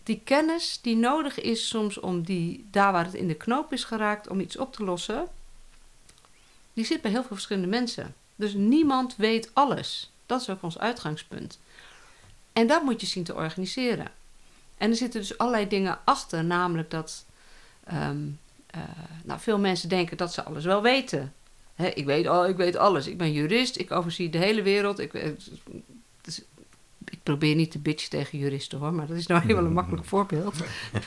die 0.02 0.20
kennis 0.24 0.78
die 0.82 0.96
nodig 0.96 1.40
is 1.40 1.68
soms 1.68 2.00
om 2.00 2.22
die, 2.22 2.66
daar 2.70 2.92
waar 2.92 3.04
het 3.04 3.14
in 3.14 3.28
de 3.28 3.34
knoop 3.34 3.72
is 3.72 3.84
geraakt, 3.84 4.28
om 4.28 4.40
iets 4.40 4.56
op 4.56 4.72
te 4.72 4.84
lossen, 4.84 5.28
die 6.72 6.84
zit 6.84 7.02
bij 7.02 7.10
heel 7.10 7.22
veel 7.22 7.36
verschillende 7.36 7.68
mensen. 7.68 8.14
Dus 8.40 8.54
niemand 8.54 9.16
weet 9.16 9.50
alles. 9.52 10.10
Dat 10.26 10.40
is 10.40 10.50
ook 10.50 10.62
ons 10.62 10.78
uitgangspunt. 10.78 11.58
En 12.52 12.66
dat 12.66 12.82
moet 12.82 13.00
je 13.00 13.06
zien 13.06 13.24
te 13.24 13.34
organiseren. 13.34 14.06
En 14.78 14.90
er 14.90 14.96
zitten 14.96 15.20
dus 15.20 15.38
allerlei 15.38 15.68
dingen 15.68 15.98
achter, 16.04 16.44
namelijk 16.44 16.90
dat 16.90 17.24
ehm, 17.84 18.28
eh, 18.66 18.80
nou, 19.24 19.40
veel 19.40 19.58
mensen 19.58 19.88
denken 19.88 20.16
dat 20.16 20.32
ze 20.32 20.42
alles 20.42 20.64
wel 20.64 20.82
weten. 20.82 21.34
Ik, 21.94 22.04
weet 22.04 22.26
al, 22.26 22.48
ik 22.48 22.56
weet 22.56 22.76
alles. 22.76 23.06
Ik 23.06 23.18
ben 23.18 23.32
jurist, 23.32 23.78
ik 23.78 23.90
overzie 23.90 24.30
de 24.30 24.38
hele 24.38 24.62
wereld. 24.62 24.98
Ik, 24.98 25.12
ik 27.10 27.22
probeer 27.22 27.54
niet 27.54 27.70
te 27.70 27.78
bitchen 27.78 28.10
tegen 28.10 28.38
juristen 28.38 28.78
hoor, 28.78 28.92
maar 28.92 29.06
dat 29.06 29.16
is 29.16 29.26
nou 29.26 29.40
helemaal 29.40 29.64
een 29.64 29.72
makkelijk 29.72 30.04
voorbeeld. 30.04 30.54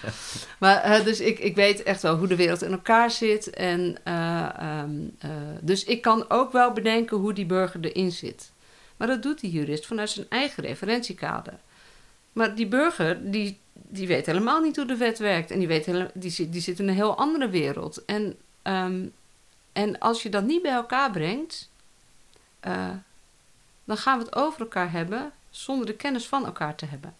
maar 0.59 0.81
eh, 0.81 1.03
dus 1.03 1.19
ik, 1.19 1.39
ik 1.39 1.55
weet 1.55 1.83
echt 1.83 2.01
wel 2.01 2.17
hoe 2.17 2.27
de 2.27 2.35
wereld 2.35 2.61
in 2.61 2.71
elkaar 2.71 3.11
zit. 3.11 3.49
En, 3.49 3.97
eh, 4.03 4.59
ehm, 4.59 4.91
eh, 5.19 5.29
dus 5.61 5.83
ik 5.83 6.01
kan 6.01 6.29
ook 6.29 6.51
wel 6.51 6.71
bedenken 6.71 7.17
hoe 7.17 7.33
die 7.33 7.45
burger 7.45 7.79
erin 7.85 8.11
zit. 8.11 8.51
Maar 8.97 9.07
dat 9.07 9.23
doet 9.23 9.39
die 9.39 9.51
jurist 9.51 9.85
vanuit 9.85 10.09
zijn 10.09 10.25
eigen 10.29 10.63
referentiekader. 10.63 11.59
Maar 12.33 12.55
die 12.55 12.67
burger, 12.67 13.31
die, 13.31 13.59
die 13.73 14.07
weet 14.07 14.25
helemaal 14.25 14.61
niet 14.61 14.75
hoe 14.75 14.85
de 14.85 14.97
wet 14.97 15.19
werkt. 15.19 15.51
En 15.51 15.59
die, 15.59 15.67
weet 15.67 15.85
hele, 15.85 16.11
die, 16.13 16.31
zit, 16.31 16.51
die 16.51 16.61
zit 16.61 16.79
in 16.79 16.87
een 16.87 16.95
heel 16.95 17.17
andere 17.17 17.49
wereld. 17.49 18.05
En, 18.05 18.37
ehm, 18.61 19.05
en 19.73 19.99
als 19.99 20.23
je 20.23 20.29
dat 20.29 20.43
niet 20.43 20.61
bij 20.61 20.71
elkaar 20.71 21.11
brengt, 21.11 21.69
dan 23.85 23.97
gaan 23.97 24.17
we 24.17 24.23
het 24.25 24.35
over 24.35 24.59
elkaar 24.59 24.91
hebben 24.91 25.31
zonder 25.55 25.85
de 25.85 25.93
kennis 25.93 26.27
van 26.27 26.45
elkaar 26.45 26.75
te 26.75 26.85
hebben. 26.85 27.15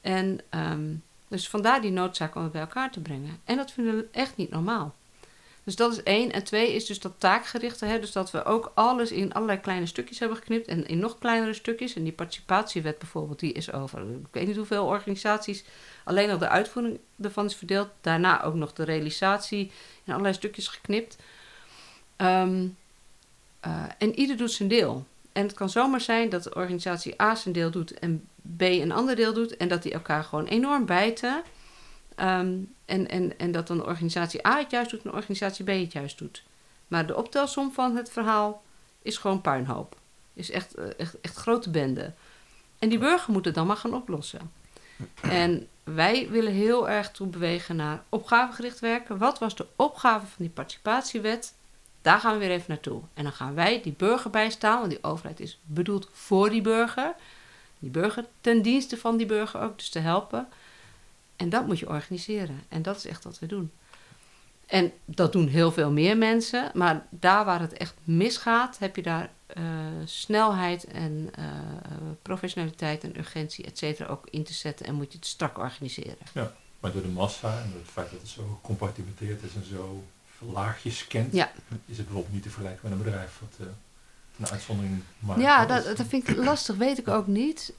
En 0.00 0.40
ehm, 0.48 0.94
dus 1.28 1.48
vandaar 1.48 1.80
die 1.80 1.90
noodzaak 1.90 2.34
om 2.34 2.42
het 2.42 2.52
bij 2.52 2.60
elkaar 2.60 2.90
te 2.90 3.00
brengen. 3.00 3.40
En 3.44 3.56
dat 3.56 3.72
vinden 3.72 3.96
we 3.96 4.08
echt 4.10 4.36
niet 4.36 4.50
normaal. 4.50 4.94
Dus 5.64 5.76
dat 5.76 5.92
is 5.92 6.02
één. 6.02 6.32
En 6.32 6.44
twee 6.44 6.74
is 6.74 6.86
dus 6.86 7.00
dat 7.00 7.12
taakgerichte. 7.18 7.84
Hè? 7.84 8.00
Dus 8.00 8.12
dat 8.12 8.30
we 8.30 8.44
ook 8.44 8.72
alles 8.74 9.10
in 9.10 9.32
allerlei 9.32 9.60
kleine 9.60 9.86
stukjes 9.86 10.18
hebben 10.18 10.38
geknipt. 10.38 10.68
En 10.68 10.86
in 10.86 10.98
nog 10.98 11.18
kleinere 11.18 11.54
stukjes. 11.54 11.94
En 11.94 12.02
die 12.02 12.12
participatiewet 12.12 12.98
bijvoorbeeld, 12.98 13.40
die 13.40 13.52
is 13.52 13.72
over. 13.72 14.00
Ik 14.00 14.26
weet 14.30 14.46
niet 14.46 14.56
hoeveel 14.56 14.86
organisaties. 14.86 15.64
Alleen 16.04 16.30
al 16.30 16.38
de 16.38 16.48
uitvoering 16.48 16.98
ervan 17.22 17.44
is 17.44 17.54
verdeeld. 17.54 17.88
Daarna 18.00 18.42
ook 18.42 18.54
nog 18.54 18.72
de 18.72 18.84
realisatie 18.84 19.70
in 20.04 20.12
allerlei 20.12 20.34
stukjes 20.34 20.68
geknipt. 20.68 21.16
Ehm, 22.16 22.66
eh, 23.60 23.84
en 23.98 24.18
ieder 24.18 24.36
doet 24.36 24.52
zijn 24.52 24.68
deel. 24.68 25.06
En 25.36 25.42
het 25.42 25.54
kan 25.54 25.70
zomaar 25.70 26.00
zijn 26.00 26.28
dat 26.28 26.42
de 26.42 26.54
organisatie 26.54 27.22
A 27.22 27.34
zijn 27.34 27.54
deel 27.54 27.70
doet 27.70 27.98
en 27.98 28.28
B 28.56 28.60
een 28.60 28.92
ander 28.92 29.16
deel 29.16 29.32
doet. 29.32 29.56
En 29.56 29.68
dat 29.68 29.82
die 29.82 29.92
elkaar 29.92 30.24
gewoon 30.24 30.46
enorm 30.46 30.86
bijten. 30.86 31.42
Ehm, 32.14 32.58
en, 32.84 33.08
en, 33.08 33.38
en 33.38 33.52
dat 33.52 33.66
dan 33.66 33.86
organisatie 33.86 34.46
A 34.46 34.58
het 34.58 34.70
juist 34.70 34.90
doet 34.90 35.04
en 35.04 35.12
organisatie 35.12 35.64
B 35.64 35.68
het 35.68 35.92
juist 35.92 36.18
doet. 36.18 36.42
Maar 36.88 37.06
de 37.06 37.16
optelsom 37.16 37.72
van 37.72 37.96
het 37.96 38.10
verhaal 38.10 38.62
is 39.02 39.16
gewoon 39.16 39.40
puinhoop. 39.40 39.96
Is 40.32 40.50
echt, 40.50 40.74
eh, 40.74 40.84
echt, 40.96 41.20
echt 41.20 41.36
grote 41.36 41.70
bende. 41.70 42.12
En 42.78 42.88
die 42.88 42.98
burger 42.98 43.32
moet 43.32 43.44
het 43.44 43.54
dan 43.54 43.66
maar 43.66 43.76
gaan 43.76 43.94
oplossen. 43.94 44.52
En 45.20 45.68
wij 45.84 46.28
willen 46.30 46.52
heel 46.52 46.88
erg 46.88 47.10
toe 47.10 47.26
bewegen 47.26 47.76
naar 47.76 48.02
opgavegericht 48.08 48.80
werken. 48.80 49.18
Wat 49.18 49.38
was 49.38 49.56
de 49.56 49.66
opgave 49.76 50.26
van 50.26 50.36
die 50.36 50.50
participatiewet? 50.50 51.54
Daar 52.06 52.20
gaan 52.20 52.32
we 52.32 52.38
weer 52.38 52.50
even 52.50 52.64
naartoe. 52.68 53.02
En 53.14 53.22
dan 53.22 53.32
gaan 53.32 53.54
wij 53.54 53.82
die 53.82 53.94
burger 53.96 54.30
bijstaan, 54.30 54.78
want 54.78 54.90
die 54.90 55.02
overheid 55.02 55.40
is 55.40 55.58
bedoeld 55.64 56.08
voor 56.12 56.50
die 56.50 56.60
burger. 56.60 57.14
Die 57.78 57.90
burger 57.90 58.24
ten 58.40 58.62
dienste 58.62 58.96
van 58.96 59.16
die 59.16 59.26
burger 59.26 59.60
ook, 59.60 59.78
dus 59.78 59.88
te 59.88 59.98
helpen. 59.98 60.48
En 61.36 61.48
dat 61.48 61.66
moet 61.66 61.78
je 61.78 61.88
organiseren. 61.88 62.62
En 62.68 62.82
dat 62.82 62.96
is 62.96 63.06
echt 63.06 63.24
wat 63.24 63.38
we 63.38 63.46
doen. 63.46 63.70
En 64.66 64.92
dat 65.04 65.32
doen 65.32 65.48
heel 65.48 65.72
veel 65.72 65.90
meer 65.90 66.16
mensen. 66.16 66.70
Maar 66.74 67.06
daar 67.10 67.44
waar 67.44 67.60
het 67.60 67.72
echt 67.72 67.94
misgaat, 68.04 68.78
heb 68.78 68.96
je 68.96 69.02
daar 69.02 69.30
uh, 69.56 69.64
snelheid 70.04 70.84
en 70.84 71.30
uh, 71.38 71.44
professionaliteit 72.22 73.04
en 73.04 73.18
urgentie, 73.18 73.64
et 73.64 73.78
cetera, 73.78 74.08
ook 74.08 74.26
in 74.30 74.44
te 74.44 74.52
zetten. 74.52 74.86
En 74.86 74.94
moet 74.94 75.12
je 75.12 75.18
het 75.18 75.26
strak 75.26 75.58
organiseren. 75.58 76.26
Ja, 76.34 76.52
maar 76.80 76.92
door 76.92 77.02
de 77.02 77.08
massa 77.08 77.58
en 77.62 77.70
door 77.70 77.80
het 77.80 77.90
feit 77.90 78.10
dat 78.10 78.20
het 78.20 78.28
zo 78.28 78.58
gecompartimenteerd 78.60 79.42
is 79.42 79.54
en 79.54 79.64
zo 79.64 80.04
laagjes 80.38 81.06
kent, 81.06 81.32
ja. 81.32 81.52
is 81.86 81.96
het 81.96 82.06
bijvoorbeeld 82.06 82.32
niet 82.34 82.42
te 82.42 82.50
vergelijken 82.50 82.88
met 82.88 82.92
een 82.98 83.04
bedrijf 83.04 83.40
wat 83.40 83.66
uh, 83.66 83.72
een 84.38 84.46
uitzondering 84.48 85.02
maakt. 85.18 85.40
Ja, 85.40 85.66
dat, 85.66 85.96
dat 85.96 86.06
vind 86.06 86.28
ik 86.28 86.36
lastig, 86.36 86.76
weet 86.76 86.98
ik 86.98 87.08
ook 87.08 87.26
niet 87.26 87.72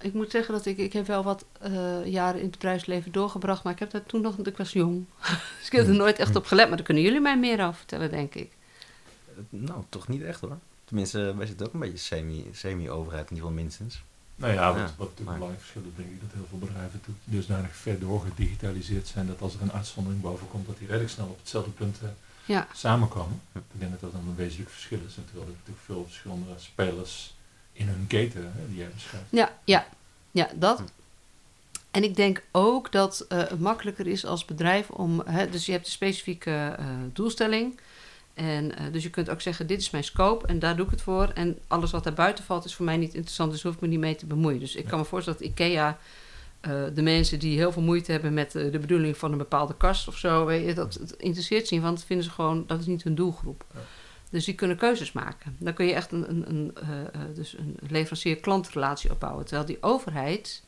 ik 0.00 0.12
moet 0.12 0.30
zeggen 0.30 0.54
dat 0.54 0.66
ik, 0.66 0.78
ik 0.78 0.92
heb 0.92 1.06
wel 1.06 1.22
wat 1.22 1.44
uh, 1.66 2.06
jaren 2.06 2.36
in 2.38 2.42
het 2.46 2.50
bedrijfsleven 2.50 3.12
doorgebracht, 3.12 3.62
maar 3.62 3.72
ik 3.72 3.78
heb 3.78 3.90
daar 3.90 4.06
toen 4.06 4.20
nog, 4.20 4.38
ik 4.38 4.56
was 4.56 4.72
jong. 4.72 5.04
dus 5.58 5.66
ik 5.66 5.72
heb 5.72 5.80
er 5.80 5.86
Hmm. 5.86 5.96
nooit 5.96 6.18
echt 6.18 6.36
op 6.36 6.46
gelet, 6.46 6.68
maar 6.68 6.76
daar 6.76 6.86
kunnen 6.86 7.02
jullie 7.02 7.20
mij 7.20 7.38
meer 7.38 7.62
over 7.62 7.74
vertellen, 7.74 8.10
denk 8.10 8.34
ik. 8.34 8.52
Nou, 9.48 9.82
toch 9.88 10.08
niet 10.08 10.22
echt 10.22 10.40
hoor. 10.40 10.58
Tenminste, 10.84 11.34
wij 11.36 11.46
zitten 11.46 11.66
ook 11.66 11.72
een 11.72 11.80
beetje 11.80 11.96
semi- 11.96 12.50
semi-overheid, 12.52 13.30
in 13.30 13.36
ieder 13.36 13.48
geval 13.48 13.62
minstens. 13.62 14.02
Nou 14.36 14.52
ja, 14.52 14.66
wat, 14.66 14.76
wat 14.76 14.86
natuurlijk 14.86 15.18
een 15.18 15.24
belangrijk 15.24 15.60
verschil 15.60 15.82
is, 15.82 15.96
denk 15.96 16.08
ik 16.10 16.20
dat 16.20 16.30
heel 16.32 16.46
veel 16.48 16.58
bedrijven 16.58 17.00
toe- 17.00 17.14
dusdanig 17.24 17.76
ver 17.76 17.98
doorgedigitaliseerd 17.98 19.06
zijn 19.06 19.26
dat 19.26 19.40
als 19.40 19.54
er 19.54 19.62
een 19.62 19.72
uitzondering 19.72 20.22
boven 20.22 20.48
komt, 20.48 20.66
dat 20.66 20.78
die 20.78 20.86
redelijk 20.86 21.10
snel 21.12 21.26
op 21.26 21.38
hetzelfde 21.38 21.70
punt 21.70 21.98
eh, 22.02 22.08
Ja, 22.44 22.66
samenkomen. 22.72 23.40
Ik 23.52 23.62
denk 23.72 23.90
dat 23.90 24.00
dat 24.00 24.12
dan 24.12 24.20
een 24.28 24.34
wezenlijk 24.36 24.70
verschil 24.70 24.98
is, 25.06 25.16
en 25.16 25.24
terwijl 25.24 25.46
er 25.46 25.52
natuurlijk 25.52 25.84
veel 25.84 26.04
verschillende 26.04 26.50
spelers 26.58 27.34
in 27.72 27.88
hun 27.88 28.04
keten 28.06 28.52
hè, 28.56 28.68
die 28.68 28.76
jij 28.76 28.90
beschrijft. 28.94 29.26
ja, 29.30 29.58
ja, 29.64 29.86
ja, 30.30 30.48
dat. 30.54 30.82
En 31.90 32.04
ik 32.04 32.16
denk 32.16 32.42
ook 32.52 32.92
dat 32.92 33.24
eh, 33.28 33.38
het 33.38 33.60
makkelijker 33.60 34.06
is 34.06 34.24
als 34.24 34.44
bedrijf 34.44 34.90
om, 34.90 35.22
hè, 35.26 35.50
dus 35.50 35.66
je 35.66 35.72
hebt 35.72 35.86
een 35.86 35.92
specifieke 35.92 36.74
eh, 36.78 36.86
doelstelling. 37.12 37.80
En 38.36 38.76
eh, 38.78 38.84
dus 38.92 39.02
je 39.02 39.10
kunt 39.10 39.30
ook 39.30 39.40
zeggen, 39.40 39.66
dit 39.66 39.80
is 39.80 39.90
mijn 39.90 40.04
scope 40.04 40.46
en 40.46 40.58
daar 40.58 40.76
doe 40.76 40.84
ik 40.84 40.90
het 40.90 41.02
voor. 41.02 41.28
En 41.34 41.58
alles 41.66 41.90
wat 41.90 42.04
daar 42.04 42.12
buiten 42.12 42.44
valt 42.44 42.64
is 42.64 42.74
voor 42.74 42.84
mij 42.84 42.96
niet 42.96 43.14
interessant, 43.14 43.52
dus 43.52 43.62
hoef 43.62 43.74
ik 43.74 43.80
me 43.80 43.86
niet 43.88 43.98
mee 43.98 44.14
te 44.14 44.26
bemoeien. 44.26 44.60
Dus 44.60 44.74
ik 44.76 44.82
Ja. 44.84 44.88
kan 44.90 44.98
me 44.98 45.04
voorstellen 45.04 45.38
dat 45.38 45.48
IKEA, 45.48 45.98
eh, 46.60 46.82
de 46.94 47.02
mensen 47.02 47.38
die 47.38 47.56
heel 47.58 47.72
veel 47.72 47.82
moeite 47.82 48.12
hebben 48.12 48.34
met 48.34 48.54
eh, 48.54 48.72
de 48.72 48.78
bedoeling 48.78 49.16
van 49.16 49.32
een 49.32 49.38
bepaalde 49.38 49.76
kast 49.76 50.08
of 50.08 50.16
zo, 50.16 50.44
weet 50.44 50.66
je, 50.66 50.74
dat 50.74 50.94
het 50.94 51.12
interesseert 51.12 51.66
ze 51.68 51.74
niet, 51.74 51.82
want 51.82 51.96
dat 51.96 52.06
vinden 52.06 52.24
ze 52.26 52.30
gewoon, 52.32 52.64
dat 52.66 52.80
is 52.80 52.86
niet 52.86 53.02
hun 53.02 53.14
doelgroep. 53.14 53.64
Ja. 53.74 53.80
Dus 54.30 54.44
die 54.44 54.54
kunnen 54.54 54.76
keuzes 54.76 55.12
maken. 55.12 55.56
Dan 55.58 55.74
kun 55.74 55.86
je 55.86 55.92
echt 55.92 56.12
een, 56.12 56.30
een, 56.30 56.48
een, 56.48 56.74
dus 57.34 57.56
een 57.58 57.76
leverancier-klantrelatie 57.88 59.10
opbouwen. 59.10 59.44
Terwijl 59.44 59.66
die 59.66 59.82
overheid 59.82 60.62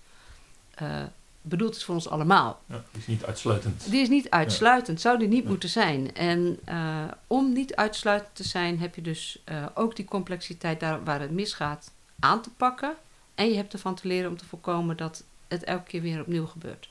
bedoeld 1.49 1.76
is 1.76 1.84
voor 1.84 1.94
ons 1.94 2.09
allemaal. 2.09 2.61
Ja, 2.66 2.84
die 2.90 3.01
is 3.01 3.07
niet 3.07 3.24
uitsluitend. 3.24 3.90
Die 3.90 4.01
is 4.01 4.09
niet 4.09 4.30
uitsluitend, 4.30 5.01
zou 5.01 5.18
die 5.18 5.28
niet 5.28 5.42
Ja. 5.42 5.49
moeten 5.49 5.68
zijn. 5.68 6.14
En 6.14 6.59
eh, 6.64 7.05
om 7.26 7.53
niet 7.53 7.74
uitsluitend 7.76 8.34
te 8.34 8.44
zijn, 8.44 8.78
heb 8.80 8.94
je 8.94 9.03
dus 9.03 9.42
eh, 9.44 9.66
ook 9.74 9.96
die 9.96 10.05
complexiteit 10.05 10.80
daar 10.80 11.05
waar 11.05 11.20
het 11.20 11.30
misgaat 11.30 11.90
aan 12.18 12.42
te 12.42 12.51
pakken. 12.51 12.94
En 13.34 13.49
je 13.49 13.57
hebt 13.57 13.72
ervan 13.72 13.94
te 13.94 14.09
leren 14.09 14.30
om 14.30 14.36
te 14.36 14.44
voorkomen 14.44 14.96
dat 14.96 15.24
het 15.49 15.64
elke 15.64 15.84
keer 15.84 16.03
weer 16.03 16.20
opnieuw 16.20 16.46
gebeurt. 16.46 16.88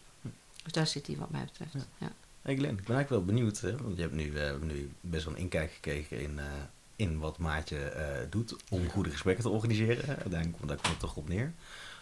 Dus 0.64 0.72
daar 0.72 0.88
zit 0.88 1.08
hij 1.08 1.16
wat 1.16 1.30
mij 1.30 1.44
betreft. 1.46 1.74
Ja. 1.74 1.82
Ja. 1.98 2.12
Hey 2.42 2.56
Glenn, 2.56 2.78
ik 2.78 2.84
ben 2.86 2.96
eigenlijk 2.96 3.26
wel 3.26 3.36
benieuwd, 3.36 3.60
hè, 3.60 3.78
want 3.78 3.96
je 3.96 4.02
hebt 4.02 4.14
nu, 4.14 4.38
hebben 4.38 4.68
nu 4.68 4.92
best 5.02 5.26
wel 5.26 5.34
een 5.34 5.40
inkijk 5.40 5.72
gekregen 5.72 6.22
in, 6.22 6.40
eh, 6.40 6.46
in 6.96 7.20
wat 7.20 7.38
Maatje 7.38 7.78
eh, 7.78 8.26
doet 8.30 8.56
om 8.70 8.90
goede 8.90 9.10
gesprekken 9.10 9.44
te 9.44 9.50
organiseren. 9.50 10.08
Uiteindelijk 10.08 10.58
komt 10.58 10.70
het 10.70 11.00
toch 11.00 11.16
op 11.16 11.28
neer. 11.30 11.54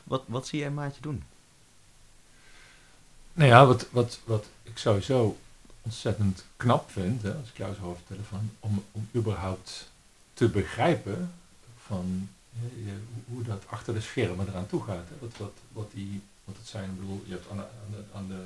Wat, 0.04 0.24
wat 0.28 0.48
zie 0.48 0.60
jij 0.60 0.72
Maatje 0.72 1.02
doen? 1.02 1.24
Nou 3.36 3.50
ja, 3.50 3.66
wat, 3.66 3.88
wat, 3.92 4.20
wat 4.24 4.46
ik 4.64 4.78
sowieso 4.78 5.38
ontzettend 5.82 6.46
knap 6.58 6.92
vind, 6.92 7.22
hè, 7.22 7.34
als 7.34 7.50
ik 7.50 7.58
jou 7.58 7.76
zo 7.76 7.98
vertellen, 8.06 8.52
om, 8.60 8.84
om 8.92 9.08
überhaupt 9.16 9.90
te 10.34 10.50
begrijpen 10.50 11.34
van 11.78 12.30
eh, 12.54 12.92
hoe 13.28 13.44
dat 13.44 13.64
achter 13.68 13.94
de 13.94 14.02
schermen 14.02 14.48
eraan 14.48 14.68
toe 14.68 14.84
gaat. 14.84 15.08
Wat, 15.20 15.38
wat, 15.38 15.52
wat, 15.72 15.92
die, 15.94 16.22
wat 16.44 16.56
het 16.58 16.68
zijn, 16.68 16.98
bedoel, 17.00 17.24
je 17.26 17.32
hebt 17.32 17.50
aan 17.52 17.58
de, 17.58 18.04
aan 18.14 18.28
de, 18.28 18.42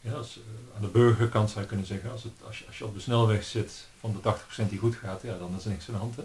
ja, 0.00 0.12
als, 0.12 0.36
eh, 0.36 0.76
aan 0.76 0.82
de 0.82 0.88
burgerkant 0.88 1.50
zou 1.50 1.60
je 1.60 1.66
kunnen 1.66 1.86
zeggen, 1.86 2.10
als, 2.10 2.22
het, 2.22 2.32
als, 2.46 2.58
je, 2.58 2.66
als 2.66 2.78
je 2.78 2.84
op 2.84 2.94
de 2.94 3.00
snelweg 3.00 3.44
zit 3.44 3.86
van 4.00 4.20
de 4.22 4.34
80% 4.64 4.68
die 4.68 4.78
goed 4.78 4.96
gaat, 4.96 5.22
ja, 5.22 5.38
dan 5.38 5.54
is 5.56 5.64
er 5.64 5.70
niks 5.70 5.88
aan 5.88 5.94
de 5.94 6.00
hand. 6.00 6.16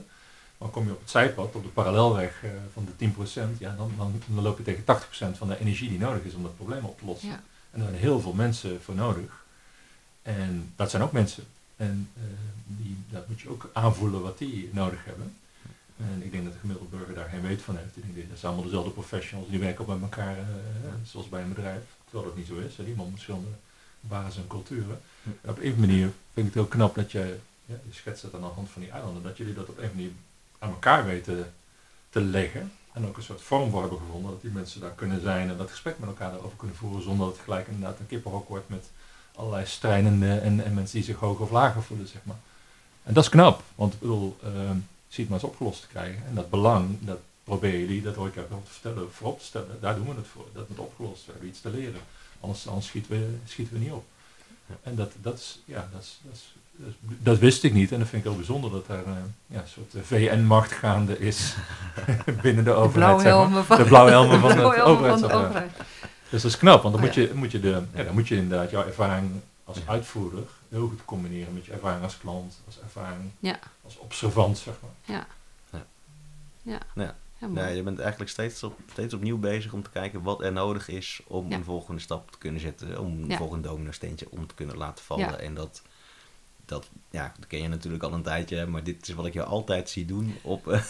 Maar 0.57 0.69
kom 0.69 0.85
je 0.85 0.91
op 0.91 0.99
het 0.99 1.09
zijpad, 1.09 1.55
op 1.55 1.63
de 1.63 1.69
parallelweg 1.69 2.43
eh, 2.43 2.49
van 2.73 2.87
de 2.97 3.07
10%, 3.09 3.57
ja, 3.57 3.75
dan, 3.75 3.91
dan, 3.97 4.21
dan 4.25 4.43
loop 4.43 4.57
je 4.57 4.63
tegen 4.63 4.83
80% 5.33 5.37
van 5.37 5.47
de 5.47 5.59
energie 5.59 5.89
die 5.89 5.99
nodig 5.99 6.23
is 6.23 6.33
om 6.33 6.43
dat 6.43 6.55
probleem 6.55 6.85
op 6.85 6.99
te 6.99 7.05
lossen. 7.05 7.29
Ja. 7.29 7.43
En 7.71 7.79
daar 7.79 7.89
zijn 7.89 8.01
heel 8.01 8.19
veel 8.19 8.33
mensen 8.33 8.81
voor 8.81 8.95
nodig. 8.95 9.43
En 10.21 10.71
dat 10.75 10.89
zijn 10.89 11.03
ook 11.03 11.11
mensen. 11.11 11.43
En 11.75 12.09
eh, 12.15 12.23
die, 12.65 12.97
dat 13.09 13.27
moet 13.27 13.41
je 13.41 13.49
ook 13.49 13.69
aanvoelen 13.73 14.21
wat 14.21 14.37
die 14.37 14.69
nodig 14.73 15.05
hebben. 15.05 15.35
En 15.97 16.23
ik 16.23 16.31
denk 16.31 16.43
dat 16.43 16.53
de 16.53 16.59
gemiddelde 16.59 16.97
burger 16.97 17.15
daar 17.15 17.29
geen 17.29 17.41
weet 17.41 17.61
van 17.61 17.77
heeft. 17.77 17.97
Ik 17.97 18.15
denk, 18.15 18.29
dat 18.29 18.39
zijn 18.39 18.51
allemaal 18.51 18.69
dezelfde 18.69 18.91
professionals, 18.91 19.49
die 19.49 19.59
werken 19.59 19.81
ook 19.81 19.99
met 19.99 20.01
elkaar, 20.01 20.37
eh, 20.37 20.43
zoals 21.03 21.29
bij 21.29 21.41
een 21.41 21.53
bedrijf. 21.53 21.81
Terwijl 22.03 22.29
dat 22.29 22.37
niet 22.37 22.47
zo 22.47 22.83
is. 22.83 22.95
Man 22.95 23.11
verschillende 23.11 23.47
bazen 23.99 24.41
en 24.41 24.47
culturen. 24.47 25.01
En 25.23 25.49
op 25.49 25.59
een 25.61 25.79
manier 25.79 26.11
vind 26.33 26.47
ik 26.47 26.53
het 26.53 26.53
heel 26.53 26.65
knap 26.65 26.95
dat 26.95 27.11
je, 27.11 27.37
ja, 27.65 27.75
je 27.87 27.93
schetst 27.93 28.21
het 28.21 28.33
aan 28.33 28.41
de 28.41 28.47
hand 28.47 28.69
van 28.69 28.81
die 28.81 28.91
eilanden, 28.91 29.23
dat 29.23 29.37
jullie 29.37 29.53
dat 29.53 29.69
op 29.69 29.77
een 29.77 29.91
manier 29.93 30.11
aan 30.59 30.69
elkaar 30.69 31.05
weten 31.05 31.53
te 32.09 32.21
leggen. 32.21 32.71
En 32.93 33.07
ook 33.07 33.17
een 33.17 33.23
soort 33.23 33.41
vorm 33.41 33.69
voor 33.69 33.81
hebben 33.81 33.99
gevonden 33.99 34.31
dat 34.31 34.41
die 34.41 34.51
mensen 34.51 34.81
daar 34.81 34.91
kunnen 34.91 35.21
zijn 35.21 35.49
en 35.49 35.57
dat 35.57 35.69
gesprek 35.69 35.99
met 35.99 36.09
elkaar 36.09 36.31
daarover 36.31 36.57
kunnen 36.57 36.75
voeren 36.75 37.03
zonder 37.03 37.25
dat 37.25 37.35
het 37.35 37.43
gelijk 37.43 37.67
inderdaad 37.67 37.99
een 37.99 38.07
kippenhok 38.07 38.47
wordt 38.47 38.69
met 38.69 38.89
allerlei 39.35 39.65
strijdende 39.65 40.37
en, 40.37 40.63
en 40.65 40.73
mensen 40.73 40.95
die 40.95 41.05
zich 41.05 41.15
hoger 41.15 41.43
of 41.43 41.51
lager 41.51 41.83
voelen, 41.83 42.07
zeg 42.07 42.21
maar. 42.23 42.39
En 43.03 43.13
dat 43.13 43.23
is 43.23 43.29
knap, 43.29 43.63
want 43.75 43.93
ik 43.93 43.99
bedoel, 43.99 44.37
uh, 44.43 44.49
zie 45.07 45.23
het 45.23 45.29
maar 45.29 45.39
eens 45.39 45.49
opgelost 45.49 45.81
te 45.81 45.87
krijgen. 45.87 46.25
En 46.25 46.35
dat 46.35 46.49
belang, 46.49 46.97
dat 46.99 47.19
proberen 47.43 47.79
jullie, 47.79 48.01
dat 48.01 48.15
hoor 48.15 48.27
ik 48.27 48.37
ook 48.37 48.49
nog 48.49 48.63
te 48.65 48.71
vertellen, 48.71 49.11
voorop 49.13 49.39
te 49.39 49.45
stellen. 49.45 49.77
Daar 49.81 49.95
doen 49.95 50.07
we 50.07 50.13
het 50.15 50.27
voor. 50.27 50.45
Dat 50.53 50.69
moet 50.69 50.79
opgelost, 50.79 51.25
we 51.25 51.31
hebben 51.31 51.49
iets 51.49 51.61
te 51.61 51.69
leren. 51.69 52.01
Anders, 52.39 52.67
anders 52.67 52.87
schieten, 52.87 53.11
we, 53.11 53.37
schieten 53.45 53.73
we 53.73 53.79
niet 53.79 53.91
op. 53.91 54.05
En 54.83 54.95
dat, 54.95 55.11
dat, 55.21 55.37
is, 55.37 55.59
ja, 55.65 55.89
dat, 55.91 56.01
is, 56.01 56.19
dat, 56.23 56.33
is, 56.33 56.55
dat, 56.79 56.87
is- 56.87 57.15
dat 57.23 57.37
wist 57.39 57.63
ik 57.63 57.73
niet 57.73 57.91
en 57.91 57.99
dat 57.99 58.07
vind 58.07 58.21
ik 58.23 58.27
heel 58.27 58.37
bijzonder 58.37 58.71
dat 58.71 58.87
daar 58.87 59.05
eh, 59.05 59.11
ja, 59.47 59.59
een 59.61 59.67
soort 59.67 59.93
VN-macht 60.05 60.71
gaande 60.71 61.19
is 61.19 61.55
binnen 62.41 62.63
de 62.63 62.69
De 62.69 62.75
overheid. 62.75 63.21
zeg 63.21 63.33
maar. 63.33 63.47
blauwhelmen 63.47 63.65
van 63.65 63.77
De 63.77 63.83
blauwhelmen 63.83 64.39
van, 64.39 64.49
de 65.19 65.33
overheid. 65.33 65.71
Dus 66.29 66.41
dat 66.41 66.51
is 66.51 66.57
knap, 66.57 66.81
want 66.81 66.93
dan 66.95 67.03
Oh, 67.03 67.09
moet, 67.09 67.15
je, 67.15 67.31
moet 67.33 67.51
je 67.51 67.59
de, 67.59 67.81
ja, 67.93 68.03
dan 68.03 68.13
moet 68.13 68.27
je 68.27 68.35
inderdaad 68.35 68.69
jouw 68.71 68.85
ervaring 68.85 69.31
als 69.63 69.77
uitvoerder 69.85 70.43
heel 70.69 70.87
goed 70.87 71.05
combineren 71.05 71.53
met 71.53 71.65
je 71.65 71.71
ervaring 71.71 72.03
als 72.03 72.17
klant, 72.17 72.61
als 72.65 72.79
ervaring 72.81 73.29
Ja. 73.39 73.59
als 73.85 73.97
observant, 73.97 74.57
zeg 74.57 74.73
maar. 74.81 75.15
Ja. 75.17 75.27
Ja. 75.71 75.83
Ja. 76.61 76.79
Ja. 77.03 77.15
Ja, 77.41 77.47
mooi. 77.47 77.65
Nee, 77.65 77.75
je 77.75 77.83
bent 77.83 77.99
eigenlijk 77.99 78.31
steeds, 78.31 78.63
op, 78.63 78.79
steeds 78.91 79.13
opnieuw 79.13 79.37
bezig 79.37 79.73
om 79.73 79.83
te 79.83 79.89
kijken 79.89 80.21
wat 80.21 80.41
er 80.43 80.51
nodig 80.51 80.87
is 80.89 81.21
om 81.27 81.49
Ja. 81.49 81.55
een 81.55 81.63
volgende 81.63 82.01
stap 82.01 82.31
te 82.31 82.37
kunnen 82.37 82.61
zetten. 82.61 82.99
Om 82.99 83.23
een 83.31 83.37
volgende 83.37 83.67
domino-steentje 83.67 84.27
om 84.29 84.47
te 84.47 84.53
kunnen 84.55 84.77
laten 84.77 85.03
vallen. 85.05 85.25
Ja. 85.29 85.35
En 85.37 85.53
dat, 85.53 85.81
dat, 86.69 86.89
ja, 87.11 87.33
dat 87.39 87.47
ken 87.47 87.61
je 87.61 87.67
natuurlijk 87.67 88.03
al 88.03 88.13
een 88.13 88.21
tijdje. 88.23 88.65
Maar 88.65 88.83
dit 88.83 89.07
is 89.07 89.13
wat 89.13 89.25
ik 89.25 89.33
je 89.33 89.43
altijd 89.43 89.89
zie 89.89 90.05
doen 90.05 90.35
op, 90.41 90.67
eh, 90.67 90.81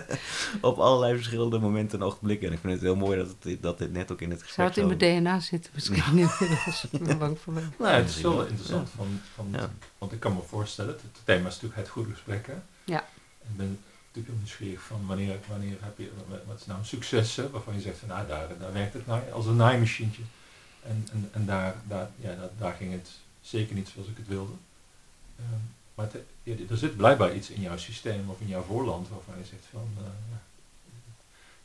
op 0.60 0.78
allerlei 0.78 1.14
verschillende 1.14 1.58
momenten 1.58 1.98
en 2.00 2.04
ogenblikken. 2.04 2.46
En 2.48 2.52
ik 2.54 2.60
vind 2.60 2.72
het 2.72 2.82
heel 2.82 2.96
mooi 2.96 3.18
dat, 3.18 3.34
het, 3.42 3.62
dat 3.62 3.78
dit 3.78 3.92
net 3.92 4.12
ook 4.12 4.20
in 4.20 4.30
het 4.30 4.38
Zou 4.38 4.46
gesprek 4.48 4.68
het 4.68 4.76
in 5.00 5.10
mijn 5.10 5.22
DNA 5.22 5.40
zitten 5.40 5.70
misschien 5.74 6.02
inmiddels? 6.06 6.86
Ik 6.90 7.04
ben 7.04 7.18
bang 7.18 7.38
voor 7.38 7.52
mij. 7.52 7.62
Nou, 7.78 7.92
het 7.94 8.08
is 8.08 8.20
wel 8.20 8.44
interessant, 8.46 8.88
van, 8.96 9.20
van, 9.34 9.48
Ja. 9.52 9.70
want 9.98 10.12
ik 10.12 10.20
kan 10.20 10.34
me 10.34 10.40
voorstellen, 10.46 10.92
het, 10.92 11.02
het 11.02 11.20
thema 11.24 11.46
is 11.48 11.54
natuurlijk 11.54 11.80
het 11.80 11.88
goede 11.88 12.10
gesprek. 12.10 12.46
Hè? 12.46 12.54
Ja. 12.84 13.00
Ik 13.50 13.56
ben 13.56 13.78
natuurlijk 14.06 14.26
heel 14.34 14.36
nieuwsgierig 14.36 14.82
van 14.82 15.06
wanneer, 15.06 15.38
wanneer 15.48 15.76
heb 15.80 15.98
je, 15.98 16.10
wat- 16.28 16.38
wat 16.46 16.60
is 16.60 16.66
nou 16.66 16.78
een 16.78 16.84
succes, 16.84 17.36
hè, 17.36 17.50
waarvan 17.50 17.74
je 17.74 17.80
zegt 17.80 17.98
van 17.98 18.08
nou, 18.08 18.26
daar, 18.26 18.48
daar 18.58 18.72
werkt 18.72 18.92
het 18.92 19.06
nou 19.06 19.30
als 19.32 19.46
een 19.46 19.56
naaimachientje. 19.56 20.22
En, 20.82 21.08
en, 21.12 21.28
en 21.32 21.46
daar, 21.46 21.74
daar, 21.88 22.10
ja, 22.20 22.34
daar, 22.34 22.50
daar 22.58 22.74
ging 22.74 22.92
het 22.92 23.10
zeker 23.40 23.74
niet 23.74 23.88
zoals 23.94 24.08
ik 24.08 24.16
het 24.16 24.28
wilde. 24.28 24.52
Ehm, 25.50 25.60
maar 25.94 26.08
ja, 26.42 26.54
er 26.70 26.76
zit 26.76 26.96
blijkbaar 26.96 27.34
iets 27.34 27.50
in 27.50 27.60
jouw 27.60 27.76
systeem 27.76 28.30
of 28.30 28.40
in 28.40 28.46
jouw 28.48 28.62
voorland 28.62 29.08
waarvan 29.08 29.34
je 29.38 29.44
zegt 29.44 29.64
van, 29.70 29.88
eh, 29.98 30.04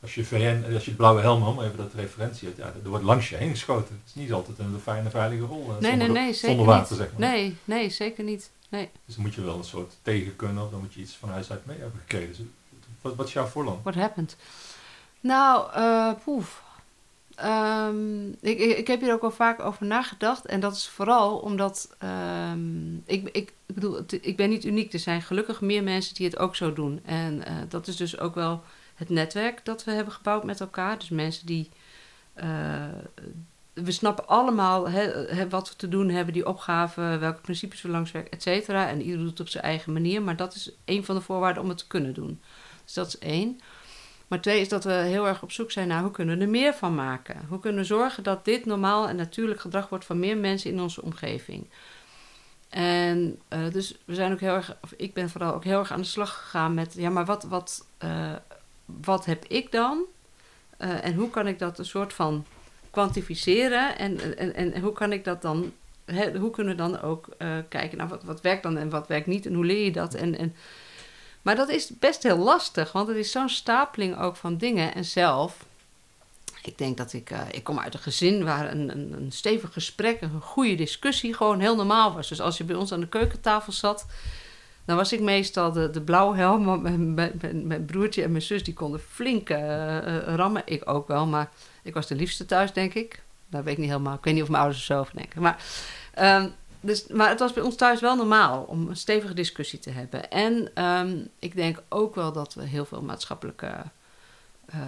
als 0.02 0.14
je 0.14 0.24
VN, 0.24 0.64
als 0.74 0.84
je 0.84 0.88
het 0.90 0.96
blauwe 0.96 1.20
helm, 1.20 1.42
om 1.42 1.60
even 1.62 1.76
dat 1.76 1.92
referentie 1.94 2.48
hebt, 2.48 2.58
ja, 2.60 2.72
er 2.84 2.88
wordt 2.88 3.04
langs 3.04 3.28
je 3.28 3.36
heen 3.36 3.50
geschoten. 3.50 3.94
Het 3.94 4.08
is 4.14 4.14
niet 4.22 4.32
altijd 4.32 4.58
een 4.58 4.80
fijne, 4.82 5.10
veilige 5.10 5.44
rol. 5.44 5.62
eh, 5.62 5.78
Nee, 5.80 5.90
zonder, 5.90 6.08
nee, 6.10 6.22
nee, 6.22 6.32
zeker 6.32 6.48
zonder 6.48 6.66
water, 6.66 6.90
niet. 6.96 7.00
zeg 7.00 7.18
maar. 7.18 7.28
Nee, 7.30 7.56
nee, 7.64 7.90
zeker 7.90 8.24
niet. 8.24 8.50
Nee. 8.68 8.88
Dus 9.06 9.14
dan 9.14 9.24
moet 9.24 9.34
je 9.34 9.40
wel 9.42 9.56
een 9.58 9.64
soort 9.64 9.96
tegen 10.02 10.36
kunnen, 10.36 10.64
of 10.64 10.70
dan 10.70 10.80
moet 10.80 10.94
je 10.94 11.00
iets 11.00 11.16
van 11.16 11.28
huis 11.28 11.50
uit 11.50 11.66
mee 11.66 11.78
hebben 11.78 12.00
gekregen. 12.00 12.28
Dus, 12.28 12.46
wat, 13.00 13.14
wat 13.14 13.26
is 13.26 13.32
jouw 13.32 13.46
voorland? 13.46 13.82
What 13.82 13.94
happened? 13.94 14.36
Nou, 15.20 15.72
eh 15.74 16.12
poef. 16.24 16.62
Ehm, 17.40 18.28
ik, 18.30 18.58
ik, 18.58 18.86
heb 18.86 19.00
hier 19.00 19.12
ook 19.12 19.20
wel 19.20 19.30
vaak 19.30 19.60
over 19.60 19.86
nagedacht. 19.86 20.46
En 20.46 20.60
dat 20.60 20.76
is 20.76 20.88
vooral 20.88 21.38
omdat. 21.38 21.94
ehm, 21.98 22.94
ik, 22.96 23.28
ik, 23.32 23.52
bedoel, 23.66 24.00
ik 24.20 24.36
ben 24.36 24.48
niet 24.50 24.64
uniek. 24.64 24.92
Er 24.92 24.98
zijn 24.98 25.22
gelukkig 25.22 25.60
meer 25.60 25.82
mensen 25.82 26.14
die 26.14 26.26
het 26.26 26.38
ook 26.38 26.56
zo 26.56 26.72
doen. 26.72 27.00
En 27.04 27.44
eh, 27.46 27.54
dat 27.68 27.86
is 27.86 27.96
dus 27.96 28.18
ook 28.18 28.34
wel 28.34 28.62
het 28.94 29.08
netwerk 29.08 29.64
dat 29.64 29.84
we 29.84 29.90
hebben 29.92 30.12
gebouwd 30.14 30.44
met 30.44 30.60
elkaar. 30.60 30.98
Dus 30.98 31.08
mensen 31.08 31.46
die. 31.46 31.68
eh, 32.34 32.48
we 33.72 33.92
snappen 33.92 34.26
allemaal 34.28 34.88
wat 35.48 35.68
we 35.68 35.76
te 35.76 35.88
doen 35.88 36.08
hebben, 36.08 36.34
die 36.34 36.46
opgaven, 36.46 37.20
welke 37.20 37.40
principes 37.40 37.82
we 37.82 37.88
langs 37.88 38.12
werken, 38.12 38.32
et 38.32 38.42
cetera. 38.42 38.88
En 38.88 39.02
ieder 39.02 39.18
doet 39.18 39.30
het 39.30 39.40
op 39.40 39.48
zijn 39.48 39.64
eigen 39.64 39.92
manier. 39.92 40.22
Maar 40.22 40.36
dat 40.36 40.54
is 40.54 40.70
een 40.84 41.04
van 41.04 41.14
de 41.14 41.20
voorwaarden 41.20 41.62
om 41.62 41.68
het 41.68 41.78
te 41.78 41.86
kunnen 41.86 42.14
doen. 42.14 42.40
Dus 42.84 42.94
dat 42.94 43.06
is 43.06 43.18
één. 43.18 43.60
Maar 44.30 44.40
twee 44.40 44.60
is 44.60 44.68
dat 44.68 44.84
we 44.84 44.92
heel 44.92 45.26
erg 45.26 45.42
op 45.42 45.52
zoek 45.52 45.70
zijn 45.70 45.88
naar 45.88 46.02
hoe 46.02 46.10
kunnen 46.10 46.38
we 46.38 46.44
er 46.44 46.50
meer 46.50 46.74
van 46.74 46.94
maken. 46.94 47.36
Hoe 47.48 47.58
kunnen 47.58 47.80
we 47.80 47.86
zorgen 47.86 48.22
dat 48.22 48.44
dit 48.44 48.64
normaal 48.64 49.08
en 49.08 49.16
natuurlijk 49.16 49.60
gedrag 49.60 49.88
wordt 49.88 50.04
van 50.04 50.18
meer 50.18 50.36
mensen 50.36 50.70
in 50.70 50.80
onze 50.80 51.02
omgeving. 51.02 51.66
En 52.68 53.38
eh, 53.48 53.70
dus 53.72 53.98
we 54.04 54.14
zijn 54.14 54.32
ook 54.32 54.40
heel 54.40 54.54
erg, 54.54 54.76
of 54.82 54.92
ik 54.96 55.14
ben 55.14 55.30
vooral 55.30 55.54
ook 55.54 55.64
heel 55.64 55.78
erg 55.78 55.92
aan 55.92 56.00
de 56.00 56.06
slag 56.06 56.38
gegaan 56.38 56.74
met, 56.74 56.94
ja, 56.94 57.10
maar 57.10 57.24
wat, 57.24 57.42
wat, 57.44 57.86
eh, 57.98 58.32
wat 58.84 59.24
heb 59.24 59.44
ik 59.44 59.72
dan? 59.72 60.04
Eh, 60.76 61.04
en 61.04 61.14
hoe 61.14 61.30
kan 61.30 61.46
ik 61.46 61.58
dat 61.58 61.78
een 61.78 61.84
soort 61.84 62.12
van 62.12 62.46
kwantificeren? 62.90 63.98
En, 63.98 64.38
en, 64.38 64.54
en 64.54 64.80
hoe 64.80 64.92
kan 64.92 65.12
ik 65.12 65.24
dat 65.24 65.42
dan, 65.42 65.72
hoe 66.38 66.50
kunnen 66.50 66.76
we 66.76 66.82
dan 66.82 67.00
ook 67.00 67.28
kijken 67.68 67.98
naar 67.98 68.08
wat, 68.08 68.24
wat 68.24 68.40
werkt 68.40 68.62
dan 68.62 68.76
en 68.76 68.90
wat 68.90 69.08
werkt 69.08 69.26
niet 69.26 69.46
en 69.46 69.54
hoe 69.54 69.64
leer 69.64 69.84
je 69.84 69.92
dat? 69.92 70.14
En, 70.14 70.38
en, 70.38 70.54
maar 71.42 71.56
dat 71.56 71.68
is 71.68 71.90
best 71.98 72.22
heel 72.22 72.38
lastig, 72.38 72.92
want 72.92 73.08
het 73.08 73.16
is 73.16 73.30
zo'n 73.30 73.48
stapeling 73.48 74.18
ook 74.18 74.36
van 74.36 74.56
dingen. 74.56 74.94
En 74.94 75.04
zelf, 75.04 75.64
ik 76.62 76.78
denk 76.78 76.96
dat 76.96 77.12
ik, 77.12 77.30
eh, 77.30 77.40
ik 77.50 77.64
kom 77.64 77.78
uit 77.78 77.94
een 77.94 78.00
gezin 78.00 78.44
waar 78.44 78.70
een, 78.70 78.88
een, 78.90 79.12
een 79.12 79.32
stevig 79.32 79.72
gesprek, 79.72 80.20
een 80.20 80.40
goede 80.40 80.74
discussie 80.74 81.34
gewoon 81.34 81.60
heel 81.60 81.76
normaal 81.76 82.14
was. 82.14 82.28
Dus 82.28 82.40
als 82.40 82.58
je 82.58 82.64
bij 82.64 82.76
ons 82.76 82.92
aan 82.92 83.00
de 83.00 83.08
keukentafel 83.08 83.72
zat, 83.72 84.06
dan 84.84 84.96
was 84.96 85.12
ik 85.12 85.20
meestal 85.20 85.72
de, 85.72 85.90
de 85.90 86.00
blauwhelm. 86.00 86.64
Want 86.64 86.82
mijn, 86.82 87.14
mijn, 87.66 87.84
broertje 87.84 88.22
en 88.22 88.30
mijn 88.30 88.42
zus 88.42 88.64
die 88.64 88.74
konden 88.74 89.00
flink 89.00 89.50
eh, 89.50 89.96
eh, 89.96 90.34
rammen. 90.34 90.62
Ik 90.64 90.90
ook 90.90 91.08
wel, 91.08 91.26
maar 91.26 91.50
ik 91.82 91.94
was 91.94 92.06
de 92.06 92.14
liefste 92.14 92.44
thuis, 92.44 92.72
denk 92.72 92.94
ik. 92.94 93.22
Dat 93.48 93.64
weet 93.64 93.72
ik 93.72 93.78
niet 93.78 93.88
helemaal. 93.88 94.14
Ik 94.14 94.24
weet 94.24 94.34
niet 94.34 94.42
of 94.42 94.48
mijn 94.48 94.62
ouders 94.62 94.88
er 94.88 94.94
zo 94.94 95.00
over 95.00 95.16
denken. 95.16 95.42
Maar, 95.42 95.64
ehm, 96.14 96.48
dus, 96.80 97.06
maar 97.06 97.28
het 97.28 97.38
was 97.38 97.52
bij 97.52 97.62
ons 97.62 97.76
thuis 97.76 98.00
wel 98.00 98.16
normaal 98.16 98.62
om 98.62 98.88
een 98.88 98.96
stevige 98.96 99.34
discussie 99.34 99.78
te 99.78 99.90
hebben. 99.90 100.30
En 100.30 100.70
ehm, 100.74 101.18
ik 101.38 101.54
denk 101.56 101.82
ook 101.88 102.14
wel 102.14 102.32
dat 102.32 102.54
we 102.54 102.62
heel 102.62 102.84
veel 102.84 103.02
maatschappelijke 103.02 103.72
eh, 104.66 104.78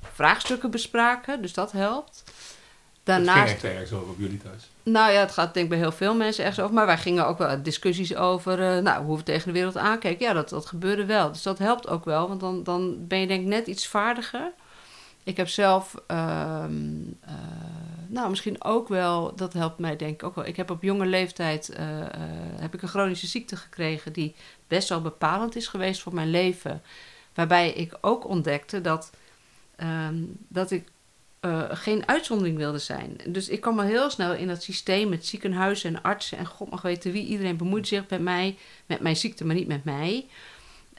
vraagstukken 0.00 0.70
bespraken. 0.70 1.42
Dus 1.42 1.52
dat 1.52 1.72
helpt. 1.72 2.22
Het 2.24 3.16
ging 3.16 3.26
Daarnaast 3.26 3.52
echt 3.52 3.64
ergens 3.64 3.92
over 3.92 4.08
op 4.08 4.18
jullie 4.18 4.38
thuis. 4.38 4.68
nou 4.82 5.12
ja, 5.12 5.20
het 5.20 5.32
gaat 5.32 5.54
denk 5.54 5.64
ik 5.64 5.70
bij 5.70 5.80
heel 5.80 5.92
veel 5.92 6.14
mensen 6.14 6.44
ergens 6.44 6.64
over. 6.64 6.74
Maar 6.74 6.86
wij 6.86 6.98
gingen 6.98 7.26
ook 7.26 7.38
wel 7.38 7.62
discussies 7.62 8.16
over 8.16 8.62
eh, 8.62 8.82
nou, 8.82 9.04
hoe 9.04 9.16
we 9.16 9.22
tegen 9.22 9.46
de 9.46 9.52
wereld 9.52 9.76
aankeken. 9.76 10.26
Ja, 10.26 10.32
dat, 10.32 10.48
dat 10.48 10.66
gebeurde 10.66 11.04
wel. 11.04 11.32
Dus 11.32 11.42
dat 11.42 11.58
helpt 11.58 11.88
ook 11.88 12.04
wel, 12.04 12.28
want 12.28 12.40
dan, 12.40 12.62
dan 12.62 13.06
ben 13.06 13.20
je 13.20 13.26
denk 13.26 13.40
ik 13.40 13.46
net 13.46 13.66
iets 13.66 13.86
vaardiger. 13.86 14.52
Ik 15.24 15.36
heb 15.36 15.48
zelf, 15.48 15.94
ehm, 16.06 16.72
eh, 17.20 17.34
nou 18.08 18.30
misschien 18.30 18.64
ook 18.64 18.88
wel, 18.88 19.36
dat 19.36 19.52
helpt 19.52 19.78
mij 19.78 19.96
denk 19.96 20.14
ik 20.14 20.22
ook 20.22 20.34
wel. 20.34 20.46
Ik 20.46 20.56
heb 20.56 20.70
op 20.70 20.82
jonge 20.82 21.06
leeftijd 21.06 21.68
eh, 21.68 22.00
eh, 22.00 22.10
heb 22.60 22.74
ik 22.74 22.82
een 22.82 22.88
chronische 22.88 23.26
ziekte 23.26 23.56
gekregen 23.56 24.12
die 24.12 24.34
best 24.66 24.88
wel 24.88 25.00
bepalend 25.00 25.56
is 25.56 25.66
geweest 25.66 26.00
voor 26.02 26.14
mijn 26.14 26.30
leven. 26.30 26.82
Waarbij 27.34 27.72
ik 27.72 27.98
ook 28.00 28.28
ontdekte 28.28 28.80
dat, 28.80 29.10
ehm, 29.76 30.16
dat 30.48 30.70
ik 30.70 30.88
eh, 31.40 31.64
geen 31.68 32.08
uitzondering 32.08 32.56
wilde 32.56 32.78
zijn. 32.78 33.16
Dus 33.26 33.48
ik 33.48 33.60
kwam 33.60 33.78
al 33.78 33.84
heel 33.84 34.10
snel 34.10 34.34
in 34.34 34.46
dat 34.46 34.62
systeem 34.62 35.08
met 35.08 35.26
ziekenhuizen 35.26 35.94
en 35.94 36.02
artsen 36.02 36.38
en 36.38 36.46
god 36.46 36.70
mag 36.70 36.82
weten 36.82 37.12
wie. 37.12 37.26
Iedereen 37.26 37.56
bemoeit 37.56 37.88
zich 37.88 38.08
met 38.08 38.20
mij, 38.20 38.56
met 38.86 39.00
mijn 39.00 39.16
ziekte, 39.16 39.44
maar 39.44 39.54
niet 39.54 39.68
met 39.68 39.84
mij. 39.84 40.26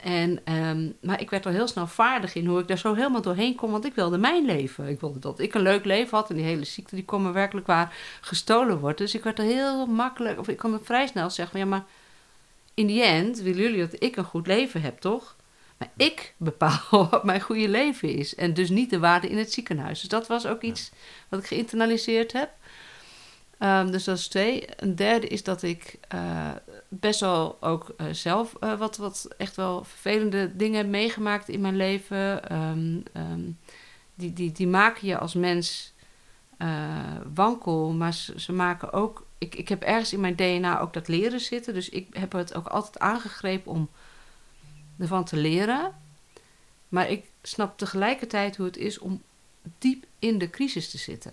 En, 0.02 0.40
ehm, 0.44 0.88
maar 1.00 1.20
ik 1.20 1.30
werd 1.30 1.46
al 1.46 1.52
heel 1.52 1.68
snel 1.68 1.86
vaardig 1.86 2.34
in 2.34 2.46
hoe 2.46 2.60
ik 2.60 2.68
daar 2.68 2.78
zo 2.78 2.94
helemaal 2.94 3.22
doorheen 3.22 3.54
kon, 3.54 3.70
want 3.70 3.84
ik 3.84 3.94
wilde 3.94 4.18
mijn 4.18 4.44
leven. 4.44 4.88
Ik 4.88 5.00
wilde 5.00 5.18
dat 5.18 5.38
ik 5.38 5.54
een 5.54 5.62
leuk 5.62 5.84
leven 5.84 6.18
had 6.18 6.30
en 6.30 6.36
die 6.36 6.44
hele 6.44 6.64
ziekte 6.64 6.94
die 6.94 7.04
kon 7.04 7.22
me 7.22 7.30
werkelijk 7.30 7.66
waar 7.66 7.94
gestolen 8.20 8.78
wordt. 8.78 8.98
Dus 8.98 9.14
ik 9.14 9.22
werd 9.22 9.38
er 9.38 9.44
heel 9.44 9.86
makkelijk, 9.86 10.38
of 10.38 10.48
ik 10.48 10.56
kon 10.56 10.72
er 10.72 10.84
vrij 10.84 11.06
snel 11.06 11.30
zeggen 11.30 11.58
van 11.58 11.68
ja, 11.68 11.76
maar 11.76 11.84
in 12.74 12.86
die 12.86 13.02
end 13.02 13.40
willen 13.40 13.62
jullie 13.62 13.88
dat 13.88 14.02
ik 14.02 14.16
een 14.16 14.24
goed 14.24 14.46
leven 14.46 14.82
heb, 14.82 14.98
toch? 14.98 15.36
Maar 15.76 15.90
ik 15.96 16.34
bepaal 16.36 17.08
wat 17.10 17.24
mijn 17.24 17.40
goede 17.40 17.68
leven 17.68 18.08
is. 18.08 18.34
En 18.34 18.54
dus 18.54 18.68
niet 18.68 18.90
de 18.90 18.98
waarde 18.98 19.28
in 19.28 19.38
het 19.38 19.52
ziekenhuis. 19.52 20.00
Dus 20.00 20.08
dat 20.08 20.26
was 20.26 20.46
ook 20.46 20.62
iets 20.62 20.90
wat 21.28 21.40
ik 21.40 21.46
geïnternaliseerd 21.46 22.32
heb. 22.32 22.50
Ehm, 23.58 23.90
dus 23.90 24.04
dat 24.04 24.18
is 24.18 24.28
twee. 24.28 24.64
Een 24.76 24.96
derde 24.96 25.26
is 25.26 25.42
dat 25.42 25.62
ik 25.62 25.98
eh, 26.08 26.50
best 26.90 27.20
wel 27.20 27.56
ook 27.60 27.94
eh, 27.96 28.06
zelf 28.10 28.54
eh, 28.54 28.78
wat, 28.78 28.96
wat 28.96 29.28
echt 29.36 29.56
wel 29.56 29.84
vervelende 29.84 30.56
dingen 30.56 30.90
meegemaakt 30.90 31.48
in 31.48 31.60
mijn 31.60 31.76
leven. 31.76 32.48
Ehm, 32.48 33.00
ehm, 33.12 33.50
die, 34.14 34.32
die, 34.32 34.52
die 34.52 34.68
maken 34.68 35.06
je 35.06 35.18
als 35.18 35.34
mens 35.34 35.92
eh, 36.56 37.16
wankel, 37.34 37.92
maar 37.92 38.14
ze, 38.14 38.40
ze 38.40 38.52
maken 38.52 38.92
ook. 38.92 39.26
Ik, 39.38 39.54
ik 39.54 39.68
heb 39.68 39.82
ergens 39.82 40.12
in 40.12 40.20
mijn 40.20 40.36
DNA 40.36 40.80
ook 40.80 40.92
dat 40.92 41.08
leren 41.08 41.40
zitten. 41.40 41.74
Dus 41.74 41.88
ik 41.88 42.06
heb 42.12 42.32
het 42.32 42.54
ook 42.54 42.66
altijd 42.66 42.98
aangegrepen 42.98 43.72
om 43.72 43.88
ervan 44.98 45.24
te 45.24 45.36
leren. 45.36 45.94
Maar 46.88 47.10
ik 47.10 47.24
snap 47.42 47.78
tegelijkertijd 47.78 48.56
hoe 48.56 48.66
het 48.66 48.76
is 48.76 48.98
om 48.98 49.22
diep 49.78 50.04
in 50.18 50.38
de 50.38 50.50
crisis 50.50 50.90
te 50.90 50.98
zitten. 50.98 51.32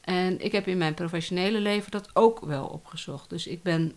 En 0.00 0.40
ik 0.44 0.52
heb 0.52 0.66
in 0.66 0.78
mijn 0.78 0.94
professionele 0.94 1.60
leven 1.60 1.90
dat 1.90 2.10
ook 2.12 2.40
wel 2.40 2.66
opgezocht. 2.66 3.30
Dus 3.30 3.46
ik 3.46 3.62
ben. 3.62 3.96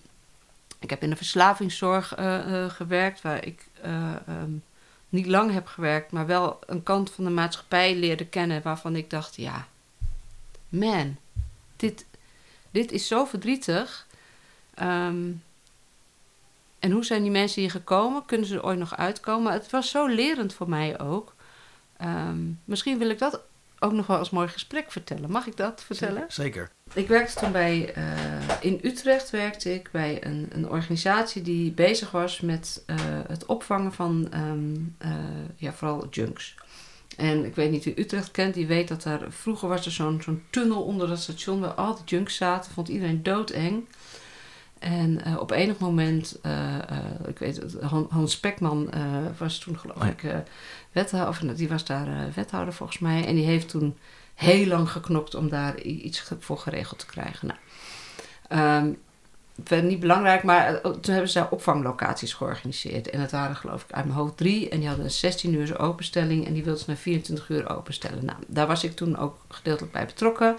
Ik 0.83 0.89
heb 0.89 1.03
in 1.03 1.09
de 1.09 1.15
verslavingszorg 1.15 2.15
eh, 2.15 2.63
eh, 2.63 2.69
gewerkt, 2.69 3.21
waar 3.21 3.45
ik 3.45 3.65
eh, 3.81 4.15
ehm, 4.27 4.51
niet 5.09 5.25
lang 5.25 5.51
heb 5.51 5.67
gewerkt, 5.67 6.11
maar 6.11 6.25
wel 6.25 6.59
een 6.65 6.83
kant 6.83 7.11
van 7.11 7.23
de 7.23 7.29
maatschappij 7.29 7.95
leerde 7.95 8.25
kennen 8.25 8.61
waarvan 8.61 8.95
ik 8.95 9.09
dacht: 9.09 9.35
ja, 9.35 9.67
man, 10.69 11.17
dit, 11.75 12.05
dit 12.71 12.91
is 12.91 13.07
zo 13.07 13.25
verdrietig. 13.25 14.07
Ehm, 14.73 15.31
en 16.79 16.91
hoe 16.91 17.05
zijn 17.05 17.21
die 17.21 17.31
mensen 17.31 17.61
hier 17.61 17.71
gekomen? 17.71 18.25
Kunnen 18.25 18.47
ze 18.47 18.55
er 18.55 18.65
ooit 18.65 18.79
nog 18.79 18.97
uitkomen? 18.97 19.53
Het 19.53 19.69
was 19.69 19.89
zo 19.89 20.05
lerend 20.05 20.53
voor 20.53 20.69
mij 20.69 20.99
ook. 20.99 21.35
Ehm, 21.97 22.41
misschien 22.65 22.97
wil 22.97 23.09
ik 23.09 23.19
dat 23.19 23.39
ook 23.83 23.91
nog 23.91 24.07
wel 24.07 24.17
als 24.17 24.29
mooi 24.29 24.47
gesprek 24.47 24.91
vertellen. 24.91 25.31
Mag 25.31 25.47
ik 25.47 25.57
dat 25.57 25.83
vertellen? 25.83 26.25
Zeker. 26.27 26.69
Ik 26.93 27.07
werkte 27.07 27.39
toen 27.39 27.51
bij, 27.51 27.93
eh, 27.93 28.03
in 28.61 28.79
Utrecht 28.81 29.29
werkte 29.29 29.73
ik 29.73 29.89
bij 29.91 30.25
een, 30.25 30.49
een 30.53 30.69
organisatie 30.69 31.41
die 31.41 31.71
bezig 31.71 32.11
was 32.11 32.41
met 32.41 32.83
eh, 32.85 32.97
het 33.27 33.45
opvangen 33.45 33.93
van 33.93 34.27
ehm, 34.31 34.75
eh, 34.97 35.11
ja, 35.55 35.73
vooral 35.73 36.07
junks. 36.09 36.55
En 37.17 37.45
ik 37.45 37.55
weet 37.55 37.71
niet 37.71 37.83
wie 37.83 37.99
Utrecht 37.99 38.31
kent, 38.31 38.53
die 38.53 38.67
weet 38.67 38.87
dat 38.87 39.03
daar 39.03 39.21
vroeger 39.29 39.69
was 39.69 39.85
er 39.85 39.91
zo'n 39.91 40.21
zo'n 40.21 40.43
tunnel 40.49 40.83
onder 40.83 41.07
dat 41.07 41.19
station 41.19 41.59
waar 41.59 41.73
al 41.73 41.95
die 41.95 42.03
junks 42.05 42.35
zaten. 42.35 42.71
Vond 42.71 42.87
iedereen 42.87 43.23
doodeng. 43.23 43.87
En 44.83 45.23
eh, 45.25 45.39
op 45.39 45.51
enig 45.51 45.77
moment, 45.77 46.39
eh, 46.41 46.75
eh, 46.75 46.97
ik 47.27 47.39
weet 47.39 47.55
het, 47.57 47.81
Han- 47.81 48.07
Hans 48.09 48.31
Spekman 48.31 48.91
eh, 48.91 49.01
was 49.37 49.57
toen 49.59 49.79
geloof 49.79 49.97
Oh 50.01 50.07
ik 50.07 50.23
wethouder, 50.91 51.29
of 51.49 51.55
die 51.55 51.69
was 51.69 51.85
daar 51.85 52.07
wethouder 52.35 52.73
volgens 52.73 52.99
mij. 52.99 53.25
En 53.25 53.35
die 53.35 53.45
heeft 53.45 53.69
toen 53.69 53.97
heel 54.33 54.65
lang 54.67 54.89
geknokt 54.89 55.35
om 55.35 55.49
daar 55.49 55.79
iets 55.81 56.31
voor 56.39 56.57
geregeld 56.57 56.99
te 56.99 57.05
krijgen. 57.05 57.47
Nou, 58.47 58.95
verder 59.63 59.85
niet 59.89 59.99
belangrijk, 59.99 60.43
maar 60.43 60.67
eh, 60.75 60.91
toen 60.91 61.13
hebben 61.13 61.31
ze 61.31 61.39
daar 61.39 61.49
opvanglocaties 61.51 62.33
georganiseerd. 62.33 63.09
En 63.09 63.19
het 63.21 63.31
waren 63.31 63.55
geloof 63.55 63.83
ik 63.83 63.91
uit 63.91 64.05
mijn 64.05 64.17
hoofd 64.17 64.37
drie. 64.37 64.69
En 64.69 64.79
die 64.79 64.87
hadden 64.87 65.05
een 65.05 65.11
16 65.11 65.53
uur 65.53 65.79
openstelling 65.79 66.45
en 66.45 66.53
die 66.53 66.63
wilden 66.63 66.81
ze 66.83 66.89
naar 66.89 66.97
24 66.99 67.49
uur 67.49 67.69
openstellen. 67.75 68.25
Nou, 68.25 68.37
daar 68.47 68.67
was 68.67 68.83
ik 68.83 68.95
toen 68.95 69.17
ook 69.17 69.37
gedeeltelijk 69.47 69.93
bij 69.93 70.05
betrokken. 70.05 70.55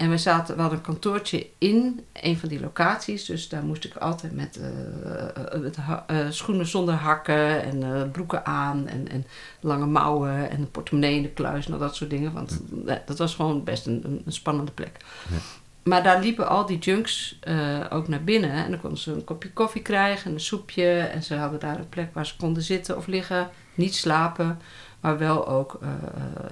En 0.00 0.10
we 0.10 0.18
zaten, 0.18 0.54
we 0.54 0.60
hadden 0.60 0.78
een 0.78 0.84
kantoortje 0.84 1.46
in 1.58 2.04
een 2.12 2.38
van 2.38 2.48
die 2.48 2.60
locaties. 2.60 3.24
Dus 3.24 3.48
daar 3.48 3.62
moest 3.64 3.84
ik 3.84 3.96
altijd 3.96 4.32
met, 4.34 4.60
met 5.60 5.76
ha- 5.76 6.04
eh, 6.06 6.16
schoenen 6.30 6.66
zonder 6.66 6.94
hakken 6.94 7.62
en 7.62 8.10
broeken 8.10 8.46
aan. 8.46 8.86
En, 8.86 9.08
en 9.08 9.26
lange 9.60 9.86
mouwen 9.86 10.50
en 10.50 10.60
een 10.60 10.70
portemonnee 10.70 11.16
in 11.16 11.22
de 11.22 11.28
kluis 11.28 11.66
en 11.66 11.72
al 11.72 11.78
dat 11.78 11.96
soort 11.96 12.10
dingen. 12.10 12.32
Want 12.32 12.60
dat 13.06 13.18
was 13.18 13.34
gewoon 13.34 13.64
best 13.64 13.86
een, 13.86 14.22
een- 14.24 14.32
spannende 14.32 14.72
plek. 14.72 14.96
Ja. 15.30 15.36
Maar 15.82 16.02
daar 16.02 16.20
liepen 16.20 16.48
al 16.48 16.66
die 16.66 16.78
junks 16.78 17.38
ook 17.90 18.08
naar 18.08 18.24
binnen. 18.24 18.50
En 18.50 18.70
dan 18.70 18.80
konden 18.80 18.98
ze 18.98 19.12
een 19.12 19.24
kopje 19.24 19.52
koffie 19.52 19.82
krijgen 19.82 20.26
en 20.26 20.32
een 20.32 20.40
soepje. 20.40 20.98
En 20.98 21.22
ze 21.22 21.34
hadden 21.34 21.60
daar 21.60 21.78
een 21.78 21.88
plek 21.88 22.14
waar 22.14 22.26
ze 22.26 22.36
konden 22.36 22.62
zitten 22.62 22.96
of 22.96 23.06
liggen. 23.06 23.48
Niet 23.74 23.94
slapen. 23.94 24.58
Maar 25.00 25.18
wel 25.18 25.48
ook 25.48 25.78
uh, 25.82 25.88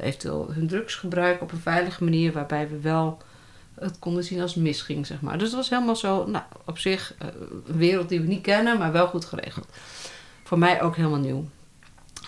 eventueel 0.06 0.48
hun 0.52 0.66
drugsgebruik 0.68 1.42
op 1.42 1.52
een 1.52 1.58
veilige 1.60 2.04
manier, 2.04 2.32
waarbij 2.32 2.68
we 2.68 2.80
wel 2.80 3.18
het 3.80 3.98
konden 3.98 4.24
zien 4.24 4.40
als 4.40 4.54
misging, 4.54 5.06
zeg 5.06 5.20
maar. 5.20 5.38
Dus 5.38 5.46
het 5.46 5.56
was 5.56 5.70
helemaal 5.70 5.96
zo, 5.96 6.26
nou, 6.26 6.44
op 6.64 6.78
zich 6.78 7.14
uh, 7.22 7.28
een 7.66 7.76
wereld 7.76 8.08
die 8.08 8.20
we 8.20 8.26
niet 8.26 8.42
kennen, 8.42 8.78
maar 8.78 8.92
wel 8.92 9.06
goed 9.06 9.24
geregeld. 9.24 9.66
Voor 10.44 10.58
mij 10.58 10.82
ook 10.82 10.96
helemaal 10.96 11.18
nieuw. 11.18 11.44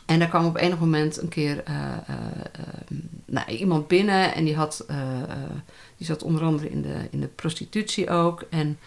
En 0.07 0.19
daar 0.19 0.29
kwam 0.29 0.47
op 0.47 0.57
enig 0.57 0.79
moment 0.79 1.23
een 1.23 1.29
keer 1.29 1.63
uh, 1.69 1.75
nou, 3.25 3.51
iemand 3.51 3.89
binnen 3.89 4.35
en 4.35 4.45
die, 4.45 4.57
had, 4.57 4.85
die 5.97 6.07
zat 6.07 6.23
onder 6.23 6.43
andere 6.43 6.71
in 6.71 6.83
de, 6.83 7.09
in 7.11 7.21
de 7.21 7.27
prostitutie 7.27 8.11
ook. 8.11 8.45
En 8.51 8.79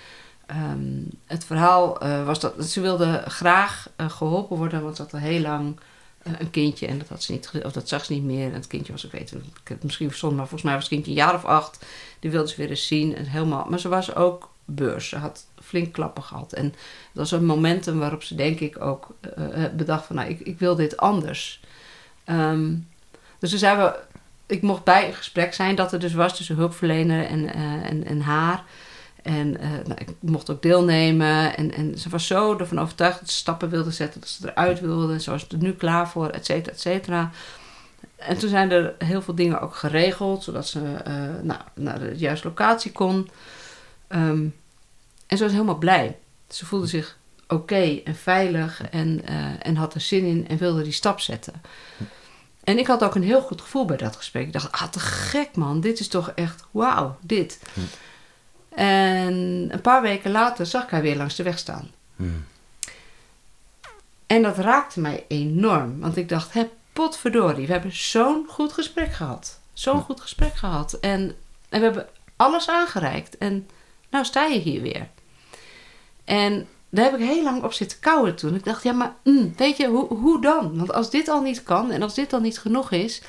um, 0.72 1.10
het 1.26 1.46
verhaal 1.46 1.98
was 2.26 2.40
dat 2.40 2.66
ze 2.66 2.82
wilde 2.82 3.24
graag 3.28 3.90
geholpen 3.98 4.58
worden, 4.58 4.84
want 4.84 4.96
ze 4.96 5.02
had 5.02 5.14
al 5.14 5.20
heel 5.20 5.42
lang 5.42 5.80
een 6.24 6.50
kindje 6.50 6.88
en 6.88 6.98
dat, 6.98 7.10
had 7.10 7.24
ze 7.24 7.32
niet, 7.32 7.52
of 7.64 7.72
dat 7.72 7.88
zag 7.88 8.06
ze 8.06 8.14
niet 8.14 8.24
meer. 8.24 8.48
En 8.48 8.54
het 8.54 8.68
kindje 8.68 8.92
was, 8.92 9.06
ik 9.06 9.12
weet 9.12 9.34
het, 9.64 9.84
misschien 9.84 10.10
verzonnen, 10.10 10.38
maar 10.38 10.48
volgens 10.48 10.70
mij 10.70 10.80
was 10.80 10.90
het 10.90 10.94
kindje 10.94 11.12
een 11.12 11.18
jaar 11.18 11.36
of 11.36 11.46
acht. 11.46 11.86
Die 12.24 12.32
wilde 12.32 12.50
ze 12.50 12.56
weer 12.56 12.70
eens 12.70 12.88
zien. 12.88 13.16
En 13.16 13.26
helemaal, 13.26 13.66
maar 13.70 13.80
ze 13.80 13.90
was 13.90 14.16
ook 14.16 14.50
beurs. 14.66 15.10
Ze 15.10 15.18
had 15.18 15.46
flink 15.64 15.94
klappen 15.94 16.24
gehad. 16.24 16.54
En 16.54 16.70
dat 17.12 17.30
was 17.30 17.32
een 17.32 17.46
momentum 17.46 18.00
waarop 18.00 18.24
ze 18.24 18.36
denk 18.36 18.60
ik 18.60 18.82
ook 18.82 19.08
uh, 19.38 19.66
bedacht 19.76 20.06
van... 20.06 20.16
nou, 20.16 20.30
ik, 20.30 20.40
ik 20.40 20.60
wil 20.60 20.76
dit 20.76 20.98
anders. 20.98 21.62
Um, 22.26 22.88
dus 23.40 23.50
toen 23.50 23.60
zijn 23.60 23.78
we... 23.78 24.00
Ik 24.46 24.62
mocht 24.62 24.84
bij 24.84 25.08
een 25.08 25.14
gesprek 25.14 25.54
zijn 25.54 25.76
dat 25.76 25.94
er 25.94 26.00
dus 26.00 26.14
was 26.14 26.36
tussen 26.36 26.56
hulpverlener 26.56 27.26
en, 27.26 27.40
uh, 27.40 27.90
en, 27.90 28.06
en 28.06 28.22
haar... 28.22 28.64
En 29.22 29.52
nou, 29.86 29.96
ik 29.96 30.16
mocht 30.20 30.50
ook 30.50 30.62
deelnemen. 30.62 31.58
En, 31.58 31.74
en 31.74 31.98
ze 31.98 32.10
was 32.10 32.28
zo 32.28 32.58
ervan 32.58 32.80
overtuigd 32.80 33.20
dat 33.20 33.30
ze 33.30 33.38
stappen 33.38 33.70
wilde 33.70 33.92
zetten, 33.92 34.20
dat 34.20 34.30
ze 34.30 34.50
eruit 34.50 34.80
wilde. 34.80 35.14
En 35.14 35.32
was 35.32 35.48
er 35.48 35.58
nu 35.58 35.72
klaar 35.72 36.10
voor, 36.10 36.28
et 36.28 36.46
cetera, 36.46 36.72
et 36.72 36.82
cetera. 36.82 37.32
En 38.28 38.38
toen 38.38 38.50
zijn 38.50 38.72
er 38.72 38.96
heel 38.98 39.22
veel 39.22 39.36
dingen 39.36 39.62
ook 39.62 39.76
geregeld, 39.76 40.44
zodat 40.44 40.68
ze 40.68 40.80
uh, 40.80 41.14
nou, 41.42 41.60
naar 41.74 42.00
de 42.00 42.14
juiste 42.16 42.48
locatie 42.48 42.92
kon. 42.92 43.30
Um, 44.10 44.56
en 45.28 45.38
ze 45.38 45.44
was 45.44 45.52
helemaal 45.52 45.78
blij. 45.78 46.18
Ze 46.48 46.66
voelde 46.66 46.88
zich 46.88 47.18
oké 47.44 47.54
okay 47.54 48.02
en 48.06 48.16
veilig 48.16 48.82
en, 48.90 49.22
uh, 49.30 49.68
en 49.68 49.76
had 49.76 49.94
er 49.94 50.02
zin 50.02 50.26
in 50.26 50.48
en 50.48 50.58
wilde 50.58 50.84
die 50.84 50.92
stap 50.92 51.20
zetten. 51.20 51.54
En 52.64 52.78
ik 52.78 52.88
had 52.88 53.04
ook 53.04 53.16
een 53.16 53.24
heel 53.24 53.42
goed 53.42 53.62
gevoel 53.62 53.86
bij 53.86 53.98
dat 53.98 54.16
gesprek. 54.16 54.46
Ik 54.46 54.54
dacht, 54.54 54.72
ah, 54.72 54.88
te 54.88 55.00
gek 55.00 55.56
man, 55.56 55.82
dit 55.82 56.00
is 56.00 56.08
toch 56.08 56.32
echt 56.36 56.64
wauw, 56.72 57.18
dit. 57.22 57.60
En 58.76 59.34
een 59.70 59.82
paar 59.82 60.02
weken 60.02 60.32
later 60.32 60.66
zag 60.66 60.84
ik 60.84 60.90
haar 60.90 61.02
weer 61.02 61.16
langs 61.16 61.36
de 61.36 61.44
weg 61.44 61.58
staan. 61.58 61.92
Hm. 62.16 62.24
En 64.28 64.42
dat 64.42 64.58
raakte 64.58 65.00
mij 65.00 65.26
enorm, 65.28 66.00
want 66.00 66.18
ik 66.18 66.30
dacht, 66.30 66.54
hè, 66.54 66.70
potverdorie, 66.94 67.68
we 67.68 67.74
hebben 67.74 67.96
zo'n 67.96 68.46
goed 68.50 68.74
gesprek 68.74 69.14
gehad. 69.14 69.60
Zo'n 69.74 70.02
goed 70.02 70.22
gesprek 70.22 70.56
gehad. 70.56 70.94
En, 70.94 71.36
en 71.70 71.80
we 71.80 71.86
hebben 71.86 72.08
alles 72.36 72.70
aangereikt. 72.70 73.38
En 73.38 73.70
nou 74.10 74.26
sta 74.26 74.46
je 74.46 74.60
hier 74.60 74.82
weer. 74.82 75.08
En 76.24 76.68
daar 76.90 77.06
heb 77.06 77.20
ik 77.20 77.28
heel 77.28 77.44
lang 77.44 77.64
op 77.64 77.74
zitten 77.74 78.00
kouwen 78.00 78.36
toen. 78.36 78.56
Ik 78.56 78.64
dacht, 78.64 78.84
ja, 78.84 78.92
maar 78.92 79.14
mm, 79.24 79.54
weet 79.58 79.78
je, 79.78 79.88
hoe, 79.88 80.14
hoe 80.14 80.42
dan? 80.42 80.78
Want 80.78 80.94
als 80.94 81.10
dit 81.10 81.28
al 81.28 81.42
niet 81.42 81.64
kan 81.64 81.92
en 81.92 82.02
als 82.02 82.14
dit 82.14 82.34
al 82.34 82.40
niet 82.40 82.60
genoeg 82.60 82.92
is. 82.92 83.22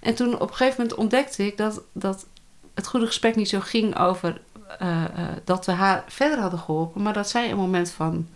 En 0.00 0.14
toen 0.14 0.34
op 0.34 0.50
een 0.50 0.56
gegeven 0.56 0.80
moment 0.80 0.98
ontdekte 0.98 1.46
ik 1.46 1.56
dat, 1.56 1.82
dat 1.92 2.26
het 2.74 2.86
goede 2.86 3.06
gesprek 3.06 3.36
niet 3.36 3.48
zo 3.48 3.60
ging 3.60 3.98
over 3.98 4.40
uh, 4.82 5.04
uh, 5.18 5.28
dat 5.44 5.66
we 5.66 5.72
haar 5.72 6.04
verder 6.06 6.38
hadden 6.38 6.58
geholpen, 6.58 7.02
maar 7.02 7.12
dat 7.12 7.28
zij 7.28 7.50
een 7.50 7.56
moment 7.56 7.90
van 7.90 8.28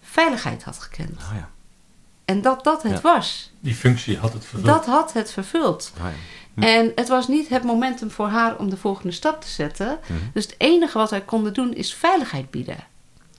veiligheid 0.00 0.62
had 0.62 0.78
gekend. 0.78 1.16
Oh 1.16 1.32
ja. 1.34 1.50
En 2.32 2.42
dat 2.42 2.64
dat 2.64 2.82
het 2.82 2.92
ja. 2.92 3.00
was. 3.00 3.50
Die 3.60 3.74
functie 3.74 4.18
had 4.18 4.32
het 4.32 4.44
vervuld. 4.44 4.66
Dat 4.74 4.86
had 4.86 5.12
het 5.12 5.32
vervuld. 5.32 5.92
Oh 5.98 6.04
ja. 6.04 6.12
hm. 6.54 6.62
En 6.62 6.92
het 6.94 7.08
was 7.08 7.28
niet 7.28 7.48
het 7.48 7.62
momentum 7.62 8.10
voor 8.10 8.28
haar 8.28 8.58
om 8.58 8.70
de 8.70 8.76
volgende 8.76 9.12
stap 9.12 9.40
te 9.40 9.48
zetten. 9.48 9.98
Hm. 10.06 10.12
Dus 10.32 10.44
het 10.44 10.54
enige 10.58 10.98
wat 10.98 11.10
wij 11.10 11.20
konden 11.20 11.54
doen 11.54 11.74
is 11.74 11.94
veiligheid 11.94 12.50
bieden. 12.50 12.76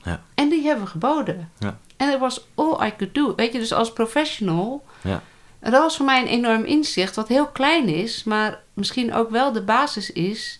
Ja. 0.04 0.22
En 0.36 0.50
die 0.50 0.64
hebben 0.64 0.84
we 0.84 0.89
geboden. 0.89 1.50
Ja. 1.60 1.78
En 1.98 2.10
dat 2.12 2.20
was 2.20 2.48
all 2.56 2.88
I 2.88 2.94
could 2.98 3.14
do. 3.16 3.36
Weet 3.36 3.54
je, 3.54 3.60
dus 3.60 3.74
als 3.74 3.94
professional. 3.94 4.86
Ja. 5.02 5.22
Dat 5.60 5.72
was 5.72 5.96
voor 5.98 6.06
mij 6.06 6.22
een 6.22 6.28
enorm 6.28 6.64
inzicht, 6.64 7.16
wat 7.16 7.28
heel 7.28 7.48
klein 7.48 7.88
is, 7.88 8.24
maar 8.24 8.60
misschien 8.74 9.14
ook 9.14 9.30
wel 9.30 9.52
de 9.52 9.62
basis 9.64 10.12
is 10.12 10.60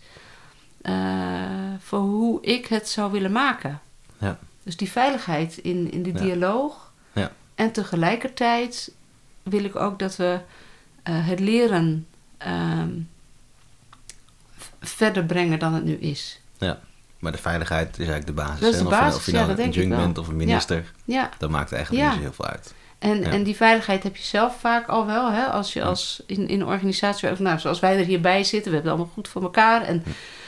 uh, 0.82 0.94
voor 1.80 2.00
hoe 2.00 2.42
ik 2.42 2.66
het 2.68 2.90
zou 2.90 3.12
willen 3.12 3.32
maken. 3.32 3.82
Ja. 4.18 4.40
Dus 4.64 4.78
die 4.78 4.92
veiligheid 4.92 5.58
in, 5.58 5.92
in 5.92 6.04
de 6.04 6.12
Ja. 6.14 6.20
dialoog. 6.20 6.92
Ja. 7.56 7.64
En 7.64 7.72
tegelijkertijd 7.72 8.91
wil 9.43 9.64
ik 9.64 9.76
ook 9.76 9.99
dat 9.99 10.16
we 10.16 10.39
uh, 11.10 11.28
het 11.28 11.39
leren 11.39 12.08
ehm, 12.38 12.89
verder 14.82 15.24
brengen 15.26 15.60
dan 15.60 15.74
het 15.74 15.84
nu 15.84 15.93
is. 15.95 16.41
Maar 17.20 17.32
de 17.32 17.38
veiligheid 17.38 17.89
is 17.89 18.08
eigenlijk 18.08 18.26
de 18.28 18.34
basis. 18.43 18.60
Dat 18.60 18.74
is 18.74 18.80
hè? 18.80 18.84
de 18.84 18.89
Of 18.89 18.95
je- 18.95 19.01
basis, 19.01 19.18
of 19.18 19.26
je 19.26 19.32
ja, 19.32 19.45
nou 19.45 19.62
een 19.62 19.70
junk 19.70 19.89
bent 19.95 20.18
of 20.18 20.28
een 20.28 20.36
minister, 20.36 20.91
Ja, 21.06 21.30
dat 21.38 21.49
maakt 21.49 21.72
eigenlijk 21.72 22.04
Ja. 22.04 22.10
niet 22.10 22.18
zo 22.18 22.24
heel 22.24 22.34
veel 22.34 22.45
uit. 22.45 22.74
en, 22.99 23.20
Ja. 23.22 23.30
en 23.30 23.43
die 23.43 23.56
veiligheid 23.56 24.04
heb 24.04 24.16
je 24.16 24.24
zelf 24.24 24.60
vaak 24.60 24.88
al 24.88 25.06
wel. 25.06 25.32
Hè? 25.32 25.43
Als 25.45 25.74
je 25.74 25.84
als 25.84 26.24
in, 26.26 26.47
in 26.47 26.60
een 26.62 26.68
organisatie, 26.68 27.32
of 27.32 27.39
nou, 27.39 27.60
zoals 27.60 27.80
wij 27.80 27.97
er 27.99 28.06
hierbij 28.06 28.43
zitten, 28.43 28.72
we 28.72 28.76
hebben 28.78 28.82
het 28.91 28.99
allemaal 28.99 29.14
goed 29.14 29.28
voor 29.28 29.41
elkaar 29.41 29.82
en 29.82 30.04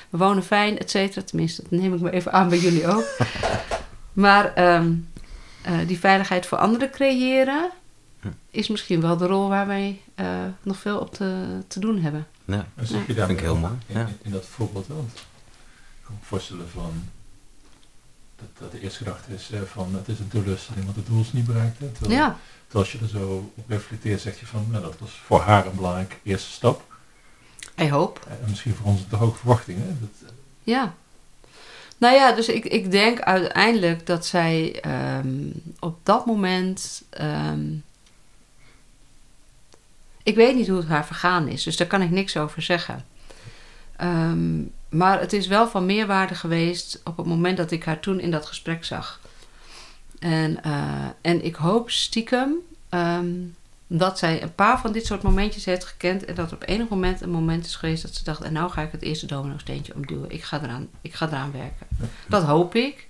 we 0.10 0.18
wonen 0.18 0.44
fijn, 0.44 0.78
et 0.78 0.90
cetera. 0.90 1.26
Tenminste, 1.26 1.62
dat 1.62 1.72
neem 1.80 1.94
ik 1.94 2.00
me 2.00 2.12
even 2.12 2.32
aan 2.32 2.50
bij 2.50 2.58
jullie 2.60 2.88
ook. 2.88 3.06
maar 4.14 4.54
ehm, 4.54 4.94
eh, 5.66 5.88
die 5.88 6.00
veiligheid 6.00 6.46
voor 6.46 6.58
anderen 6.58 6.90
creëren 6.90 7.70
is 8.50 8.68
misschien 8.68 9.02
wel 9.02 9.18
de 9.18 9.26
rol 9.26 9.50
waar 9.50 9.68
wij 9.68 10.02
eh, 10.16 10.28
nog 10.62 10.78
veel 10.78 10.98
op 11.00 11.14
te, 11.14 11.58
te 11.68 11.80
doen 11.80 12.00
hebben. 12.02 12.28
Ja. 12.46 12.68
Zeg 12.76 12.90
je 13.00 13.06
vind 13.06 13.18
daar 13.18 13.30
ik 13.30 13.40
heel 13.40 13.56
mooi, 13.58 13.74
In, 13.88 14.00
ja. 14.00 14.08
in 14.22 14.32
dat 14.32 14.46
voorbeeld 14.46 14.88
wel. 14.88 15.06
Ik 15.16 16.02
kan 16.04 16.16
me 16.20 16.26
voorstellen 16.26 16.70
van 16.70 16.92
dat, 18.36 18.48
dat 18.60 18.72
de 18.72 18.80
eerste 18.82 18.98
gedachte 18.98 19.34
is 19.34 19.52
eh, 19.52 19.62
van 19.62 19.96
het 19.96 20.08
is 20.08 20.20
een 20.20 20.28
teleurstelling, 20.28 20.86
want 20.86 20.98
het 20.98 21.06
doel 21.08 21.22
is 21.22 21.34
niet 21.34 21.46
bereikt. 21.46 21.80
Hè? 21.80 21.88
Terwijl, 21.88 22.20
Ja, 22.20 22.38
terwijl 22.68 22.84
als 22.84 22.92
je 22.92 23.00
er 23.00 23.08
zo 23.08 23.52
op 23.56 23.70
reflecteert, 23.70 24.22
zeg 24.22 24.40
je 24.40 24.46
van 24.46 24.68
nou, 24.72 24.84
dat 24.84 25.00
was 25.00 25.22
voor 25.26 25.40
haar 25.42 25.66
een 25.66 25.76
belangrijke 25.76 26.16
eerste 26.24 26.52
stap. 26.52 26.94
I 27.82 27.90
hope. 27.90 28.20
Eh, 28.28 28.32
En 28.34 28.50
misschien 28.50 28.76
voor 28.76 28.86
ons 28.86 29.02
te 29.10 29.16
hoge 29.16 29.38
verwachtingen. 29.38 29.98
Dat, 30.02 30.32
Ja. 30.64 30.94
Nou 32.06 32.18
ja, 32.18 32.32
dus 32.32 32.48
ik, 32.48 32.66
ik 32.66 32.92
denk 32.92 33.20
uiteindelijk 33.20 34.06
dat 34.06 34.26
zij 34.26 34.80
ehm, 34.82 35.50
op 35.80 35.98
dat 36.04 36.26
moment. 36.26 37.04
ehm, 37.10 37.74
ik 40.24 40.36
weet 40.36 40.56
niet 40.56 40.68
hoe 40.68 40.78
het 40.78 40.88
haar 40.88 41.06
vergaan 41.06 41.48
is, 41.48 41.64
dus 41.64 41.78
daar 41.78 41.88
kan 41.88 42.02
ik 42.02 42.10
niks 42.10 42.38
over 42.38 42.62
zeggen. 42.62 43.06
Ehm, 43.96 44.62
maar 44.90 45.20
het 45.20 45.34
is 45.34 45.48
wel 45.48 45.68
van 45.68 45.86
meerwaarde 45.86 46.36
geweest 46.36 47.02
op 47.04 47.18
het 47.18 47.26
moment 47.26 47.58
dat 47.58 47.72
ik 47.72 47.84
haar 47.84 48.00
toen 48.00 48.20
in 48.20 48.32
dat 48.32 48.46
gesprek 48.46 48.86
zag. 48.86 49.20
En, 50.20 50.64
eh, 50.64 51.06
en 51.22 51.46
ik 51.46 51.56
hoop 51.56 51.92
stiekem 51.92 52.54
dat 53.88 54.20
zij 54.20 54.42
een 54.42 54.56
paar 54.56 54.80
van 54.80 54.92
dit 54.92 55.06
soort 55.06 55.22
momentjes 55.22 55.66
heeft 55.66 55.86
gekend. 55.86 56.26
En 56.26 56.36
dat 56.36 56.50
er 56.50 56.56
op 56.56 56.64
enig 56.68 56.88
moment 56.90 57.22
een 57.22 57.30
moment 57.30 57.66
is 57.66 57.76
geweest 57.76 58.02
dat 58.02 58.14
ze 58.16 58.24
dacht: 58.24 58.42
en 58.42 58.54
nou 58.54 58.72
ga 58.72 58.82
ik 58.82 58.92
het 58.92 59.02
eerste 59.02 59.26
domino-steentje 59.26 59.96
omduwen. 59.96 60.32
Ik 60.32 60.44
ga 60.44 60.62
eraan, 60.64 60.88
ik 61.02 61.14
ga 61.14 61.28
eraan 61.28 61.52
werken. 61.52 61.88
Dat 62.28 62.44
hoop 62.44 62.76
ik. 62.76 63.08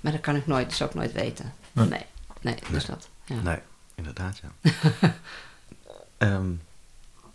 Maar 0.00 0.12
dat 0.12 0.20
kan 0.20 0.36
ik 0.36 0.46
nooit, 0.46 0.68
dus 0.68 0.82
ook 0.82 0.94
nooit 0.94 1.12
weten. 1.12 1.52
Nee. 1.72 1.88
Nee, 1.88 2.04
nee, 2.40 2.56
dus 2.70 2.84
dat. 2.84 3.08
Ja. 3.24 3.34
Nee, 3.42 3.58
inderdaad, 3.94 4.40
ja. 4.42 4.72
Ehm 6.18 6.50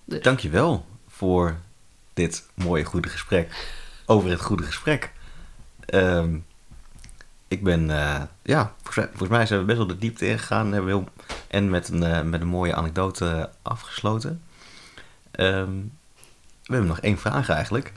Dus- 0.06 0.22
dankjewel 0.22 0.86
voor 1.08 1.58
dit 2.14 2.44
mooie, 2.54 2.84
goede 2.84 3.10
gesprek 3.10 3.68
over 4.06 4.30
het 4.30 4.42
goede 4.42 4.64
gesprek. 4.64 5.12
Ehm, 5.86 6.38
ik 7.48 7.64
ben, 7.64 7.90
eh, 7.90 8.22
ja, 8.42 8.74
volgens 8.76 8.96
mij, 8.96 9.08
volgens 9.08 9.30
mij 9.30 9.46
zijn 9.46 9.60
we 9.60 9.66
best 9.66 9.78
wel 9.78 9.88
de 9.88 9.98
diepte 9.98 10.28
ingegaan 10.28 10.72
hebben 10.72 10.86
we 10.92 10.98
heel, 11.00 11.10
en 11.48 11.70
met 11.70 11.88
een, 11.88 12.04
eh, 12.04 12.22
met 12.22 12.42
een 12.42 12.48
mooie 12.48 12.76
anekdote 12.76 13.50
afgesloten. 13.62 14.42
Ehm, 15.32 15.72
we 16.64 16.72
hebben 16.76 16.88
nog 16.88 17.00
één 17.00 17.18
vraag 17.18 17.50
eigenlijk. 17.50 17.94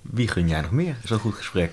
Wie 0.00 0.28
gun 0.28 0.48
jij 0.48 0.60
nog 0.60 0.70
meer 0.70 0.96
zo'n 1.04 1.18
goed 1.18 1.34
gesprek? 1.34 1.72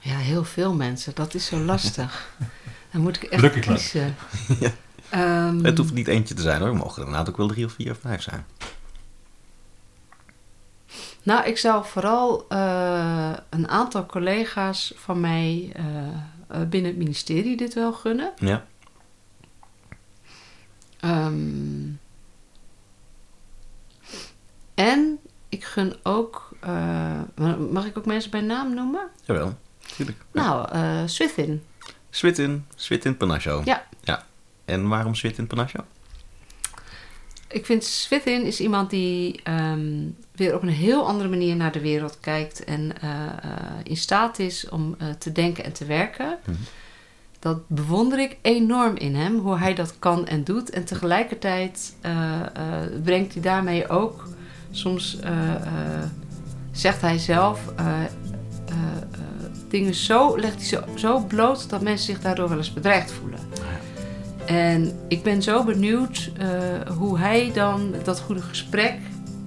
Ja, 0.00 0.16
heel 0.16 0.44
veel 0.44 0.74
mensen. 0.74 1.14
Dat 1.14 1.34
is 1.34 1.46
zo 1.46 1.56
lastig. 1.58 2.30
Dan 2.92 3.00
moet 3.00 3.16
ik 3.16 3.22
echt 3.22 3.34
Gelukkig 3.34 3.64
kiezen. 3.64 4.16
Ja. 4.60 4.70
Ehm, 5.10 5.64
Het 5.64 5.78
hoeft 5.78 5.92
niet 5.92 6.08
eentje 6.08 6.34
te 6.34 6.42
zijn 6.42 6.60
hoor, 6.60 6.70
we 6.70 6.76
mogen 6.76 6.94
er 7.02 7.08
inderdaad 7.08 7.28
ook 7.28 7.36
wel 7.36 7.48
drie 7.48 7.64
of 7.64 7.72
vier 7.72 7.90
of 7.90 7.98
vijf 8.00 8.22
zijn. 8.22 8.46
Nou, 11.22 11.46
ik 11.46 11.58
zou 11.58 11.84
vooral 11.84 12.44
eh, 12.48 13.32
een 13.50 13.68
aantal 13.68 14.06
collega's 14.06 14.92
van 14.96 15.20
mij 15.20 15.72
eh, 15.74 15.84
binnen 16.68 16.90
het 16.90 16.96
ministerie 16.98 17.56
dit 17.56 17.74
wel 17.74 17.92
gunnen. 17.92 18.32
Ja, 18.36 18.66
Ehm, 21.00 21.88
en 24.74 25.18
ik 25.48 25.64
gun 25.64 25.94
ook. 26.02 26.50
eh, 26.60 27.20
mag 27.72 27.86
ik 27.86 27.98
ook 27.98 28.06
mensen 28.06 28.30
bij 28.30 28.40
naam 28.40 28.74
noemen? 28.74 29.08
jawel, 29.24 29.58
tuurlijk. 29.96 30.18
Ja. 30.32 30.42
Nou, 30.42 30.68
eh 30.72 31.02
Swithin. 31.06 31.62
Switin, 32.10 32.66
Switin 32.74 33.16
Panasho. 33.16 33.62
Ja. 33.64 33.86
Ja, 34.00 34.26
En 34.64 34.88
waarom 34.88 35.14
Switin 35.14 35.46
Panasio? 35.46 35.84
Ik 37.52 37.66
vind 37.66 37.84
Switin 37.84 38.44
is 38.44 38.60
iemand 38.60 38.90
die 38.90 39.40
ehm, 39.42 40.08
weer 40.34 40.54
op 40.54 40.62
een 40.62 40.68
heel 40.68 41.06
andere 41.06 41.28
manier 41.28 41.56
naar 41.56 41.72
de 41.72 41.80
wereld 41.80 42.20
kijkt 42.20 42.64
en 42.64 43.00
eh, 43.00 43.10
eh, 43.10 43.30
in 43.82 43.96
staat 43.96 44.38
is 44.38 44.68
om 44.68 44.94
eh, 44.98 45.08
te 45.18 45.32
denken 45.32 45.64
en 45.64 45.72
te 45.72 45.84
werken. 45.84 46.38
Mhm. 46.44 46.56
Dat 47.38 47.68
bewonder 47.68 48.18
ik 48.18 48.36
enorm 48.42 48.96
in 48.96 49.14
hem, 49.14 49.38
hoe 49.38 49.58
hij 49.58 49.74
dat 49.74 49.98
kan 49.98 50.26
en 50.26 50.44
doet. 50.44 50.70
En 50.70 50.84
tegelijkertijd 50.84 51.96
brengt 53.02 53.32
hij 53.32 53.42
daarmee 53.42 53.88
ook 53.88 54.28
soms, 54.70 55.18
zegt 56.72 57.00
hij 57.00 57.18
zelf, 57.18 57.72
dingen 59.68 59.94
zo, 59.94 60.38
legt 60.38 60.54
hij 60.54 60.64
zo, 60.64 60.82
zo 60.96 61.20
bloot 61.20 61.70
dat 61.70 61.80
mensen 61.80 62.06
zich 62.14 62.22
daardoor 62.22 62.48
wel 62.48 62.58
eens 62.58 62.72
bedreigd 62.72 63.12
voelen. 63.12 63.38
En 64.46 64.92
ik 65.08 65.22
ben 65.22 65.42
zo 65.42 65.64
benieuwd 65.64 66.30
eh, 66.38 66.48
hoe 66.96 67.18
hij 67.18 67.50
dan 67.54 67.94
dat 68.04 68.20
goede 68.20 68.42
gesprek 68.42 68.94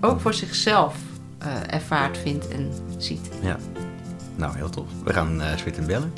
ook 0.02 0.20
voor 0.20 0.34
zichzelf 0.34 0.96
eh, 1.38 1.48
ervaart, 1.74 2.18
vindt 2.18 2.48
en 2.48 2.72
ziet. 2.98 3.30
Nou, 4.36 4.56
heel 4.58 4.70
tof. 4.70 4.86
We 5.04 5.14
gaan 5.14 5.42
uh, 5.42 5.48
Switin 5.58 5.86
bellen. 5.86 6.14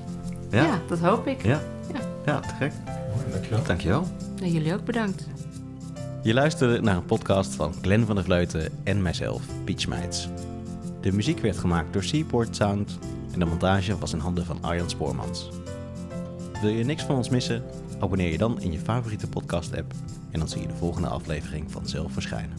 Ja, 0.51 0.63
Ja? 0.63 0.79
dat 0.87 0.99
hoop 0.99 1.27
ik. 1.27 1.43
Ja. 1.45 1.61
Ja. 1.93 1.99
Ja, 2.25 2.39
te 2.39 2.53
gek. 2.59 2.71
Mooi, 2.85 3.31
dankjewel. 3.31 3.63
Dankjewel. 3.63 4.07
En 4.41 4.51
jullie 4.51 4.73
ook 4.73 4.83
bedankt. 4.85 5.27
Je 6.23 6.33
luisterde 6.33 6.81
naar 6.81 6.95
een 6.95 7.05
podcast 7.05 7.55
van 7.55 7.73
Glenn 7.81 8.05
van 8.05 8.15
der 8.15 8.23
Vleuten 8.23 8.69
en 8.83 9.01
mijzelf, 9.01 9.41
Peach 9.63 9.87
Meits. 9.87 10.27
De 11.01 11.11
muziek 11.11 11.39
werd 11.39 11.57
gemaakt 11.57 11.93
door 11.93 12.03
Seaport 12.03 12.55
Sound 12.55 12.97
en 13.33 13.39
de 13.39 13.45
montage 13.45 13.97
was 13.97 14.13
in 14.13 14.19
handen 14.19 14.45
van 14.45 14.57
Arjan 14.61 14.89
Spoormans. 14.89 15.49
Wil 16.61 16.69
je 16.69 16.83
niks 16.83 17.03
van 17.03 17.15
ons 17.15 17.29
missen? 17.29 17.63
Abonneer 17.99 18.31
je 18.31 18.37
dan 18.37 18.61
in 18.61 18.71
je 18.71 18.79
favoriete 18.79 19.27
podcast-app 19.27 19.93
en 20.31 20.39
dan 20.39 20.47
zie 20.47 20.61
je 20.61 20.67
de 20.67 20.75
volgende 20.75 21.07
aflevering 21.07 21.71
vanzelf 21.71 22.13
verschijnen. 22.13 22.57